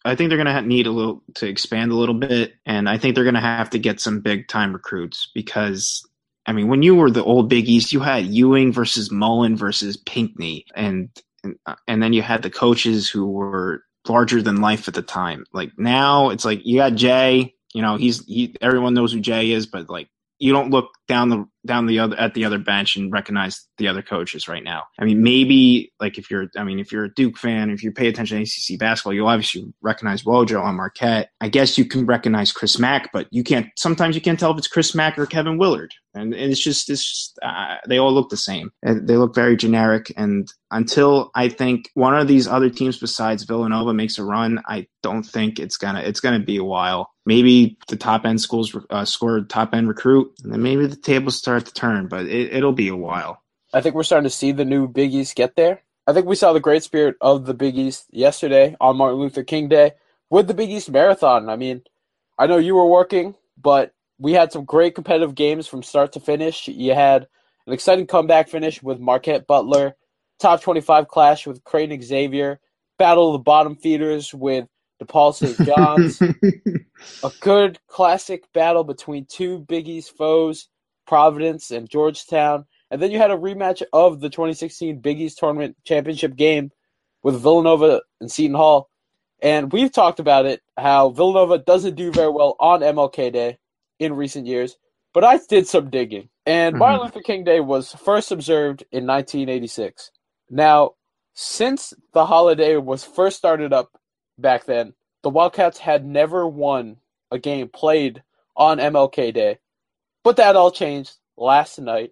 I 0.03 0.15
think 0.15 0.29
they're 0.29 0.43
going 0.43 0.53
to 0.53 0.61
need 0.61 0.85
a 0.85 0.91
little 0.91 1.23
to 1.35 1.47
expand 1.47 1.91
a 1.91 1.95
little 1.95 2.15
bit, 2.15 2.55
and 2.65 2.89
I 2.89 2.97
think 2.97 3.15
they're 3.15 3.23
going 3.23 3.35
to 3.35 3.41
have 3.41 3.69
to 3.69 3.79
get 3.79 4.01
some 4.01 4.19
big 4.19 4.49
time 4.49 4.73
recruits 4.73 5.29
because 5.33 6.05
I 6.45 6.53
mean, 6.53 6.67
when 6.67 6.81
you 6.81 6.95
were 6.95 7.11
the 7.11 7.23
old 7.23 7.49
Big 7.49 7.67
East, 7.67 7.91
you 7.91 7.99
had 7.99 8.25
Ewing 8.25 8.71
versus 8.71 9.11
Mullin 9.11 9.55
versus 9.55 9.97
Pinckney, 9.97 10.65
and 10.75 11.09
and, 11.43 11.57
and 11.87 12.01
then 12.03 12.13
you 12.13 12.21
had 12.21 12.41
the 12.41 12.49
coaches 12.49 13.09
who 13.09 13.29
were 13.29 13.83
larger 14.09 14.41
than 14.41 14.61
life 14.61 14.87
at 14.87 14.93
the 14.93 15.01
time. 15.01 15.45
Like 15.53 15.71
now, 15.77 16.29
it's 16.29 16.45
like 16.45 16.65
you 16.65 16.77
got 16.77 16.95
Jay. 16.95 17.55
You 17.73 17.81
know, 17.81 17.97
he's 17.97 18.25
he. 18.25 18.55
Everyone 18.61 18.93
knows 18.93 19.13
who 19.13 19.19
Jay 19.19 19.51
is, 19.51 19.67
but 19.67 19.89
like 19.89 20.09
you 20.39 20.53
don't 20.53 20.71
look 20.71 20.91
down 21.07 21.29
the 21.29 21.45
down 21.65 21.85
the 21.85 21.99
other 21.99 22.17
at 22.17 22.33
the 22.33 22.45
other 22.45 22.57
bench 22.57 22.95
and 22.95 23.11
recognize 23.11 23.67
the 23.77 23.87
other 23.87 24.01
coaches 24.01 24.47
right 24.47 24.63
now. 24.63 24.83
I 24.99 25.05
mean, 25.05 25.21
maybe 25.21 25.91
like 25.99 26.17
if 26.17 26.31
you're, 26.31 26.47
I 26.57 26.63
mean, 26.63 26.79
if 26.79 26.91
you're 26.91 27.05
a 27.05 27.13
Duke 27.13 27.37
fan, 27.37 27.69
if 27.69 27.83
you 27.83 27.91
pay 27.91 28.07
attention 28.07 28.37
to 28.37 28.43
ACC 28.43 28.79
basketball, 28.79 29.13
you'll 29.13 29.27
obviously 29.27 29.71
recognize 29.81 30.23
Wojo 30.23 30.61
on 30.61 30.75
Marquette. 30.75 31.29
I 31.41 31.49
guess 31.49 31.77
you 31.77 31.85
can 31.85 32.05
recognize 32.05 32.51
Chris 32.51 32.79
Mack, 32.79 33.11
but 33.11 33.27
you 33.31 33.43
can't. 33.43 33.67
Sometimes 33.77 34.15
you 34.15 34.21
can't 34.21 34.39
tell 34.39 34.51
if 34.51 34.57
it's 34.57 34.67
Chris 34.67 34.95
Mack 34.95 35.17
or 35.19 35.25
Kevin 35.25 35.57
Willard, 35.57 35.93
and, 36.13 36.33
and 36.33 36.51
it's 36.51 36.63
just, 36.63 36.89
it's 36.89 37.05
just, 37.05 37.39
uh, 37.43 37.75
they 37.87 37.97
all 37.97 38.13
look 38.13 38.29
the 38.29 38.37
same. 38.37 38.71
And 38.81 39.07
they 39.07 39.17
look 39.17 39.35
very 39.35 39.55
generic. 39.55 40.11
And 40.17 40.51
until 40.71 41.31
I 41.35 41.49
think 41.49 41.89
one 41.93 42.15
of 42.15 42.27
these 42.27 42.47
other 42.47 42.69
teams 42.69 42.97
besides 42.99 43.43
Villanova 43.43 43.93
makes 43.93 44.17
a 44.17 44.23
run, 44.23 44.61
I 44.67 44.87
don't 45.03 45.23
think 45.23 45.59
it's 45.59 45.77
gonna, 45.77 45.99
it's 45.99 46.19
gonna 46.19 46.39
be 46.39 46.57
a 46.57 46.63
while 46.63 47.11
maybe 47.27 47.77
the 47.89 47.97
top 47.97 48.25
end 48.25 48.41
schools 48.41 48.75
uh, 48.89 49.05
top 49.49 49.73
end 49.73 49.87
recruit, 49.87 50.33
and 50.41 50.51
then 50.51 50.63
maybe 50.63 50.87
the 50.87 50.95
tables 51.01 51.37
start 51.37 51.65
to 51.65 51.73
turn. 51.73 52.07
But 52.07 52.25
it, 52.25 52.53
it'll 52.53 52.73
be 52.73 52.87
a 52.87 52.95
while. 52.95 53.41
I 53.73 53.81
think 53.81 53.95
we're 53.95 54.03
starting 54.03 54.29
to 54.29 54.35
see 54.35 54.51
the 54.51 54.65
new 54.65 54.87
Big 54.87 55.13
East 55.13 55.35
get 55.35 55.55
there. 55.55 55.81
I 56.05 56.13
think 56.13 56.25
we 56.25 56.35
saw 56.35 56.53
the 56.53 56.59
great 56.59 56.83
spirit 56.83 57.15
of 57.19 57.45
the 57.45 57.53
Big 57.53 57.77
East 57.77 58.05
yesterday 58.11 58.75
on 58.79 58.95
Martin 58.95 59.19
Luther 59.19 59.43
King 59.43 59.67
Day 59.67 59.91
with 60.29 60.47
the 60.47 60.53
Big 60.53 60.69
East 60.69 60.89
Marathon. 60.89 61.49
I 61.49 61.57
mean, 61.57 61.81
I 62.37 62.47
know 62.47 62.57
you 62.57 62.75
were 62.75 62.87
working, 62.87 63.35
but 63.61 63.93
we 64.17 64.33
had 64.33 64.51
some 64.51 64.63
great 64.63 64.95
competitive 64.95 65.35
games 65.35 65.67
from 65.67 65.83
start 65.83 66.13
to 66.13 66.19
finish. 66.19 66.67
You 66.67 66.93
had 66.93 67.27
an 67.65 67.73
exciting 67.73 68.07
comeback 68.07 68.47
finish 68.47 68.81
with 68.81 68.99
Marquette 68.99 69.47
Butler, 69.47 69.95
top 70.39 70.61
25 70.61 71.07
clash 71.07 71.45
with 71.45 71.63
Creighton 71.63 72.01
Xavier, 72.01 72.59
battle 72.97 73.27
of 73.27 73.33
the 73.33 73.43
bottom 73.43 73.75
feeders 73.75 74.33
with 74.33 74.65
DePaul 75.03 75.33
St. 75.33 75.67
John's. 75.67 76.21
a 77.23 77.31
good 77.41 77.79
classic 77.87 78.51
battle 78.53 78.83
between 78.83 79.25
two 79.25 79.59
Big 79.59 79.87
East 79.87 80.15
foes, 80.17 80.67
Providence 81.07 81.71
and 81.71 81.89
Georgetown. 81.89 82.65
And 82.91 83.01
then 83.01 83.11
you 83.11 83.17
had 83.17 83.31
a 83.31 83.37
rematch 83.37 83.81
of 83.91 84.19
the 84.19 84.29
2016 84.29 84.99
Big 84.99 85.19
East 85.19 85.39
Tournament 85.39 85.75
Championship 85.83 86.35
game 86.35 86.71
with 87.23 87.41
Villanova 87.41 88.01
and 88.21 88.31
Seton 88.31 88.55
Hall. 88.55 88.89
And 89.41 89.71
we've 89.71 89.91
talked 89.91 90.19
about 90.19 90.45
it, 90.45 90.61
how 90.77 91.09
Villanova 91.09 91.57
doesn't 91.57 91.95
do 91.95 92.11
very 92.11 92.31
well 92.31 92.55
on 92.59 92.81
MLK 92.81 93.31
Day 93.31 93.57
in 93.99 94.13
recent 94.13 94.47
years. 94.47 94.77
But 95.13 95.23
I 95.23 95.37
did 95.37 95.67
some 95.67 95.89
digging. 95.89 96.29
And 96.45 96.73
mm-hmm. 96.73 96.79
Martin 96.79 97.01
Luther 97.01 97.21
King 97.21 97.43
Day 97.43 97.59
was 97.59 97.93
first 97.93 98.31
observed 98.31 98.83
in 98.91 99.05
1986. 99.05 100.11
Now, 100.49 100.91
since 101.33 101.93
the 102.13 102.25
holiday 102.25 102.77
was 102.77 103.03
first 103.03 103.37
started 103.37 103.73
up 103.73 103.91
back 104.37 104.65
then, 104.65 104.93
the 105.23 105.29
Wildcats 105.29 105.77
had 105.77 106.05
never 106.05 106.47
won 106.47 106.97
a 107.31 107.37
game 107.37 107.67
played 107.67 108.23
on 108.55 108.77
MLK 108.77 109.33
Day. 109.33 109.59
But 110.27 110.35
that 110.35 110.57
all 110.57 110.71
changed 110.71 111.13
last 111.37 111.79
night. 111.79 112.11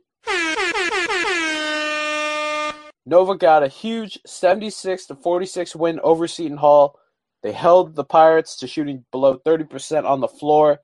Nova 3.06 3.36
got 3.36 3.62
a 3.62 3.68
huge 3.68 4.18
76 4.26 5.08
to 5.08 5.16
46 5.16 5.76
win 5.76 6.00
over 6.02 6.26
Seton 6.26 6.56
Hall. 6.56 6.98
They 7.44 7.52
held 7.52 7.94
the 7.94 8.06
Pirates 8.06 8.56
to 8.60 8.68
shooting 8.68 9.04
below 9.12 9.38
30% 9.46 10.06
on 10.06 10.22
the 10.22 10.30
floor. 10.30 10.80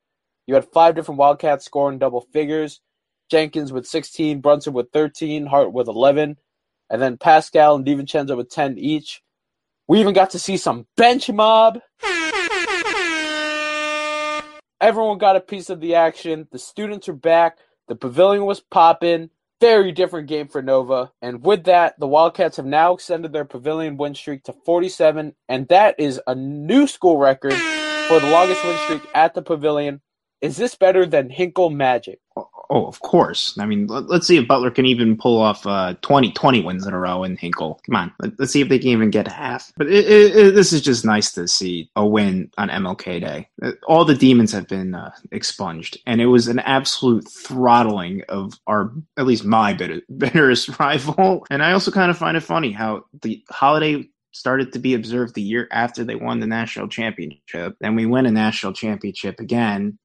You 0.46 0.56
had 0.56 0.66
five 0.74 0.94
different 0.94 1.20
Wildcats 1.20 1.64
scoring 1.64 2.00
double 2.00 2.28
figures. 2.34 2.82
Jenkins 3.30 3.72
with 3.72 3.88
16, 3.88 4.42
Brunson 4.42 4.74
with 4.74 4.88
13, 4.92 5.46
Hart 5.46 5.72
with 5.72 5.88
11, 5.88 6.36
and 6.90 7.02
then 7.02 7.16
Paschall 7.18 7.78
and 7.78 7.86
DiVincenzo 7.86 8.36
with 8.36 8.50
10 8.50 8.78
each. 8.78 9.22
We 9.88 10.02
even 10.02 10.14
got 10.14 10.32
to 10.32 10.40
see 10.40 10.58
some 10.58 10.86
bench 10.98 11.30
mob. 11.30 11.80
Everyone 14.82 15.20
got 15.20 15.36
a 15.36 15.42
piece 15.42 15.70
of 15.70 15.80
the 15.80 15.94
action. 15.94 16.48
The 16.52 16.58
students 16.58 17.08
are 17.08 17.14
back. 17.14 17.60
The 17.88 17.96
pavilion 17.96 18.46
was 18.46 18.60
popping. 18.60 19.30
Very 19.60 19.92
different 19.92 20.28
game 20.28 20.48
for 20.48 20.64
Nova. 20.64 21.12
And 21.22 21.44
with 21.44 21.66
that, 21.66 22.00
the 22.00 22.08
Wildcats 22.08 22.58
have 22.58 22.66
now 22.66 22.96
extended 22.96 23.32
their 23.32 23.46
pavilion 23.46 23.96
win 23.96 24.16
streak 24.16 24.44
to 24.46 24.54
47, 24.66 25.36
and 25.48 25.68
that 25.68 26.00
is 26.00 26.20
a 26.26 26.34
new 26.34 26.88
school 26.88 27.18
record 27.18 27.54
for 28.08 28.20
the 28.20 28.32
longest 28.32 28.64
win 28.66 28.76
streak 28.86 29.04
at 29.14 29.36
the 29.36 29.44
pavilion. 29.44 30.02
Is 30.42 30.58
this 30.58 30.74
better 30.74 31.06
than 31.06 31.30
Hinkle 31.30 31.70
Magic? 31.70 32.18
Oh, 32.74 32.86
of 32.86 33.02
course. 33.02 33.58
I 33.60 33.66
mean, 33.66 33.88
let, 33.88 34.10
us 34.10 34.28
see 34.28 34.38
if 34.38 34.48
Butler 34.48 34.72
can 34.72 34.86
even 34.86 35.18
pull 35.18 35.42
off 35.42 35.68
uh, 35.68 35.96
20, 36.04 36.32
20 36.32 36.64
wins 36.64 36.88
in 36.88 36.94
a 36.94 36.98
row 37.00 37.22
in 37.26 37.36
Hinkle. 37.36 37.82
Come 37.86 37.98
on, 37.98 38.14
let, 38.20 38.40
us 38.40 38.52
see 38.52 38.62
if 38.62 38.70
they 38.70 38.80
can 38.80 38.88
even 38.88 39.10
get 39.10 39.28
half. 39.28 39.74
But 39.76 39.88
it, 39.88 40.06
it, 40.06 40.36
it, 40.38 40.56
this 40.56 40.72
is 40.72 40.82
just 40.82 41.04
nice 41.04 41.34
to 41.34 41.50
see 41.50 41.92
a 41.98 42.06
win 42.06 42.50
on 42.58 42.70
MLK 42.70 43.20
Day. 43.20 43.50
All 43.88 44.06
the 44.06 44.16
demons 44.16 44.54
have 44.54 44.70
been 44.70 44.96
uh, 44.96 45.12
expunged, 45.34 46.00
and 46.06 46.22
it 46.22 46.28
was 46.28 46.48
an 46.48 46.60
absolute 46.60 47.28
throttling 47.28 48.24
of 48.30 48.54
our, 48.68 48.94
at 49.18 49.28
least 49.28 49.44
my 49.44 49.74
bitter, 49.74 50.02
bitterest 50.18 50.80
rival. 50.80 51.46
And 51.50 51.62
I 51.62 51.74
also 51.74 51.92
kind 51.92 52.10
of 52.10 52.18
find 52.18 52.38
it 52.38 52.42
funny 52.42 52.72
how 52.72 53.04
the 53.22 53.44
holiday 53.50 54.08
started 54.32 54.72
to 54.72 54.80
be 54.80 54.94
observed 54.94 55.36
the 55.36 55.42
year 55.42 55.68
after 55.72 56.06
they 56.06 56.16
won 56.16 56.40
the 56.40 56.48
national 56.48 56.88
championship. 56.88 57.76
Then 57.82 57.98
we 57.98 58.06
win 58.06 58.26
a 58.26 58.32
national 58.32 58.72
championship 58.72 59.42
again, 59.42 60.00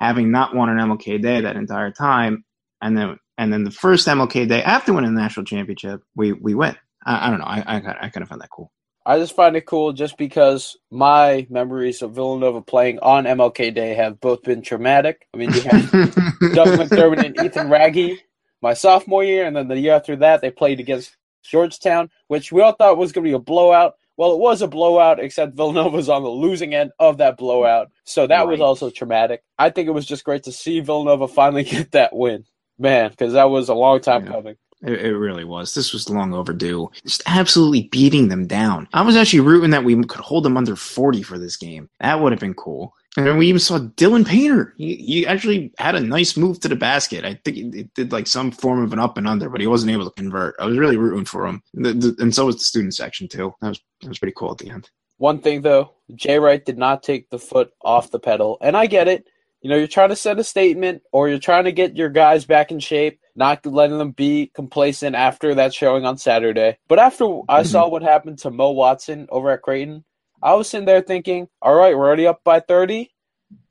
having 0.00 0.30
not 0.30 0.54
won 0.54 0.68
an 0.68 0.78
MLK 0.78 1.20
Day 1.22 1.42
that 1.42 1.56
entire 1.56 1.90
time, 1.90 2.44
and 2.80 2.96
then 2.96 3.18
and 3.38 3.52
then 3.52 3.64
the 3.64 3.70
first 3.70 4.06
MLK 4.06 4.48
Day 4.48 4.62
after 4.62 4.92
winning 4.92 5.14
the 5.14 5.20
national 5.20 5.46
championship, 5.46 6.02
we 6.14 6.32
we 6.32 6.54
win. 6.54 6.76
I, 7.04 7.26
I 7.26 7.30
don't 7.30 7.38
know. 7.38 7.46
I 7.46 7.62
I, 7.66 7.76
I 7.76 8.08
kind 8.08 8.22
of 8.22 8.28
find 8.28 8.40
that 8.40 8.50
cool. 8.50 8.72
I 9.06 9.18
just 9.18 9.34
find 9.34 9.56
it 9.56 9.64
cool 9.64 9.92
just 9.92 10.18
because 10.18 10.76
my 10.90 11.46
memories 11.48 12.02
of 12.02 12.12
Villanova 12.12 12.60
playing 12.60 12.98
on 13.00 13.24
MLK 13.24 13.74
Day 13.74 13.94
have 13.94 14.20
both 14.20 14.42
been 14.42 14.62
traumatic. 14.62 15.26
I 15.32 15.38
mean, 15.38 15.52
you 15.52 15.62
have 15.62 15.90
Doug 15.92 16.68
McDermott 16.78 17.24
and 17.24 17.40
Ethan 17.40 17.68
Wragge 17.70 18.18
my 18.62 18.74
sophomore 18.74 19.24
year, 19.24 19.46
and 19.46 19.56
then 19.56 19.68
the 19.68 19.78
year 19.78 19.94
after 19.94 20.16
that, 20.16 20.42
they 20.42 20.50
played 20.50 20.80
against 20.80 21.16
Georgetown, 21.42 22.10
which 22.28 22.52
we 22.52 22.60
all 22.60 22.72
thought 22.72 22.98
was 22.98 23.12
going 23.12 23.24
to 23.24 23.30
be 23.30 23.34
a 23.34 23.38
blowout. 23.38 23.94
Well, 24.20 24.32
it 24.32 24.38
was 24.38 24.60
a 24.60 24.68
blowout, 24.68 25.18
except 25.18 25.56
Villanova 25.56 25.96
was 25.96 26.10
on 26.10 26.22
the 26.22 26.28
losing 26.28 26.74
end 26.74 26.90
of 26.98 27.16
that 27.16 27.38
blowout. 27.38 27.90
So 28.04 28.26
that 28.26 28.40
right. 28.40 28.48
was 28.48 28.60
also 28.60 28.90
traumatic. 28.90 29.42
I 29.58 29.70
think 29.70 29.88
it 29.88 29.92
was 29.92 30.04
just 30.04 30.24
great 30.24 30.42
to 30.42 30.52
see 30.52 30.80
Villanova 30.80 31.26
finally 31.26 31.64
get 31.64 31.92
that 31.92 32.14
win. 32.14 32.44
Man, 32.78 33.08
because 33.08 33.32
that 33.32 33.48
was 33.48 33.70
a 33.70 33.74
long 33.74 33.98
time 34.02 34.26
yeah. 34.26 34.32
coming. 34.32 34.56
It, 34.82 35.06
it, 35.06 35.16
really 35.16 35.44
was. 35.44 35.72
This 35.72 35.94
was 35.94 36.10
long 36.10 36.34
overdue. 36.34 36.90
Just 37.02 37.22
absolutely 37.24 37.84
beating 37.84 38.28
them 38.28 38.46
down. 38.46 38.88
I 38.92 39.00
was 39.00 39.16
actually 39.16 39.40
rooting 39.40 39.70
that 39.70 39.84
we 39.84 39.94
could 40.04 40.20
hold 40.20 40.44
them 40.44 40.58
under 40.58 40.76
40 40.76 41.22
for 41.22 41.38
this 41.38 41.56
game. 41.56 41.88
That 42.00 42.20
would 42.20 42.32
have 42.32 42.40
been 42.40 42.52
cool. 42.52 42.94
And 43.16 43.26
then 43.26 43.38
we 43.38 43.48
even 43.48 43.58
saw 43.58 43.78
Dylan 43.78 44.26
Painter. 44.26 44.72
He, 44.76 44.94
he 44.96 45.26
actually 45.26 45.72
had 45.78 45.96
a 45.96 46.00
nice 46.00 46.36
move 46.36 46.60
to 46.60 46.68
the 46.68 46.76
basket. 46.76 47.24
I 47.24 47.40
think 47.44 47.56
he 47.56 47.88
did 47.94 48.12
like 48.12 48.28
some 48.28 48.52
form 48.52 48.84
of 48.84 48.92
an 48.92 49.00
up 49.00 49.16
and 49.16 49.26
under, 49.26 49.48
but 49.48 49.60
he 49.60 49.66
wasn't 49.66 49.90
able 49.92 50.04
to 50.04 50.12
convert. 50.12 50.54
I 50.60 50.66
was 50.66 50.78
really 50.78 50.96
rooting 50.96 51.24
for 51.24 51.46
him. 51.46 51.62
The, 51.74 51.92
the, 51.92 52.16
and 52.20 52.32
so 52.34 52.46
was 52.46 52.56
the 52.56 52.64
student 52.64 52.94
section, 52.94 53.26
too. 53.26 53.52
That 53.60 53.70
was, 53.70 53.80
that 54.02 54.08
was 54.08 54.18
pretty 54.20 54.34
cool 54.36 54.52
at 54.52 54.58
the 54.58 54.70
end. 54.70 54.90
One 55.16 55.40
thing, 55.40 55.62
though, 55.62 55.92
Jay 56.14 56.38
Wright 56.38 56.64
did 56.64 56.78
not 56.78 57.02
take 57.02 57.28
the 57.30 57.38
foot 57.38 57.72
off 57.82 58.12
the 58.12 58.20
pedal. 58.20 58.58
And 58.60 58.76
I 58.76 58.86
get 58.86 59.08
it. 59.08 59.26
You 59.60 59.68
know, 59.68 59.76
you're 59.76 59.88
trying 59.88 60.08
to 60.08 60.16
send 60.16 60.40
a 60.40 60.44
statement 60.44 61.02
or 61.12 61.28
you're 61.28 61.38
trying 61.38 61.64
to 61.64 61.72
get 61.72 61.96
your 61.96 62.08
guys 62.08 62.46
back 62.46 62.70
in 62.70 62.78
shape, 62.78 63.20
not 63.36 63.66
letting 63.66 63.98
them 63.98 64.12
be 64.12 64.50
complacent 64.54 65.14
after 65.14 65.54
that 65.56 65.74
showing 65.74 66.06
on 66.06 66.16
Saturday. 66.16 66.78
But 66.88 66.98
after 66.98 67.40
I 67.48 67.64
saw 67.64 67.86
what 67.86 68.02
happened 68.02 68.38
to 68.38 68.50
Mo 68.50 68.70
Watson 68.70 69.26
over 69.30 69.50
at 69.50 69.60
Creighton, 69.60 70.04
I 70.42 70.54
was 70.54 70.68
sitting 70.68 70.86
there 70.86 71.02
thinking, 71.02 71.48
all 71.60 71.74
right, 71.74 71.96
we're 71.96 72.06
already 72.06 72.26
up 72.26 72.42
by 72.44 72.60
30. 72.60 73.10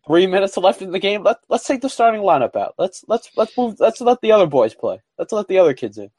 Three 0.07 0.28
minutes 0.28 0.57
left 0.57 0.82
in 0.82 0.91
the 0.91 0.99
game. 0.99 1.24
Let, 1.24 1.38
let's 1.49 1.67
take 1.67 1.82
the 1.82 1.89
starting 1.89 2.22
lineup 2.22 2.55
out. 2.55 2.74
Let's 2.80 3.05
let's 3.07 3.30
let's 3.36 3.55
move. 3.55 3.76
Let's 3.80 4.01
let 4.01 4.22
the 4.22 4.32
other 4.32 4.47
boys 4.47 4.74
play. 4.74 4.99
Let's 5.20 5.32
let 5.32 5.47
the 5.47 5.59
other 5.59 5.76
kids 5.76 5.99
in. 5.99 6.09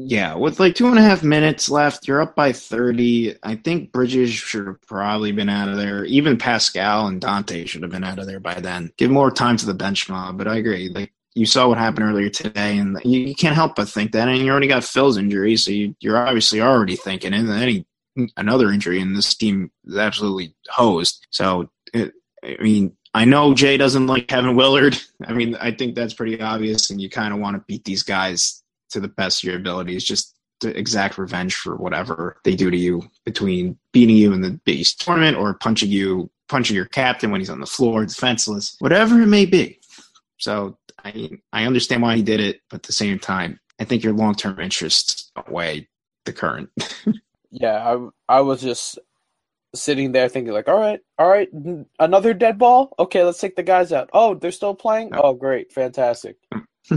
Yeah, 0.00 0.34
with 0.34 0.60
like 0.60 0.76
two 0.76 0.86
and 0.86 0.98
a 0.98 1.02
half 1.02 1.24
minutes 1.24 1.68
left, 1.68 2.06
you're 2.06 2.22
up 2.22 2.36
by 2.36 2.52
30. 2.52 3.36
I 3.42 3.56
think 3.56 3.90
Bridges 3.90 4.30
should 4.30 4.66
have 4.66 4.80
probably 4.82 5.32
been 5.32 5.48
out 5.48 5.68
of 5.68 5.76
there. 5.76 6.04
Even 6.04 6.38
Paschall 6.38 7.08
and 7.08 7.20
Dante 7.20 7.66
should 7.66 7.82
have 7.82 7.90
been 7.90 8.04
out 8.04 8.20
of 8.20 8.26
there 8.26 8.38
by 8.38 8.54
then. 8.54 8.92
Give 8.96 9.10
more 9.10 9.30
time 9.30 9.56
to 9.56 9.66
the 9.66 9.74
bench 9.74 10.08
mob, 10.08 10.38
but 10.38 10.46
I 10.46 10.56
agree. 10.56 10.88
Like 10.88 11.12
you 11.34 11.46
saw 11.46 11.68
what 11.68 11.78
happened 11.78 12.06
earlier 12.06 12.30
today, 12.30 12.78
and 12.78 13.00
you, 13.04 13.20
you 13.20 13.34
can't 13.34 13.56
help 13.56 13.74
but 13.74 13.88
think 13.88 14.12
that. 14.12 14.28
And 14.28 14.38
you 14.38 14.50
already 14.50 14.68
got 14.68 14.84
Phil's 14.84 15.18
injury, 15.18 15.56
so 15.56 15.72
you, 15.72 15.94
are 16.06 16.26
obviously 16.26 16.60
already 16.60 16.94
thinking, 16.94 17.34
and 17.34 17.50
any 17.50 17.84
another 18.36 18.70
injury, 18.70 19.00
and 19.00 19.16
this 19.16 19.34
team 19.34 19.70
is 19.84 19.96
absolutely 19.96 20.54
hosed. 20.68 21.26
So, 21.30 21.70
it, 21.92 22.12
I 22.44 22.56
mean, 22.60 22.96
I 23.14 23.24
know 23.24 23.54
Jay 23.54 23.76
doesn't 23.76 24.06
like 24.06 24.28
Kevin 24.28 24.56
Willard. 24.56 24.96
I 25.26 25.32
mean, 25.32 25.56
I 25.56 25.72
think 25.72 25.94
that's 25.94 26.14
pretty 26.14 26.40
obvious, 26.40 26.90
and 26.90 27.00
you 27.00 27.10
kind 27.10 27.32
of 27.32 27.40
want 27.40 27.56
to 27.56 27.64
beat 27.66 27.84
these 27.84 28.02
guys 28.02 28.62
to 28.90 29.00
the 29.00 29.08
best 29.08 29.42
of 29.42 29.48
your 29.48 29.58
abilities, 29.58 30.04
just 30.04 30.34
to 30.60 30.76
exact 30.76 31.18
revenge 31.18 31.54
for 31.54 31.76
whatever 31.76 32.36
they 32.44 32.54
do 32.54 32.70
to 32.70 32.76
you 32.76 33.02
between 33.24 33.78
beating 33.92 34.16
you 34.16 34.32
in 34.32 34.40
the 34.40 34.60
Big 34.64 34.80
East 34.80 35.00
tournament 35.00 35.36
or 35.36 35.54
punching 35.54 35.90
you, 35.90 36.30
punching 36.48 36.74
your 36.74 36.86
captain 36.86 37.30
when 37.30 37.40
he's 37.40 37.50
on 37.50 37.60
the 37.60 37.66
floor, 37.66 38.04
defenseless, 38.04 38.76
whatever 38.80 39.20
it 39.20 39.26
may 39.26 39.46
be. 39.46 39.78
So 40.38 40.78
I 41.04 41.30
I 41.52 41.64
understand 41.64 42.02
why 42.02 42.16
he 42.16 42.22
did 42.22 42.40
it, 42.40 42.60
but 42.70 42.76
at 42.76 42.82
the 42.84 42.92
same 42.92 43.18
time, 43.18 43.60
I 43.78 43.84
think 43.84 44.02
your 44.02 44.12
long 44.12 44.34
term 44.34 44.58
interests 44.58 45.30
outweigh 45.36 45.88
the 46.24 46.32
current. 46.32 46.70
yeah, 47.50 47.94
I 48.28 48.36
I 48.38 48.40
was 48.40 48.60
just 48.60 48.98
sitting 49.74 50.12
there 50.12 50.28
thinking 50.28 50.52
like, 50.52 50.68
all 50.68 50.78
right, 50.78 51.00
all 51.18 51.28
right, 51.28 51.48
another 51.98 52.34
dead 52.34 52.58
ball. 52.58 52.94
Okay, 52.98 53.22
let's 53.22 53.40
take 53.40 53.56
the 53.56 53.62
guys 53.62 53.92
out. 53.92 54.10
Oh, 54.12 54.34
they're 54.34 54.50
still 54.50 54.74
playing. 54.74 55.10
Oh, 55.12 55.34
great, 55.34 55.72
fantastic. 55.72 56.36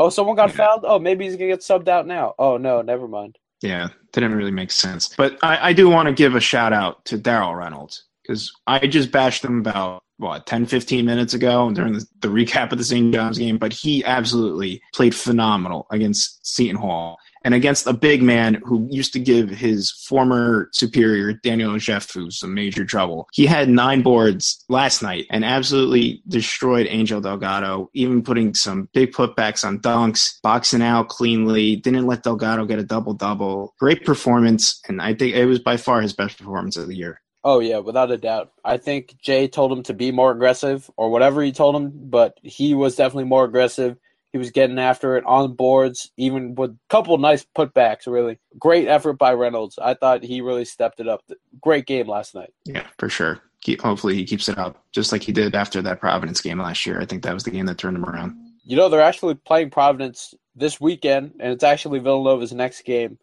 Oh, 0.00 0.08
someone 0.08 0.34
got 0.34 0.48
yeah. 0.50 0.56
fouled. 0.56 0.84
Oh, 0.86 0.98
maybe 0.98 1.26
he's 1.26 1.36
gonna 1.36 1.48
get 1.50 1.60
subbed 1.60 1.86
out 1.86 2.06
now. 2.06 2.34
Oh 2.38 2.56
no, 2.56 2.80
never 2.80 3.06
mind. 3.06 3.36
Yeah, 3.60 3.88
didn't 4.12 4.34
really 4.34 4.50
make 4.50 4.70
sense. 4.70 5.14
But 5.14 5.36
I, 5.42 5.68
I 5.68 5.72
do 5.74 5.90
want 5.90 6.08
to 6.08 6.14
give 6.14 6.34
a 6.34 6.40
shout 6.40 6.72
out 6.72 7.04
to 7.06 7.18
Darryl 7.18 7.54
Reynolds 7.54 8.04
because 8.22 8.50
I 8.66 8.86
just 8.86 9.12
bashed 9.12 9.44
him 9.44 9.60
about 9.60 10.02
what 10.16 10.46
10 10.46 10.64
15 10.64 11.04
minutes 11.04 11.34
ago 11.34 11.70
during 11.70 11.92
the, 11.92 12.06
the 12.20 12.28
recap 12.28 12.72
of 12.72 12.78
the 12.78 12.84
St. 12.84 13.12
John's 13.12 13.36
game, 13.36 13.58
but 13.58 13.74
he 13.74 14.02
absolutely 14.06 14.80
played 14.94 15.14
phenomenal 15.14 15.86
against 15.90 16.46
Seton 16.46 16.76
Hall 16.76 17.18
and 17.42 17.54
against 17.54 17.86
a 17.86 17.92
big 17.92 18.22
man 18.22 18.60
who 18.64 18.86
used 18.90 19.12
to 19.12 19.18
give 19.18 19.50
his 19.50 19.90
former 19.90 20.68
superior, 20.72 21.32
Daniel 21.32 21.72
who's 21.72 22.38
some 22.38 22.54
major 22.54 22.84
trouble. 22.84 23.28
He 23.32 23.46
had 23.46 23.68
nine 23.68 24.02
boards 24.02 24.64
last 24.68 25.02
night 25.02 25.26
and 25.30 25.44
absolutely 25.44 26.22
destroyed 26.28 26.86
Angel 26.88 27.20
Delgado, 27.20 27.90
even 27.94 28.22
putting 28.22 28.54
some 28.54 28.88
big 28.92 29.12
putbacks 29.12 29.64
on 29.64 29.80
dunks, 29.80 30.40
boxing 30.42 30.82
out 30.82 31.08
cleanly, 31.08 31.76
didn't 31.76 32.06
let 32.06 32.22
Delgado 32.22 32.64
get 32.64 32.78
a 32.78 32.84
double 32.84 33.14
double. 33.14 33.74
Great 33.78 34.04
performance, 34.04 34.80
and 34.88 35.00
I 35.00 35.14
think 35.14 35.34
it 35.34 35.46
was 35.46 35.58
by 35.58 35.76
far 35.76 36.00
his 36.00 36.12
best 36.12 36.38
performance 36.38 36.76
of 36.76 36.88
the 36.88 36.96
year. 36.96 37.20
Oh 37.42 37.60
yeah, 37.60 37.78
without 37.78 38.10
a 38.10 38.18
doubt. 38.18 38.52
I 38.64 38.76
think 38.76 39.16
Jay 39.22 39.48
told 39.48 39.72
him 39.72 39.82
to 39.84 39.94
be 39.94 40.12
more 40.12 40.30
aggressive 40.30 40.90
or 40.96 41.10
whatever 41.10 41.42
he 41.42 41.52
told 41.52 41.74
him, 41.74 41.90
but 41.94 42.38
he 42.42 42.74
was 42.74 42.96
definitely 42.96 43.24
more 43.24 43.44
aggressive. 43.44 43.96
He 44.32 44.38
was 44.38 44.52
getting 44.52 44.78
after 44.78 45.16
it 45.16 45.24
on 45.26 45.54
boards, 45.54 46.12
even 46.16 46.54
with 46.54 46.70
a 46.70 46.78
couple 46.88 47.18
nice 47.18 47.44
putbacks. 47.56 48.06
Really 48.06 48.38
great 48.58 48.86
effort 48.86 49.14
by 49.14 49.32
Reynolds. 49.32 49.76
I 49.80 49.94
thought 49.94 50.22
he 50.22 50.40
really 50.40 50.64
stepped 50.64 51.00
it 51.00 51.08
up. 51.08 51.24
Great 51.60 51.86
game 51.86 52.06
last 52.06 52.34
night. 52.34 52.52
Yeah, 52.64 52.86
for 52.98 53.08
sure. 53.08 53.40
hopefully 53.80 54.14
he 54.14 54.24
keeps 54.24 54.48
it 54.48 54.56
up, 54.56 54.84
just 54.92 55.10
like 55.10 55.22
he 55.22 55.32
did 55.32 55.56
after 55.56 55.82
that 55.82 55.98
Providence 56.00 56.40
game 56.40 56.60
last 56.60 56.86
year. 56.86 57.00
I 57.00 57.06
think 57.06 57.24
that 57.24 57.34
was 57.34 57.42
the 57.42 57.50
game 57.50 57.66
that 57.66 57.78
turned 57.78 57.96
him 57.96 58.04
around. 58.04 58.36
You 58.62 58.76
know, 58.76 58.88
they're 58.88 59.02
actually 59.02 59.34
playing 59.34 59.70
Providence 59.70 60.32
this 60.54 60.80
weekend, 60.80 61.32
and 61.40 61.52
it's 61.52 61.64
actually 61.64 61.98
Villanova's 61.98 62.52
next 62.52 62.82
game. 62.82 63.18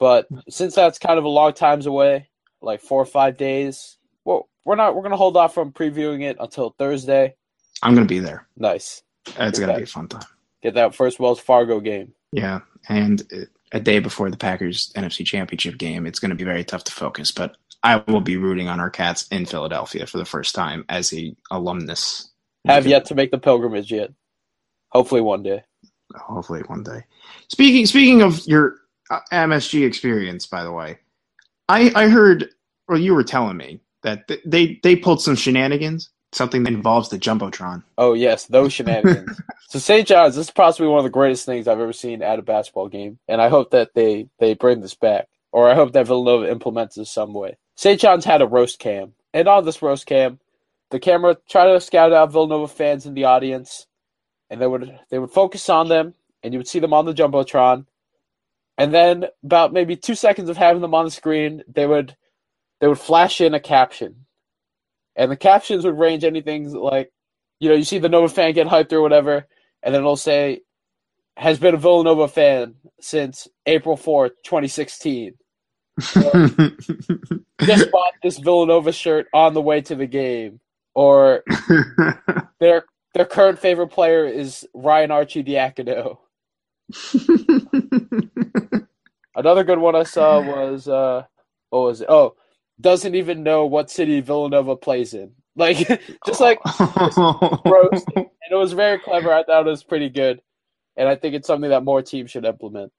But 0.00 0.26
since 0.48 0.74
that's 0.74 0.98
kind 0.98 1.18
of 1.18 1.24
a 1.24 1.28
long 1.28 1.52
times 1.52 1.86
away, 1.86 2.28
like 2.60 2.80
four 2.80 3.00
or 3.00 3.06
five 3.06 3.36
days, 3.36 3.98
well, 4.24 4.48
we're 4.64 4.74
not. 4.74 4.96
We're 4.96 5.02
gonna 5.02 5.16
hold 5.16 5.36
off 5.36 5.54
from 5.54 5.70
previewing 5.70 6.22
it 6.22 6.38
until 6.40 6.74
Thursday. 6.76 7.36
I'm 7.84 7.94
gonna 7.94 8.06
be 8.06 8.18
there. 8.18 8.48
Nice. 8.56 9.02
It's 9.38 9.60
gonna 9.60 9.76
be 9.76 9.84
a 9.84 9.86
fun 9.86 10.08
time 10.08 10.22
get 10.62 10.74
that 10.74 10.94
first 10.94 11.20
Wells 11.20 11.40
Fargo 11.40 11.80
game. 11.80 12.12
Yeah, 12.32 12.60
and 12.88 13.22
a 13.72 13.80
day 13.80 13.98
before 13.98 14.30
the 14.30 14.36
Packers 14.36 14.92
NFC 14.96 15.24
Championship 15.24 15.78
game, 15.78 16.06
it's 16.06 16.18
going 16.18 16.30
to 16.30 16.36
be 16.36 16.44
very 16.44 16.64
tough 16.64 16.84
to 16.84 16.92
focus. 16.92 17.30
But 17.30 17.56
I 17.82 17.96
will 18.08 18.20
be 18.20 18.36
rooting 18.36 18.68
on 18.68 18.80
our 18.80 18.90
Cats 18.90 19.26
in 19.28 19.46
Philadelphia 19.46 20.06
for 20.06 20.18
the 20.18 20.24
first 20.24 20.54
time 20.54 20.84
as 20.88 21.12
a 21.12 21.34
alumnus. 21.50 22.30
Have 22.66 22.86
yet 22.86 23.06
to 23.06 23.14
make 23.14 23.30
the 23.30 23.38
pilgrimage 23.38 23.90
yet. 23.90 24.12
Hopefully 24.90 25.20
one 25.20 25.42
day. 25.42 25.62
Hopefully 26.14 26.60
one 26.66 26.82
day. 26.82 27.04
Speaking 27.48 27.86
speaking 27.86 28.22
of 28.22 28.46
your 28.46 28.76
uh, 29.10 29.20
MSG 29.32 29.86
experience, 29.86 30.46
by 30.46 30.64
the 30.64 30.72
way, 30.72 30.98
I 31.68 31.92
I 31.94 32.08
heard, 32.08 32.50
or 32.88 32.96
you 32.96 33.14
were 33.14 33.24
telling 33.24 33.56
me 33.56 33.80
that 34.02 34.30
they 34.44 34.80
they 34.82 34.96
pulled 34.96 35.22
some 35.22 35.36
shenanigans 35.36 36.10
something 36.32 36.62
that 36.62 36.72
involves 36.72 37.08
the 37.08 37.18
jumbotron. 37.18 37.82
Oh 37.98 38.14
yes, 38.14 38.46
those 38.46 38.72
shenanigans. 38.72 39.40
so 39.68 39.78
St. 39.78 40.06
John's, 40.06 40.36
this 40.36 40.46
is 40.46 40.52
possibly 40.52 40.88
one 40.88 40.98
of 40.98 41.04
the 41.04 41.10
greatest 41.10 41.46
things 41.46 41.66
I've 41.66 41.80
ever 41.80 41.92
seen 41.92 42.22
at 42.22 42.38
a 42.38 42.42
basketball 42.42 42.88
game, 42.88 43.18
and 43.28 43.40
I 43.40 43.48
hope 43.48 43.70
that 43.70 43.94
they 43.94 44.28
they 44.38 44.54
bring 44.54 44.80
this 44.80 44.94
back, 44.94 45.28
or 45.52 45.68
I 45.68 45.74
hope 45.74 45.92
that 45.92 46.06
Villanova 46.06 46.50
implements 46.50 46.96
this 46.96 47.10
some 47.10 47.32
way. 47.32 47.56
St. 47.76 48.00
John's 48.00 48.24
had 48.24 48.42
a 48.42 48.46
roast 48.46 48.78
cam, 48.78 49.14
and 49.32 49.48
on 49.48 49.64
this 49.64 49.82
roast 49.82 50.06
cam, 50.06 50.38
the 50.90 51.00
camera 51.00 51.36
tried 51.48 51.72
to 51.72 51.80
scout 51.80 52.12
out 52.12 52.32
Villanova 52.32 52.68
fans 52.68 53.06
in 53.06 53.14
the 53.14 53.24
audience, 53.24 53.86
and 54.48 54.60
they 54.60 54.66
would 54.66 54.98
they 55.10 55.18
would 55.18 55.30
focus 55.30 55.68
on 55.68 55.88
them, 55.88 56.14
and 56.42 56.52
you 56.52 56.58
would 56.58 56.68
see 56.68 56.80
them 56.80 56.94
on 56.94 57.06
the 57.06 57.14
jumbotron, 57.14 57.86
and 58.78 58.94
then 58.94 59.26
about 59.44 59.72
maybe 59.72 59.96
two 59.96 60.14
seconds 60.14 60.48
of 60.48 60.56
having 60.56 60.82
them 60.82 60.94
on 60.94 61.04
the 61.04 61.10
screen, 61.10 61.62
they 61.68 61.86
would 61.86 62.16
they 62.80 62.88
would 62.88 62.98
flash 62.98 63.40
in 63.40 63.52
a 63.52 63.60
caption 63.60 64.26
and 65.16 65.30
the 65.30 65.36
captions 65.36 65.84
would 65.84 65.98
range 65.98 66.24
anything 66.24 66.72
like, 66.72 67.12
you 67.58 67.68
know, 67.68 67.74
you 67.74 67.84
see 67.84 67.98
the 67.98 68.08
Nova 68.08 68.28
fan 68.28 68.54
get 68.54 68.66
hyped 68.66 68.92
or 68.92 69.02
whatever, 69.02 69.46
and 69.82 69.94
then 69.94 70.02
it'll 70.02 70.16
say 70.16 70.62
has 71.36 71.58
been 71.58 71.74
a 71.74 71.78
Villanova 71.78 72.28
fan 72.28 72.74
since 73.00 73.48
April 73.66 73.96
fourth, 73.96 74.32
twenty 74.44 74.68
sixteen. 74.68 75.34
Just 77.60 77.90
bought 77.90 78.12
this 78.22 78.38
Villanova 78.38 78.92
shirt 78.92 79.26
on 79.34 79.54
the 79.54 79.60
way 79.60 79.80
to 79.82 79.94
the 79.94 80.06
game, 80.06 80.60
or 80.94 81.42
their 82.60 82.84
their 83.14 83.24
current 83.24 83.58
favorite 83.58 83.88
player 83.88 84.26
is 84.26 84.66
Ryan 84.74 85.10
Arcidiacono. 85.10 86.18
Another 89.34 89.64
good 89.64 89.78
one 89.78 89.96
I 89.96 90.02
saw 90.02 90.40
was 90.40 90.88
uh, 90.88 91.24
what 91.70 91.80
was 91.80 92.00
it? 92.00 92.08
Oh, 92.10 92.34
doesn't 92.80 93.14
even 93.14 93.42
know 93.42 93.66
what 93.66 93.90
city 93.90 94.20
Villanova 94.20 94.76
plays 94.76 95.14
in. 95.14 95.32
Like 95.56 95.78
just 96.26 96.40
like 96.40 96.60
gross. 97.64 98.04
And 98.16 98.56
it 98.58 98.58
was 98.58 98.72
very 98.72 98.98
clever. 98.98 99.32
I 99.32 99.44
thought 99.44 99.66
it 99.66 99.70
was 99.70 99.84
pretty 99.84 100.08
good, 100.08 100.40
and 100.96 101.08
I 101.08 101.14
think 101.14 101.34
it's 101.36 101.46
something 101.46 101.70
that 101.70 101.84
more 101.84 102.02
teams 102.02 102.32
should 102.32 102.44
implement. 102.44 102.92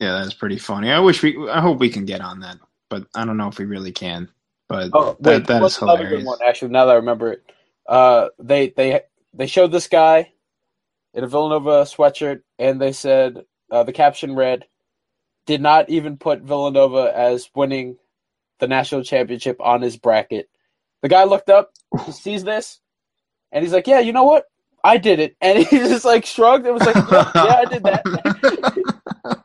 Yeah, 0.00 0.12
that's 0.12 0.32
pretty 0.32 0.58
funny. 0.58 0.90
I 0.90 1.00
wish 1.00 1.22
we. 1.22 1.48
I 1.50 1.60
hope 1.60 1.78
we 1.78 1.90
can 1.90 2.04
get 2.06 2.20
on 2.22 2.40
that, 2.40 2.56
but 2.88 3.06
I 3.14 3.24
don't 3.26 3.36
know 3.36 3.48
if 3.48 3.58
we 3.58 3.66
really 3.66 3.92
can. 3.92 4.28
But 4.68 4.90
Oh, 4.94 5.16
that, 5.20 5.30
wait, 5.40 5.46
that 5.48 5.62
is 5.62 5.76
another 5.82 5.98
hilarious. 5.98 6.22
good 6.22 6.26
one? 6.26 6.38
Actually, 6.46 6.70
now 6.70 6.86
that 6.86 6.92
I 6.92 6.96
remember 6.96 7.32
it, 7.32 7.42
uh, 7.88 8.28
they 8.38 8.70
they 8.70 9.02
they 9.34 9.46
showed 9.46 9.72
this 9.72 9.88
guy 9.88 10.32
in 11.14 11.24
a 11.24 11.26
Villanova 11.26 11.82
sweatshirt, 11.82 12.42
and 12.58 12.80
they 12.80 12.92
said 12.92 13.44
uh, 13.70 13.82
the 13.82 13.92
caption 13.92 14.34
read, 14.34 14.64
"Did 15.46 15.60
not 15.60 15.90
even 15.90 16.16
put 16.16 16.42
Villanova 16.42 17.12
as 17.14 17.50
winning 17.54 17.96
the 18.58 18.68
national 18.68 19.02
championship 19.02 19.56
on 19.60 19.82
his 19.82 19.96
bracket." 19.96 20.48
The 21.02 21.08
guy 21.08 21.24
looked 21.24 21.48
up, 21.48 21.70
he 22.06 22.12
sees 22.12 22.44
this, 22.44 22.80
and 23.52 23.62
he's 23.64 23.72
like, 23.72 23.86
"Yeah, 23.86 24.00
you 24.00 24.12
know 24.12 24.24
what? 24.24 24.44
I 24.84 24.96
did 24.96 25.20
it," 25.20 25.36
and 25.40 25.58
he 25.66 25.78
just 25.78 26.04
like 26.04 26.24
shrugged. 26.26 26.66
It 26.66 26.72
was 26.74 26.82
like, 26.84 26.96
"Yeah, 26.96 27.30
yeah, 27.34 27.56
I 27.56 27.64
did 27.64 27.82
that." 27.84 29.04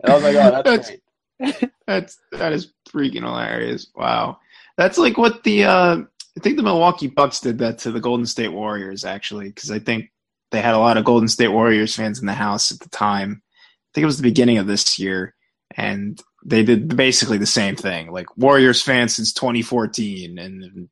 And 0.00 0.12
I 0.12 0.14
was 0.14 0.22
like, 0.22 0.36
"Oh, 0.36 0.50
that's, 0.50 0.70
That's- 0.70 0.90
great." 0.90 1.02
That's 1.86 2.18
that 2.32 2.52
is 2.52 2.72
freaking 2.88 3.22
hilarious. 3.22 3.90
Wow. 3.94 4.38
That's 4.76 4.98
like 4.98 5.16
what 5.16 5.44
the 5.44 5.64
uh 5.64 5.96
I 6.36 6.40
think 6.40 6.56
the 6.56 6.62
Milwaukee 6.62 7.06
Bucks 7.06 7.40
did 7.40 7.58
that 7.58 7.78
to 7.78 7.92
the 7.92 8.00
Golden 8.00 8.26
State 8.26 8.52
Warriors 8.52 9.04
actually 9.04 9.52
cuz 9.52 9.70
I 9.70 9.78
think 9.78 10.10
they 10.50 10.60
had 10.60 10.74
a 10.74 10.78
lot 10.78 10.96
of 10.96 11.04
Golden 11.04 11.28
State 11.28 11.48
Warriors 11.48 11.94
fans 11.94 12.18
in 12.18 12.26
the 12.26 12.32
house 12.34 12.72
at 12.72 12.80
the 12.80 12.88
time. 12.88 13.42
I 13.46 13.88
think 13.94 14.02
it 14.02 14.06
was 14.06 14.16
the 14.18 14.22
beginning 14.24 14.58
of 14.58 14.66
this 14.66 14.98
year 14.98 15.34
and 15.78 16.20
they 16.44 16.64
did 16.64 16.96
basically 16.96 17.38
the 17.38 17.46
same 17.46 17.76
thing. 17.76 18.10
Like 18.10 18.36
Warriors 18.36 18.82
fans 18.82 19.14
since 19.14 19.32
2014 19.32 20.38
and 20.38 20.88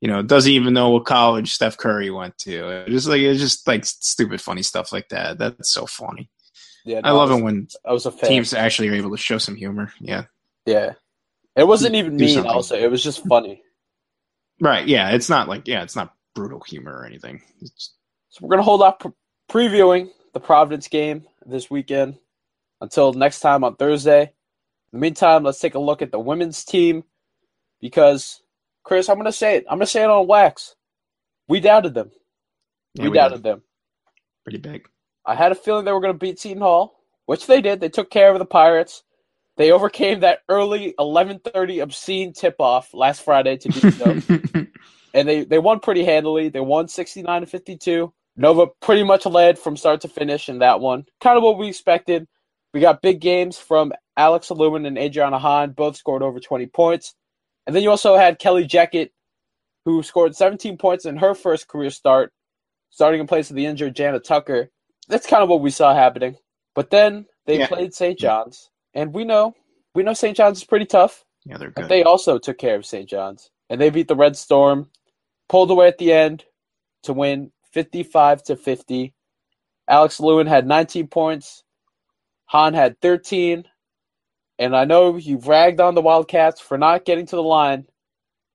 you 0.00 0.08
know, 0.08 0.22
doesn't 0.22 0.52
even 0.52 0.72
know 0.72 0.90
what 0.90 1.04
college 1.04 1.52
Steph 1.52 1.76
Curry 1.76 2.10
went 2.10 2.36
to. 2.38 2.84
Just 2.86 3.06
like 3.08 3.20
it's 3.20 3.40
just 3.40 3.66
like 3.66 3.84
stupid 3.84 4.40
funny 4.40 4.62
stuff 4.62 4.92
like 4.92 5.08
that. 5.08 5.38
That's 5.38 5.72
so 5.72 5.86
funny. 5.86 6.30
Yeah, 6.84 7.00
I 7.04 7.10
no, 7.10 7.16
love 7.16 7.30
was, 7.30 7.38
it 7.38 7.42
when 7.42 7.68
I 7.86 7.92
was 7.92 8.06
a 8.06 8.10
fan. 8.12 8.30
teams 8.30 8.54
actually 8.54 8.88
are 8.88 8.94
able 8.94 9.10
to 9.10 9.18
show 9.18 9.38
some 9.38 9.56
humor. 9.56 9.92
Yeah. 10.00 10.24
Yeah. 10.64 10.92
It 11.56 11.66
wasn't 11.66 11.96
even 11.96 12.16
Do 12.16 12.24
mean, 12.24 12.34
something. 12.34 12.50
also. 12.50 12.76
It 12.76 12.90
was 12.90 13.02
just 13.02 13.26
funny. 13.26 13.62
Right. 14.60 14.86
Yeah. 14.86 15.10
It's 15.10 15.28
not 15.28 15.48
like 15.48 15.68
yeah. 15.68 15.82
It's 15.82 15.96
not 15.96 16.14
brutal 16.34 16.60
humor 16.60 16.96
or 16.96 17.04
anything. 17.04 17.42
It's, 17.60 17.94
So 18.30 18.40
we're 18.42 18.50
going 18.50 18.60
to 18.60 18.64
hold 18.64 18.82
off 18.82 18.98
pre- 18.98 19.12
previewing 19.50 20.08
the 20.32 20.40
Providence 20.40 20.88
game 20.88 21.26
this 21.44 21.70
weekend 21.70 22.16
until 22.80 23.12
next 23.12 23.40
time 23.40 23.64
on 23.64 23.76
Thursday. 23.76 24.22
In 24.22 24.30
the 24.92 24.98
meantime, 24.98 25.44
let's 25.44 25.60
take 25.60 25.74
a 25.74 25.80
look 25.80 26.02
at 26.02 26.10
the 26.10 26.18
women's 26.18 26.64
team 26.64 27.04
because, 27.80 28.42
Chris, 28.82 29.08
I'm 29.08 29.16
going 29.16 29.26
to 29.26 29.32
say 29.32 29.56
it. 29.56 29.64
I'm 29.68 29.78
going 29.78 29.86
to 29.86 29.92
say 29.92 30.02
it 30.02 30.10
on 30.10 30.26
wax. 30.26 30.74
We 31.48 31.60
doubted 31.60 31.94
them. 31.94 32.10
yeah, 32.94 33.04
we, 33.04 33.08
we 33.10 33.16
doubted 33.16 33.42
did. 33.42 33.44
them. 33.44 33.62
pretty 34.44 34.58
big. 34.58 34.88
I 35.26 35.34
had 35.34 35.52
a 35.52 35.56
feeling 35.56 35.84
they 35.84 35.92
were 35.92 36.00
going 36.00 36.14
to 36.14 36.18
beat 36.18 36.38
Seton 36.38 36.62
Hall, 36.62 36.98
which 37.26 37.46
they 37.46 37.60
did. 37.60 37.80
They 37.80 37.88
took 37.88 38.10
care 38.10 38.32
of 38.32 38.38
the 38.38 38.44
Pirates. 38.46 39.02
They 39.56 39.72
overcame 39.72 40.20
that 40.20 40.40
early 40.48 40.94
11:30 40.98 41.82
obscene 41.82 42.32
tip-off 42.32 42.94
last 42.94 43.22
Friday 43.22 43.58
to 43.58 43.68
do 43.68 43.90
so. 43.90 44.04
and 45.14 45.28
they, 45.28 45.44
they 45.44 45.58
won 45.58 45.80
pretty 45.80 46.04
handily. 46.04 46.48
They 46.48 46.60
won 46.60 46.88
69 46.88 47.42
to 47.42 47.46
52. 47.46 48.12
Nova 48.36 48.68
pretty 48.80 49.04
much 49.04 49.26
led 49.26 49.58
from 49.58 49.76
start 49.76 50.00
to 50.00 50.08
finish 50.08 50.48
in 50.48 50.60
that 50.60 50.80
one. 50.80 51.04
Kind 51.20 51.36
of 51.36 51.42
what 51.42 51.58
we 51.58 51.68
expected. 51.68 52.26
We 52.72 52.80
got 52.80 53.02
big 53.02 53.20
games 53.20 53.58
from 53.58 53.92
Alex 54.16 54.50
Louin 54.50 54.86
and 54.86 54.98
Adriana 54.98 55.38
Hahn. 55.38 55.72
Both 55.72 55.96
scored 55.96 56.22
over 56.22 56.38
20 56.40 56.66
points. 56.66 57.14
And 57.66 57.74
then 57.74 57.82
you 57.82 57.90
also 57.90 58.16
had 58.16 58.38
Kelly 58.38 58.66
Jekot, 58.66 59.10
who 59.84 60.02
scored 60.02 60.36
17 60.36 60.76
points 60.76 61.04
in 61.04 61.16
her 61.16 61.34
first 61.34 61.68
career 61.68 61.90
start, 61.90 62.32
starting 62.90 63.20
in 63.20 63.26
place 63.26 63.50
of 63.50 63.56
the 63.56 63.66
injured 63.66 63.96
Jannah 63.96 64.20
Tucker. 64.20 64.70
That's 65.08 65.26
kind 65.26 65.42
of 65.42 65.48
what 65.48 65.60
we 65.60 65.70
saw 65.70 65.94
happening. 65.94 66.36
But 66.74 66.90
then 66.90 67.26
they 67.46 67.58
Yeah. 67.58 67.66
played 67.68 67.94
St. 67.94 68.18
John's. 68.18 68.70
And 68.94 69.12
we 69.14 69.24
know 69.24 69.54
we 69.94 70.04
know 70.04 70.14
St. 70.14 70.36
John's 70.36 70.58
is 70.58 70.64
pretty 70.64 70.86
tough. 70.86 71.24
yeah, 71.44 71.56
they're 71.56 71.70
But 71.70 71.82
good. 71.82 71.90
they 71.90 72.02
also 72.04 72.38
took 72.38 72.58
care 72.58 72.76
of 72.76 72.86
St. 72.86 73.08
John's, 73.08 73.50
and 73.68 73.80
they 73.80 73.90
beat 73.90 74.06
the 74.08 74.14
Red 74.14 74.36
Storm, 74.36 74.90
pulled 75.48 75.70
away 75.72 75.88
at 75.88 75.98
the 75.98 76.12
end 76.12 76.44
to 77.04 77.12
win 77.12 77.50
55 77.72 78.42
to 78.44 78.56
50. 78.56 79.14
Alex 79.88 80.20
Louin 80.20 80.46
had 80.46 80.66
19 80.66 81.08
points. 81.08 81.64
Hahn 82.50 82.74
had 82.74 83.00
13. 83.00 83.64
And 84.58 84.74
I 84.76 84.84
know 84.84 85.16
you've 85.16 85.46
ragged 85.46 85.80
on 85.80 85.94
the 85.94 86.02
Wildcats 86.02 86.60
for 86.60 86.76
not 86.76 87.04
getting 87.04 87.26
to 87.26 87.36
the 87.36 87.42
line, 87.42 87.86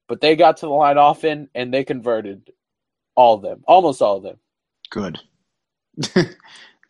but 0.09 0.19
they 0.19 0.35
got 0.35 0.57
to 0.57 0.65
the 0.65 0.73
line 0.73 0.97
often 0.97 1.49
and 1.55 1.73
they 1.73 1.85
converted 1.85 2.51
all 3.15 3.35
of 3.35 3.41
them, 3.41 3.63
almost 3.65 4.01
all 4.01 4.17
of 4.17 4.23
them. 4.23 4.37
good. 4.89 5.19
That's 5.97 6.35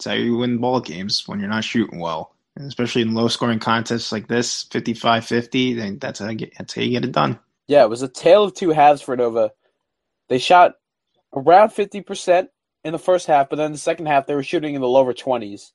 how 0.03 0.13
you 0.13 0.37
win 0.37 0.57
ball 0.57 0.81
games 0.81 1.27
when 1.27 1.39
you're 1.39 1.47
not 1.47 1.63
shooting 1.63 1.99
well, 1.99 2.35
and 2.55 2.65
especially 2.67 3.03
in 3.03 3.13
low 3.13 3.27
scoring 3.27 3.59
contests 3.59 4.11
like 4.11 4.27
this, 4.27 4.65
55-50. 4.65 5.75
Then 5.77 5.99
that's 5.99 6.19
how 6.19 6.29
you 6.29 6.35
get, 6.35 6.53
that's 6.57 6.73
how 6.73 6.81
you 6.81 6.89
get 6.89 7.05
it 7.05 7.11
done. 7.11 7.39
Yeah, 7.67 7.83
it 7.83 7.89
was 7.89 8.01
a 8.01 8.07
tale 8.07 8.43
of 8.43 8.55
two 8.55 8.71
halves 8.71 9.03
for 9.03 9.15
Nova. 9.15 9.51
They 10.27 10.39
shot 10.39 10.73
around 11.35 11.69
50% 11.69 12.47
in 12.83 12.91
the 12.93 12.99
first 12.99 13.27
half, 13.27 13.47
but 13.47 13.57
then 13.57 13.71
the 13.71 13.77
second 13.77 14.07
half 14.07 14.25
they 14.25 14.33
were 14.33 14.43
shooting 14.43 14.73
in 14.73 14.81
the 14.81 14.87
lower 14.87 15.13
20s. 15.13 15.71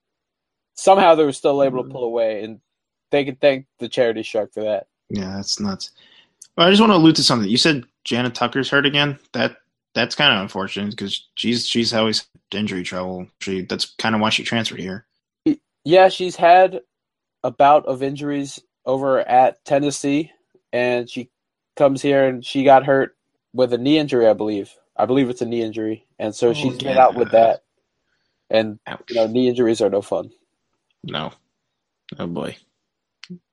Somehow 0.80 1.14
they 1.14 1.24
were 1.24 1.32
still 1.32 1.62
able 1.62 1.78
to 1.78 1.82
mm-hmm. 1.82 1.92
pull 1.92 2.04
away, 2.04 2.42
and 2.42 2.58
they 3.10 3.24
can 3.24 3.36
thank 3.36 3.66
the 3.80 3.88
charity 3.88 4.22
shark 4.22 4.54
for 4.54 4.62
that. 4.62 4.86
Yeah, 5.10 5.34
that's 5.36 5.60
nuts. 5.60 5.90
Well, 6.56 6.66
I 6.66 6.70
just 6.70 6.80
want 6.80 6.90
to 6.90 6.96
allude 6.96 7.16
to 7.16 7.22
something. 7.22 7.50
You 7.50 7.58
said 7.58 7.84
Jannah 8.04 8.30
Tucker's 8.30 8.70
hurt 8.70 8.86
again. 8.86 9.18
That 9.34 9.56
that's 9.94 10.14
kind 10.14 10.34
of 10.34 10.40
unfortunate 10.40 10.90
because 10.90 11.28
she's 11.34 11.66
she's 11.66 11.92
always 11.92 12.26
had 12.50 12.58
injury 12.60 12.82
trouble. 12.82 13.26
She 13.40 13.62
that's 13.62 13.94
kind 13.98 14.14
of 14.14 14.22
why 14.22 14.30
she 14.30 14.42
transferred 14.42 14.80
here. 14.80 15.04
Yeah, 15.84 16.08
she's 16.08 16.36
had 16.36 16.80
a 17.44 17.50
bout 17.50 17.84
of 17.84 18.02
injuries 18.02 18.58
over 18.86 19.20
at 19.20 19.62
Tennessee, 19.66 20.32
and 20.72 21.10
she 21.10 21.28
comes 21.76 22.00
here 22.00 22.26
and 22.26 22.42
she 22.42 22.64
got 22.64 22.86
hurt 22.86 23.16
with 23.52 23.74
a 23.74 23.78
knee 23.78 23.98
injury, 23.98 24.26
I 24.26 24.32
believe. 24.32 24.72
I 24.96 25.04
believe 25.04 25.28
it's 25.28 25.42
a 25.42 25.46
knee 25.46 25.62
injury, 25.62 26.06
and 26.18 26.34
so 26.34 26.48
Oh, 26.48 26.54
she's 26.54 26.78
been 26.78 26.96
out 26.96 27.16
with 27.16 27.32
that. 27.32 27.64
And 28.48 28.78
Ouch. 28.86 29.02
you 29.10 29.16
know, 29.16 29.26
knee 29.26 29.48
injuries 29.48 29.80
are 29.80 29.90
no 29.90 30.02
fun. 30.02 30.30
No. 31.04 31.32
Oh 32.18 32.26
boy. 32.26 32.56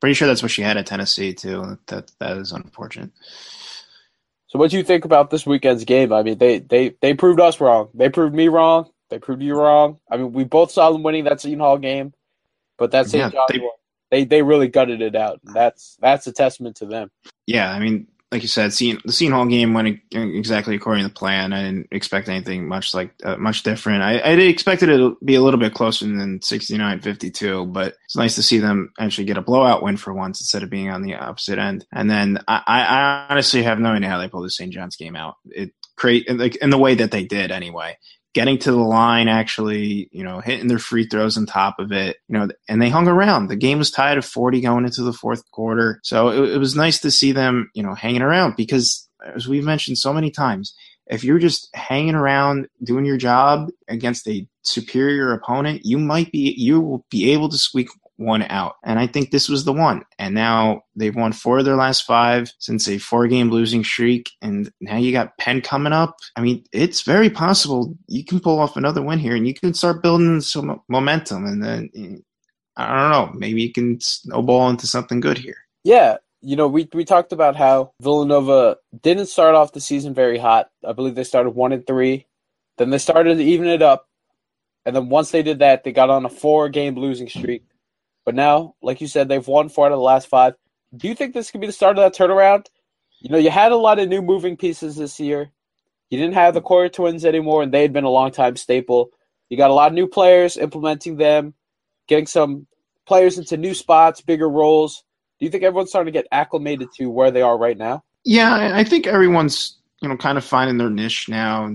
Pretty 0.02 0.16
sure 0.16 0.28
that's 0.28 0.41
what 0.41 0.52
she 0.52 0.62
had 0.64 0.78
at 0.78 0.88
Tennessee 0.88 1.34
too. 1.34 1.78
That 1.88 2.12
that 2.20 2.38
is 2.38 2.52
unfortunate. 2.52 3.12
So 4.48 4.58
what 4.60 4.72
do 4.72 4.78
you 4.78 4.84
think 4.84 5.06
about 5.06 5.30
this 5.30 5.45
weekend's 5.45 5.84
game? 5.84 6.12
I 6.14 6.24
mean, 6.24 6.38
they 6.38 6.60
they 6.60 6.95
they 7.02 7.14
proved 7.14 7.39
us 7.39 7.60
wrong. 7.60 7.89
They 7.93 8.10
proved 8.10 8.34
me 8.34 8.48
wrong. 8.48 8.89
They 9.10 9.20
proved 9.20 9.41
you 9.41 9.56
wrong. 9.56 10.00
I 10.10 10.18
mean, 10.18 10.34
we 10.34 10.43
both 10.45 10.72
saw 10.72 10.91
them 10.91 11.04
winning 11.04 11.26
that 11.26 11.39
Seton 11.41 11.60
Hall 11.60 11.78
game, 11.78 12.14
but 12.78 12.91
that 12.91 13.08
St. 13.08 13.34
Yeah, 13.34 13.45
they- 13.50 13.60
they 14.10 14.24
they 14.24 14.41
really 14.41 14.70
gutted 14.70 15.02
it 15.02 15.16
out. 15.18 15.41
That's 15.43 15.98
that's 16.00 16.28
a 16.28 16.32
testament 16.32 16.78
to 16.78 16.86
them. 16.86 17.12
Yeah, 17.45 17.70
I 17.72 17.80
mean, 17.80 18.08
like 18.32 18.41
you 18.41 18.49
said, 18.49 18.71
the 18.71 18.99
Seton 19.07 19.32
Hall 19.34 19.45
game 19.45 19.73
went 19.73 19.99
exactly 20.11 20.75
according 20.75 21.05
to 21.05 21.13
plan. 21.13 21.53
I 21.53 21.63
didn't 21.63 21.88
expect 21.91 22.28
anything 22.28 22.67
much 22.67 22.93
like 22.93 23.13
uh, 23.23 23.38
much 23.38 23.63
different. 23.63 24.03
I, 24.03 24.17
I 24.17 24.32
expected 24.32 24.89
it 24.89 24.97
to 24.97 25.17
be 25.23 25.36
a 25.36 25.41
little 25.41 25.59
bit 25.59 25.73
closer 25.73 26.05
than 26.05 26.39
69-52, 26.39 27.71
but 27.71 27.95
it's 28.03 28.17
nice 28.17 28.36
to 28.36 28.43
see 28.43 28.59
them 28.59 28.91
actually 28.99 29.25
get 29.25 29.38
a 29.38 29.41
blowout 29.41 29.82
win 29.82 29.95
for 29.95 30.13
once 30.13 30.41
instead 30.41 30.61
of 30.61 30.69
being 30.69 30.89
on 30.89 31.03
the 31.03 31.15
opposite 31.15 31.57
end. 31.57 31.86
And 31.93 32.09
then 32.09 32.39
I 32.49 32.61
I 32.67 33.28
honestly 33.30 33.63
have 33.63 33.80
no 33.80 33.91
idea 33.91 34.09
how 34.09 34.19
they 34.19 34.28
pulled 34.28 34.45
the 34.45 34.49
St. 34.49 34.73
John's 34.73 34.97
game 34.97 35.15
out. 35.15 35.36
It 35.45 35.71
create 35.95 36.30
like 36.30 36.57
in 36.57 36.69
the 36.69 36.78
way 36.78 36.95
that 36.95 37.11
they 37.11 37.23
did 37.23 37.51
anyway. 37.51 37.97
Getting 38.38 38.59
to 38.59 38.71
the 38.71 38.77
line, 38.77 39.27
actually, 39.27 40.09
you 40.11 40.23
know, 40.23 40.41
hitting 40.41 40.67
their 40.67 40.77
free 40.77 41.07
throws 41.07 41.38
on 41.38 41.47
top 41.47 41.79
of 41.79 41.91
it, 41.91 42.17
you 42.27 42.38
know, 42.38 42.47
and 42.69 42.79
they 42.79 42.89
hung 42.89 43.07
around. 43.07 43.47
The 43.47 43.55
game 43.55 43.79
was 43.79 43.89
tied 43.89 44.15
at 44.15 44.23
40 44.23 44.61
going 44.61 44.85
into 44.85 45.01
the 45.01 45.11
fourth 45.11 45.49
quarter. 45.49 45.99
So 46.03 46.27
it, 46.27 46.51
it 46.51 46.57
was 46.59 46.75
nice 46.75 46.99
to 46.99 47.09
see 47.09 47.31
them, 47.31 47.71
you 47.73 47.81
know, 47.81 47.95
hanging 47.95 48.21
around 48.21 48.55
because, 48.55 49.09
as 49.35 49.47
we've 49.47 49.63
mentioned 49.63 49.97
so 49.97 50.13
many 50.13 50.29
times, 50.29 50.75
if 51.07 51.23
you're 51.23 51.39
just 51.39 51.75
hanging 51.75 52.13
around 52.13 52.67
doing 52.83 53.05
your 53.05 53.17
job 53.17 53.71
against 53.88 54.27
a 54.27 54.47
superior 54.61 55.33
opponent, 55.33 55.81
you 55.83 55.97
might 55.97 56.31
be, 56.31 56.53
you 56.55 56.79
will 56.79 57.03
be 57.09 57.31
able 57.31 57.49
to 57.49 57.57
squeak 57.57 57.88
one 58.18 58.43
out. 58.43 58.76
And 58.84 58.99
I 58.99 59.07
think 59.07 59.32
this 59.32 59.47
was 59.47 59.63
the 59.63 59.74
one. 59.74 60.03
And 60.20 60.36
now 60.36 60.82
they've 60.95 61.15
won 61.15 61.32
four 61.32 61.59
of 61.59 61.65
their 61.65 61.76
last 61.76 62.01
five 62.05 62.51
since 62.59 62.88
a 62.88 62.97
four 62.97 63.28
game 63.28 63.49
losing 63.49 63.84
streak. 63.84 64.32
And 64.41 64.72
now 64.82 64.97
you 64.97 65.11
got 65.11 65.38
Penn 65.38 65.61
coming 65.61 65.93
up. 65.93 66.18
I 66.36 66.41
mean, 66.41 66.63
it's 66.72 67.03
very 67.03 67.30
possible 67.30 67.95
you 68.07 68.26
can 68.26 68.39
pull 68.39 68.59
off 68.59 68.76
another 68.76 69.01
win 69.01 69.20
here 69.20 69.36
and 69.36 69.47
you 69.47 69.53
can 69.53 69.74
start 69.74 70.03
building 70.03 70.41
some 70.41 70.82
momentum. 70.89 71.45
And 71.45 71.63
then, 71.63 71.89
eh, 71.95 72.18
I 72.76 73.11
don't 73.11 73.11
know, 73.11 73.39
maybe 73.39 73.61
you 73.61 73.72
can 73.72 73.99
snowball 74.01 74.70
into 74.70 74.88
something 74.88 75.20
good 75.20 75.38
here. 75.38 75.57
Yeah. 75.84 76.18
You 76.41 76.55
know, 76.55 76.68
we, 76.68 76.88
we 76.93 77.05
talked 77.05 77.32
about 77.32 77.55
how 77.55 77.91
Villanova 78.01 78.78
didn't 79.01 79.26
start 79.28 79.55
off 79.55 79.74
the 79.74 79.82
season 79.82 80.13
very 80.13 80.38
hot. 80.38 80.70
I 80.88 80.93
believe 80.93 81.15
they 81.15 81.24
started 81.24 81.51
one 81.51 81.72
and 81.72 81.86
three. 81.86 82.28
Then 82.78 82.91
they 82.91 82.99
started 82.99 83.38
to 83.38 83.43
even 83.43 83.68
it 83.68 83.82
up. 83.82 84.07
And 84.86 84.95
then 84.95 85.09
once 85.09 85.32
they 85.32 85.43
did 85.43 85.59
that, 85.59 85.84
they 85.84 85.91
got 85.91 86.09
on 86.09 86.26
a 86.26 86.30
four 86.30 86.70
game 86.70 86.95
losing 86.95 87.28
streak. 87.28 87.63
But 88.28 88.36
now, 88.36 88.75
like 88.82 88.99
you 88.99 89.07
said, 89.07 89.30
they've 89.30 89.47
won 89.47 89.69
four 89.69 89.86
out 89.86 89.93
of 89.93 89.99
the 89.99 90.03
last 90.03 90.28
five. 90.28 90.55
Do 90.93 91.07
you 91.07 91.15
think 91.15 91.34
this 91.34 91.49
could 91.49 91.61
be 91.61 91.67
the 91.67 91.71
start 91.71 91.97
of 91.97 92.03
that 92.03 92.13
turnaround? 92.13 92.65
You 93.21 93.30
know, 93.30 93.38
you 93.38 93.49
had 93.49 93.71
a 93.71 93.78
lot 93.78 93.99
of 93.99 94.09
new 94.09 94.21
moving 94.21 94.57
pieces 94.57 94.97
this 94.97 95.17
year. 95.17 95.49
You 96.09 96.19
didn't 96.19 96.34
have 96.34 96.53
the 96.53 96.59
Core 96.59 96.89
twins 96.89 97.23
anymore, 97.23 97.63
and 97.63 97.73
they 97.73 97.82
had 97.82 97.93
been 97.93 98.03
a 98.03 98.09
long 98.09 98.32
time 98.32 98.57
staple. 98.57 99.11
You 99.47 99.55
got 99.55 99.69
a 99.69 99.73
lot 99.73 99.88
of 99.88 99.93
new 99.93 100.07
players 100.07 100.57
implementing 100.57 101.15
them, 101.15 101.53
getting 102.09 102.25
some 102.25 102.67
players 103.05 103.38
into 103.38 103.55
new 103.55 103.73
spots, 103.73 104.19
bigger 104.19 104.49
roles. 104.49 105.05
Do 105.39 105.45
you 105.45 105.49
think 105.49 105.63
everyone's 105.63 105.91
starting 105.91 106.11
to 106.11 106.19
get 106.19 106.28
acclimated 106.30 106.89
to 106.97 107.09
where 107.09 107.32
they 107.32 107.41
are 107.41 107.57
right 107.57 107.78
now? 107.78 108.03
Yeah, 108.25 108.73
I 108.75 108.84
think 108.84 109.07
everyone's 109.07 109.78
you 110.01 110.09
know 110.09 110.17
kind 110.17 110.38
of 110.38 110.43
finding 110.43 110.78
their 110.78 110.89
niche 110.89 111.30
now. 111.30 111.73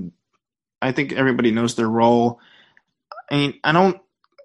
I 0.82 0.92
think 0.92 1.14
everybody 1.14 1.50
knows 1.50 1.76
their 1.76 1.88
role. 1.88 2.40
I 3.30 3.36
mean, 3.36 3.60
I 3.64 3.72
don't. 3.72 3.98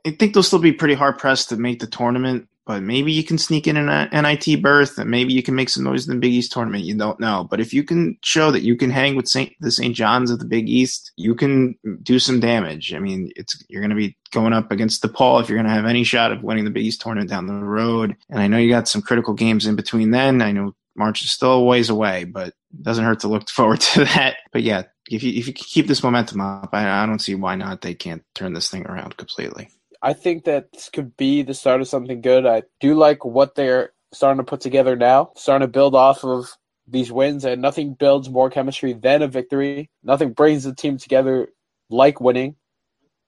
I 0.07 0.11
think 0.11 0.33
they'll 0.33 0.43
still 0.43 0.59
be 0.59 0.71
pretty 0.71 0.93
hard 0.93 1.17
pressed 1.17 1.49
to 1.49 1.57
make 1.57 1.79
the 1.79 1.87
tournament, 1.87 2.47
but 2.65 2.81
maybe 2.81 3.11
you 3.11 3.23
can 3.23 3.37
sneak 3.37 3.67
in 3.67 3.75
an 3.75 4.09
NIT 4.11 4.61
berth, 4.61 4.97
and 4.97 5.09
maybe 5.09 5.33
you 5.33 5.43
can 5.43 5.55
make 5.55 5.69
some 5.69 5.83
noise 5.83 6.07
in 6.07 6.13
the 6.13 6.19
Big 6.19 6.33
East 6.33 6.51
tournament. 6.51 6.85
You 6.85 6.95
don't 6.95 7.19
know, 7.19 7.47
but 7.49 7.59
if 7.59 7.73
you 7.73 7.83
can 7.83 8.17
show 8.23 8.51
that 8.51 8.63
you 8.63 8.75
can 8.75 8.89
hang 8.89 9.15
with 9.15 9.27
Saint 9.27 9.53
the 9.59 9.71
St. 9.71 9.95
John's 9.95 10.31
of 10.31 10.39
the 10.39 10.45
Big 10.45 10.69
East, 10.69 11.11
you 11.17 11.35
can 11.35 11.77
do 12.03 12.19
some 12.19 12.39
damage. 12.39 12.93
I 12.93 12.99
mean, 12.99 13.31
it's 13.35 13.63
you're 13.67 13.81
going 13.81 13.89
to 13.89 13.95
be 13.95 14.15
going 14.31 14.53
up 14.53 14.71
against 14.71 15.03
DePaul 15.03 15.41
if 15.41 15.49
you're 15.49 15.57
going 15.57 15.67
to 15.67 15.73
have 15.73 15.85
any 15.85 16.03
shot 16.03 16.31
of 16.31 16.43
winning 16.43 16.65
the 16.65 16.71
Big 16.71 16.85
East 16.85 17.01
tournament 17.01 17.29
down 17.29 17.47
the 17.47 17.53
road. 17.53 18.15
And 18.29 18.39
I 18.39 18.47
know 18.47 18.57
you 18.57 18.69
got 18.69 18.87
some 18.87 19.01
critical 19.01 19.33
games 19.33 19.65
in 19.65 19.75
between 19.75 20.11
then. 20.11 20.41
I 20.41 20.51
know 20.51 20.73
March 20.95 21.21
is 21.21 21.31
still 21.31 21.53
a 21.53 21.63
ways 21.63 21.89
away, 21.89 22.25
but 22.25 22.47
it 22.47 22.83
doesn't 22.83 23.05
hurt 23.05 23.21
to 23.21 23.27
look 23.27 23.49
forward 23.49 23.81
to 23.81 24.05
that. 24.05 24.37
But 24.51 24.63
yeah, 24.63 24.83
if 25.09 25.23
you 25.23 25.31
if 25.33 25.47
you 25.47 25.53
keep 25.53 25.87
this 25.87 26.03
momentum 26.03 26.41
up, 26.41 26.69
I, 26.73 27.03
I 27.03 27.05
don't 27.05 27.19
see 27.19 27.35
why 27.35 27.55
not 27.55 27.81
they 27.81 27.93
can't 27.93 28.23
turn 28.35 28.53
this 28.53 28.69
thing 28.69 28.85
around 28.85 29.15
completely. 29.17 29.69
I 30.01 30.13
think 30.13 30.45
that 30.45 30.71
this 30.71 30.89
could 30.89 31.15
be 31.17 31.41
the 31.41 31.53
start 31.53 31.81
of 31.81 31.87
something 31.87 32.21
good. 32.21 32.45
I 32.45 32.63
do 32.79 32.95
like 32.95 33.25
what 33.25 33.55
they're 33.55 33.93
starting 34.13 34.37
to 34.37 34.49
put 34.49 34.61
together 34.61 34.95
now, 34.95 35.31
starting 35.35 35.67
to 35.67 35.71
build 35.71 35.95
off 35.95 36.23
of 36.23 36.49
these 36.87 37.11
wins, 37.11 37.45
and 37.45 37.61
nothing 37.61 37.93
builds 37.93 38.29
more 38.29 38.49
chemistry 38.49 38.93
than 38.93 39.21
a 39.21 39.27
victory. 39.27 39.91
Nothing 40.03 40.33
brings 40.33 40.63
the 40.63 40.73
team 40.73 40.97
together 40.97 41.49
like 41.89 42.21
winning. 42.21 42.55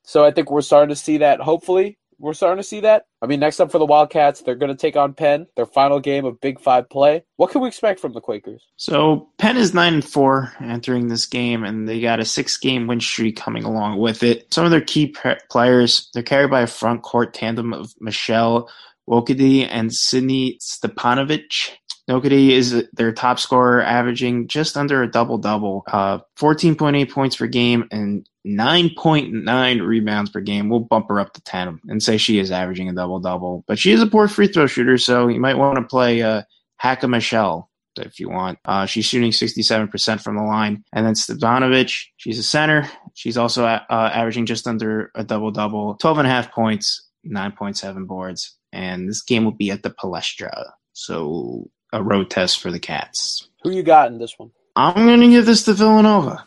So 0.04 0.26
I 0.26 0.32
think 0.32 0.50
we're 0.50 0.62
starting 0.62 0.90
to 0.90 0.96
see 0.96 1.18
that. 1.20 1.40
Hopefully, 1.40 1.99
we're 2.20 2.34
starting 2.34 2.62
to 2.62 2.68
see 2.68 2.82
that. 2.82 3.06
I 3.22 3.28
mean, 3.28 3.40
next 3.40 3.60
up 3.60 3.72
for 3.72 3.80
the 3.80 3.86
Wildcats, 3.86 4.42
they're 4.42 4.56
going 4.56 4.72
to 4.72 4.78
take 4.78 4.96
on 4.96 5.14
Penn, 5.14 5.48
their 5.56 5.66
final 5.66 6.00
game 6.00 6.26
of 6.26 6.40
Big 6.42 6.60
Five 6.60 6.90
play. 6.90 7.24
What 7.38 7.52
can 7.52 7.62
we 7.62 7.68
expect 7.68 8.00
from 8.00 8.14
the 8.14 8.22
Quakers? 8.22 8.68
So 8.76 9.30
Penn 9.38 9.58
is 9.58 9.74
nine 9.74 9.94
and 9.96 10.06
four 10.06 10.54
entering 10.62 11.08
this 11.08 11.26
game, 11.26 11.64
and 11.64 11.88
they 11.88 12.02
got 12.02 12.20
a 12.20 12.26
six-game 12.26 12.88
win 12.88 13.00
streak 13.00 13.38
coming 13.38 13.64
along 13.64 14.00
with 14.00 14.22
it. 14.24 14.54
Some 14.54 14.66
of 14.66 14.72
their 14.72 14.82
key 14.82 15.16
players, 15.50 16.10
they're 16.14 16.24
carried 16.24 16.52
by 16.52 16.62
a 16.62 16.68
front 16.68 17.02
court 17.04 17.34
tandem 17.34 17.74
of 17.74 17.94
Michelle 18.00 18.70
Nwokedi 19.10 19.68
and 19.70 19.94
Sydney 19.94 20.60
Stipanovich. 20.62 21.72
Nwokedi 22.10 22.50
is 22.50 22.88
their 22.94 23.12
top 23.12 23.40
scorer, 23.40 23.82
averaging 23.82 24.48
just 24.48 24.76
under 24.76 25.04
a 25.04 25.12
double 25.12 25.38
double, 25.38 25.84
uh, 25.88 26.20
14.8 26.40 27.12
points 27.12 27.36
per 27.36 27.48
game 27.48 27.88
and 27.92 28.28
9.9 28.50 29.86
rebounds 29.86 30.32
per 30.32 30.42
game. 30.42 30.70
We'll 30.70 30.80
bump 30.80 31.10
her 31.10 31.20
up 31.20 31.34
to 31.34 31.42
10 31.42 31.82
and 31.88 32.02
say 32.02 32.18
she 32.18 32.40
is 32.40 32.52
averaging 32.52 32.90
a 32.90 32.94
double 32.94 33.20
double. 33.20 33.64
But 33.68 33.78
she 33.78 33.92
is 33.92 34.02
a 34.02 34.08
poor 34.08 34.28
free 34.28 34.48
throw 34.48 34.68
shooter, 34.68 34.98
so 34.98 35.28
you 35.28 35.40
might 35.40 35.58
want 35.58 35.78
to 35.78 35.84
play 35.84 36.22
uh, 36.22 36.44
Hacka 36.82 37.10
Michelle 37.10 37.70
if 37.98 38.20
you 38.20 38.30
want. 38.30 38.60
Uh, 38.66 38.86
she's 38.86 39.06
shooting 39.06 39.32
67% 39.32 40.22
from 40.22 40.36
the 40.36 40.44
line. 40.44 40.84
And 40.94 41.06
then 41.06 41.14
Stipanovich, 41.14 42.06
she's 42.18 42.40
a 42.40 42.44
center. 42.44 42.90
She's 43.14 43.38
also 43.38 43.66
uh, 43.66 43.84
averaging 43.90 44.46
just 44.46 44.68
under 44.68 45.12
a 45.16 45.24
double 45.24 45.52
double, 45.52 45.96
12 45.96 46.20
and 46.20 46.28
a 46.28 46.32
half 46.32 46.52
points, 46.52 47.08
9.7 47.26 48.08
boards. 48.08 48.56
And 48.72 49.10
this 49.10 49.22
game 49.22 49.44
will 49.44 49.52
be 49.52 49.72
at 49.72 49.84
the 49.84 49.90
Palestra. 49.90 50.72
So 50.94 51.70
a 51.92 52.04
road 52.04 52.30
test 52.30 52.60
for 52.62 52.72
the 52.72 52.80
Cats. 52.80 53.48
Who 53.64 53.72
you 53.72 53.84
got 53.84 54.12
in 54.12 54.20
this 54.20 54.38
one? 54.38 54.52
I'm 54.76 55.06
going 55.06 55.22
to 55.22 55.30
give 55.30 55.46
this 55.46 55.64
to 55.64 55.74
Villanova. 55.74 56.46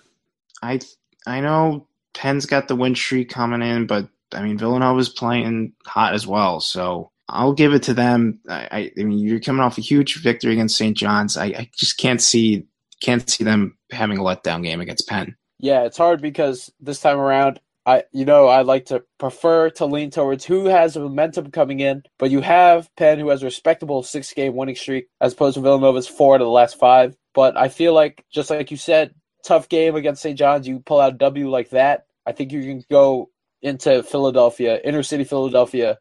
I 0.62 0.80
I 1.26 1.40
know 1.40 1.88
Penn's 2.14 2.46
got 2.46 2.68
the 2.68 2.76
win 2.76 2.94
streak 2.94 3.30
coming 3.30 3.62
in, 3.62 3.86
but 3.86 4.08
I 4.32 4.42
mean 4.42 4.58
Villanova's 4.58 5.08
playing 5.08 5.72
hot 5.86 6.14
as 6.14 6.26
well, 6.26 6.60
so 6.60 7.10
I'll 7.28 7.52
give 7.52 7.72
it 7.72 7.84
to 7.84 7.94
them. 7.94 8.40
I, 8.48 8.92
I, 8.96 9.02
mean 9.02 9.18
you're 9.18 9.40
coming 9.40 9.62
off 9.62 9.78
a 9.78 9.82
huge 9.82 10.22
victory 10.22 10.52
against 10.52 10.76
St. 10.76 10.96
John's. 10.96 11.36
I, 11.36 11.46
I 11.46 11.70
just 11.76 11.98
can't 11.98 12.20
see 12.20 12.66
can't 13.02 13.28
see 13.28 13.44
them 13.44 13.76
having 13.90 14.18
a 14.18 14.22
letdown 14.22 14.62
game 14.62 14.80
against 14.80 15.08
Penn. 15.08 15.36
Yeah, 15.58 15.84
it's 15.84 15.96
hard 15.96 16.20
because 16.20 16.72
this 16.80 17.00
time 17.00 17.18
around 17.18 17.60
I 17.84 18.04
you 18.12 18.24
know 18.24 18.46
I 18.46 18.62
like 18.62 18.86
to 18.86 19.02
prefer 19.18 19.70
to 19.70 19.86
lean 19.86 20.10
towards 20.10 20.44
who 20.44 20.66
has 20.66 20.94
the 20.94 21.00
momentum 21.00 21.50
coming 21.50 21.80
in, 21.80 22.02
but 22.18 22.30
you 22.30 22.40
have 22.40 22.94
Penn 22.96 23.18
who 23.18 23.28
has 23.28 23.42
a 23.42 23.46
respectable 23.46 24.02
six 24.02 24.32
game 24.32 24.54
winning 24.54 24.76
streak 24.76 25.08
as 25.20 25.32
opposed 25.32 25.54
to 25.54 25.60
Villanova's 25.60 26.08
four 26.08 26.36
of 26.36 26.40
the 26.40 26.46
last 26.46 26.78
five. 26.78 27.16
But 27.34 27.56
I 27.56 27.68
feel 27.68 27.94
like 27.94 28.24
just 28.30 28.50
like 28.50 28.70
you 28.70 28.76
said, 28.76 29.14
tough 29.42 29.68
game 29.68 29.94
against 29.96 30.22
St. 30.22 30.38
John's, 30.38 30.66
you 30.66 30.80
pull 30.80 31.00
out 31.00 31.14
a 31.14 31.18
W 31.18 31.50
like 31.50 31.70
that, 31.70 32.06
I 32.26 32.32
think 32.32 32.52
you 32.52 32.62
can 32.62 32.84
go 32.90 33.30
into 33.60 34.02
Philadelphia, 34.02 34.80
inner 34.82 35.02
city 35.02 35.24
Philadelphia, 35.24 35.98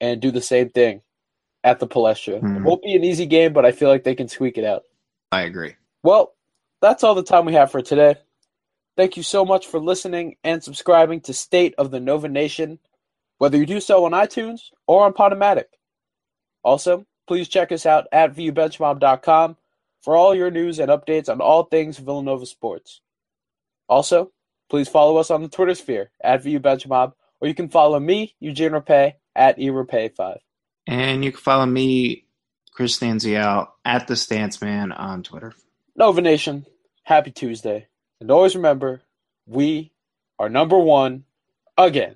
and 0.00 0.20
do 0.20 0.30
the 0.30 0.40
same 0.40 0.70
thing 0.70 1.02
at 1.64 1.78
the 1.80 1.86
Palestra. 1.86 2.40
Mm-hmm. 2.40 2.58
It 2.58 2.62
won't 2.62 2.82
be 2.82 2.94
an 2.94 3.04
easy 3.04 3.26
game, 3.26 3.52
but 3.52 3.64
I 3.64 3.72
feel 3.72 3.88
like 3.88 4.04
they 4.04 4.14
can 4.14 4.28
squeak 4.28 4.58
it 4.58 4.64
out. 4.64 4.84
I 5.32 5.42
agree. 5.42 5.74
Well, 6.02 6.34
that's 6.80 7.02
all 7.02 7.14
the 7.14 7.22
time 7.22 7.44
we 7.44 7.54
have 7.54 7.70
for 7.70 7.82
today. 7.82 8.16
Thank 8.96 9.16
you 9.16 9.22
so 9.22 9.44
much 9.44 9.66
for 9.66 9.78
listening 9.78 10.36
and 10.42 10.62
subscribing 10.62 11.20
to 11.22 11.34
State 11.34 11.74
of 11.76 11.90
the 11.90 12.00
Nova 12.00 12.28
Nation, 12.28 12.78
whether 13.38 13.58
you 13.58 13.66
do 13.66 13.80
so 13.80 14.04
on 14.04 14.12
iTunes 14.12 14.70
or 14.86 15.04
on 15.04 15.12
Podomatic. 15.12 15.64
Also, 16.62 17.04
please 17.26 17.48
check 17.48 17.72
us 17.72 17.84
out 17.84 18.06
at 18.12 18.34
VUBenchmob.com 18.34 19.56
for 20.06 20.14
all 20.14 20.36
your 20.36 20.52
news 20.52 20.78
and 20.78 20.88
updates 20.88 21.28
on 21.28 21.40
all 21.40 21.64
things 21.64 21.98
Villanova 21.98 22.46
sports. 22.46 23.00
Also, 23.88 24.30
please 24.70 24.88
follow 24.88 25.16
us 25.16 25.32
on 25.32 25.42
the 25.42 25.48
Twitter 25.48 25.74
sphere 25.74 26.12
at 26.22 26.44
VUBenchmob, 26.44 27.14
or 27.40 27.48
you 27.48 27.54
can 27.54 27.68
follow 27.68 27.98
me, 27.98 28.36
Eugene 28.38 28.70
Rapay, 28.70 29.14
at 29.34 29.58
eRapay5. 29.58 30.36
And 30.86 31.24
you 31.24 31.32
can 31.32 31.40
follow 31.40 31.66
me, 31.66 32.24
Chris 32.72 32.96
Stanziel, 32.96 33.66
at 33.84 34.06
the 34.06 34.14
Stance 34.14 34.62
Man 34.62 34.92
on 34.92 35.24
Twitter. 35.24 35.54
Nova 35.96 36.20
Nation, 36.20 36.66
happy 37.02 37.32
Tuesday. 37.32 37.88
And 38.20 38.30
always 38.30 38.54
remember, 38.54 39.02
we 39.44 39.90
are 40.38 40.48
number 40.48 40.78
one 40.78 41.24
again. 41.76 42.14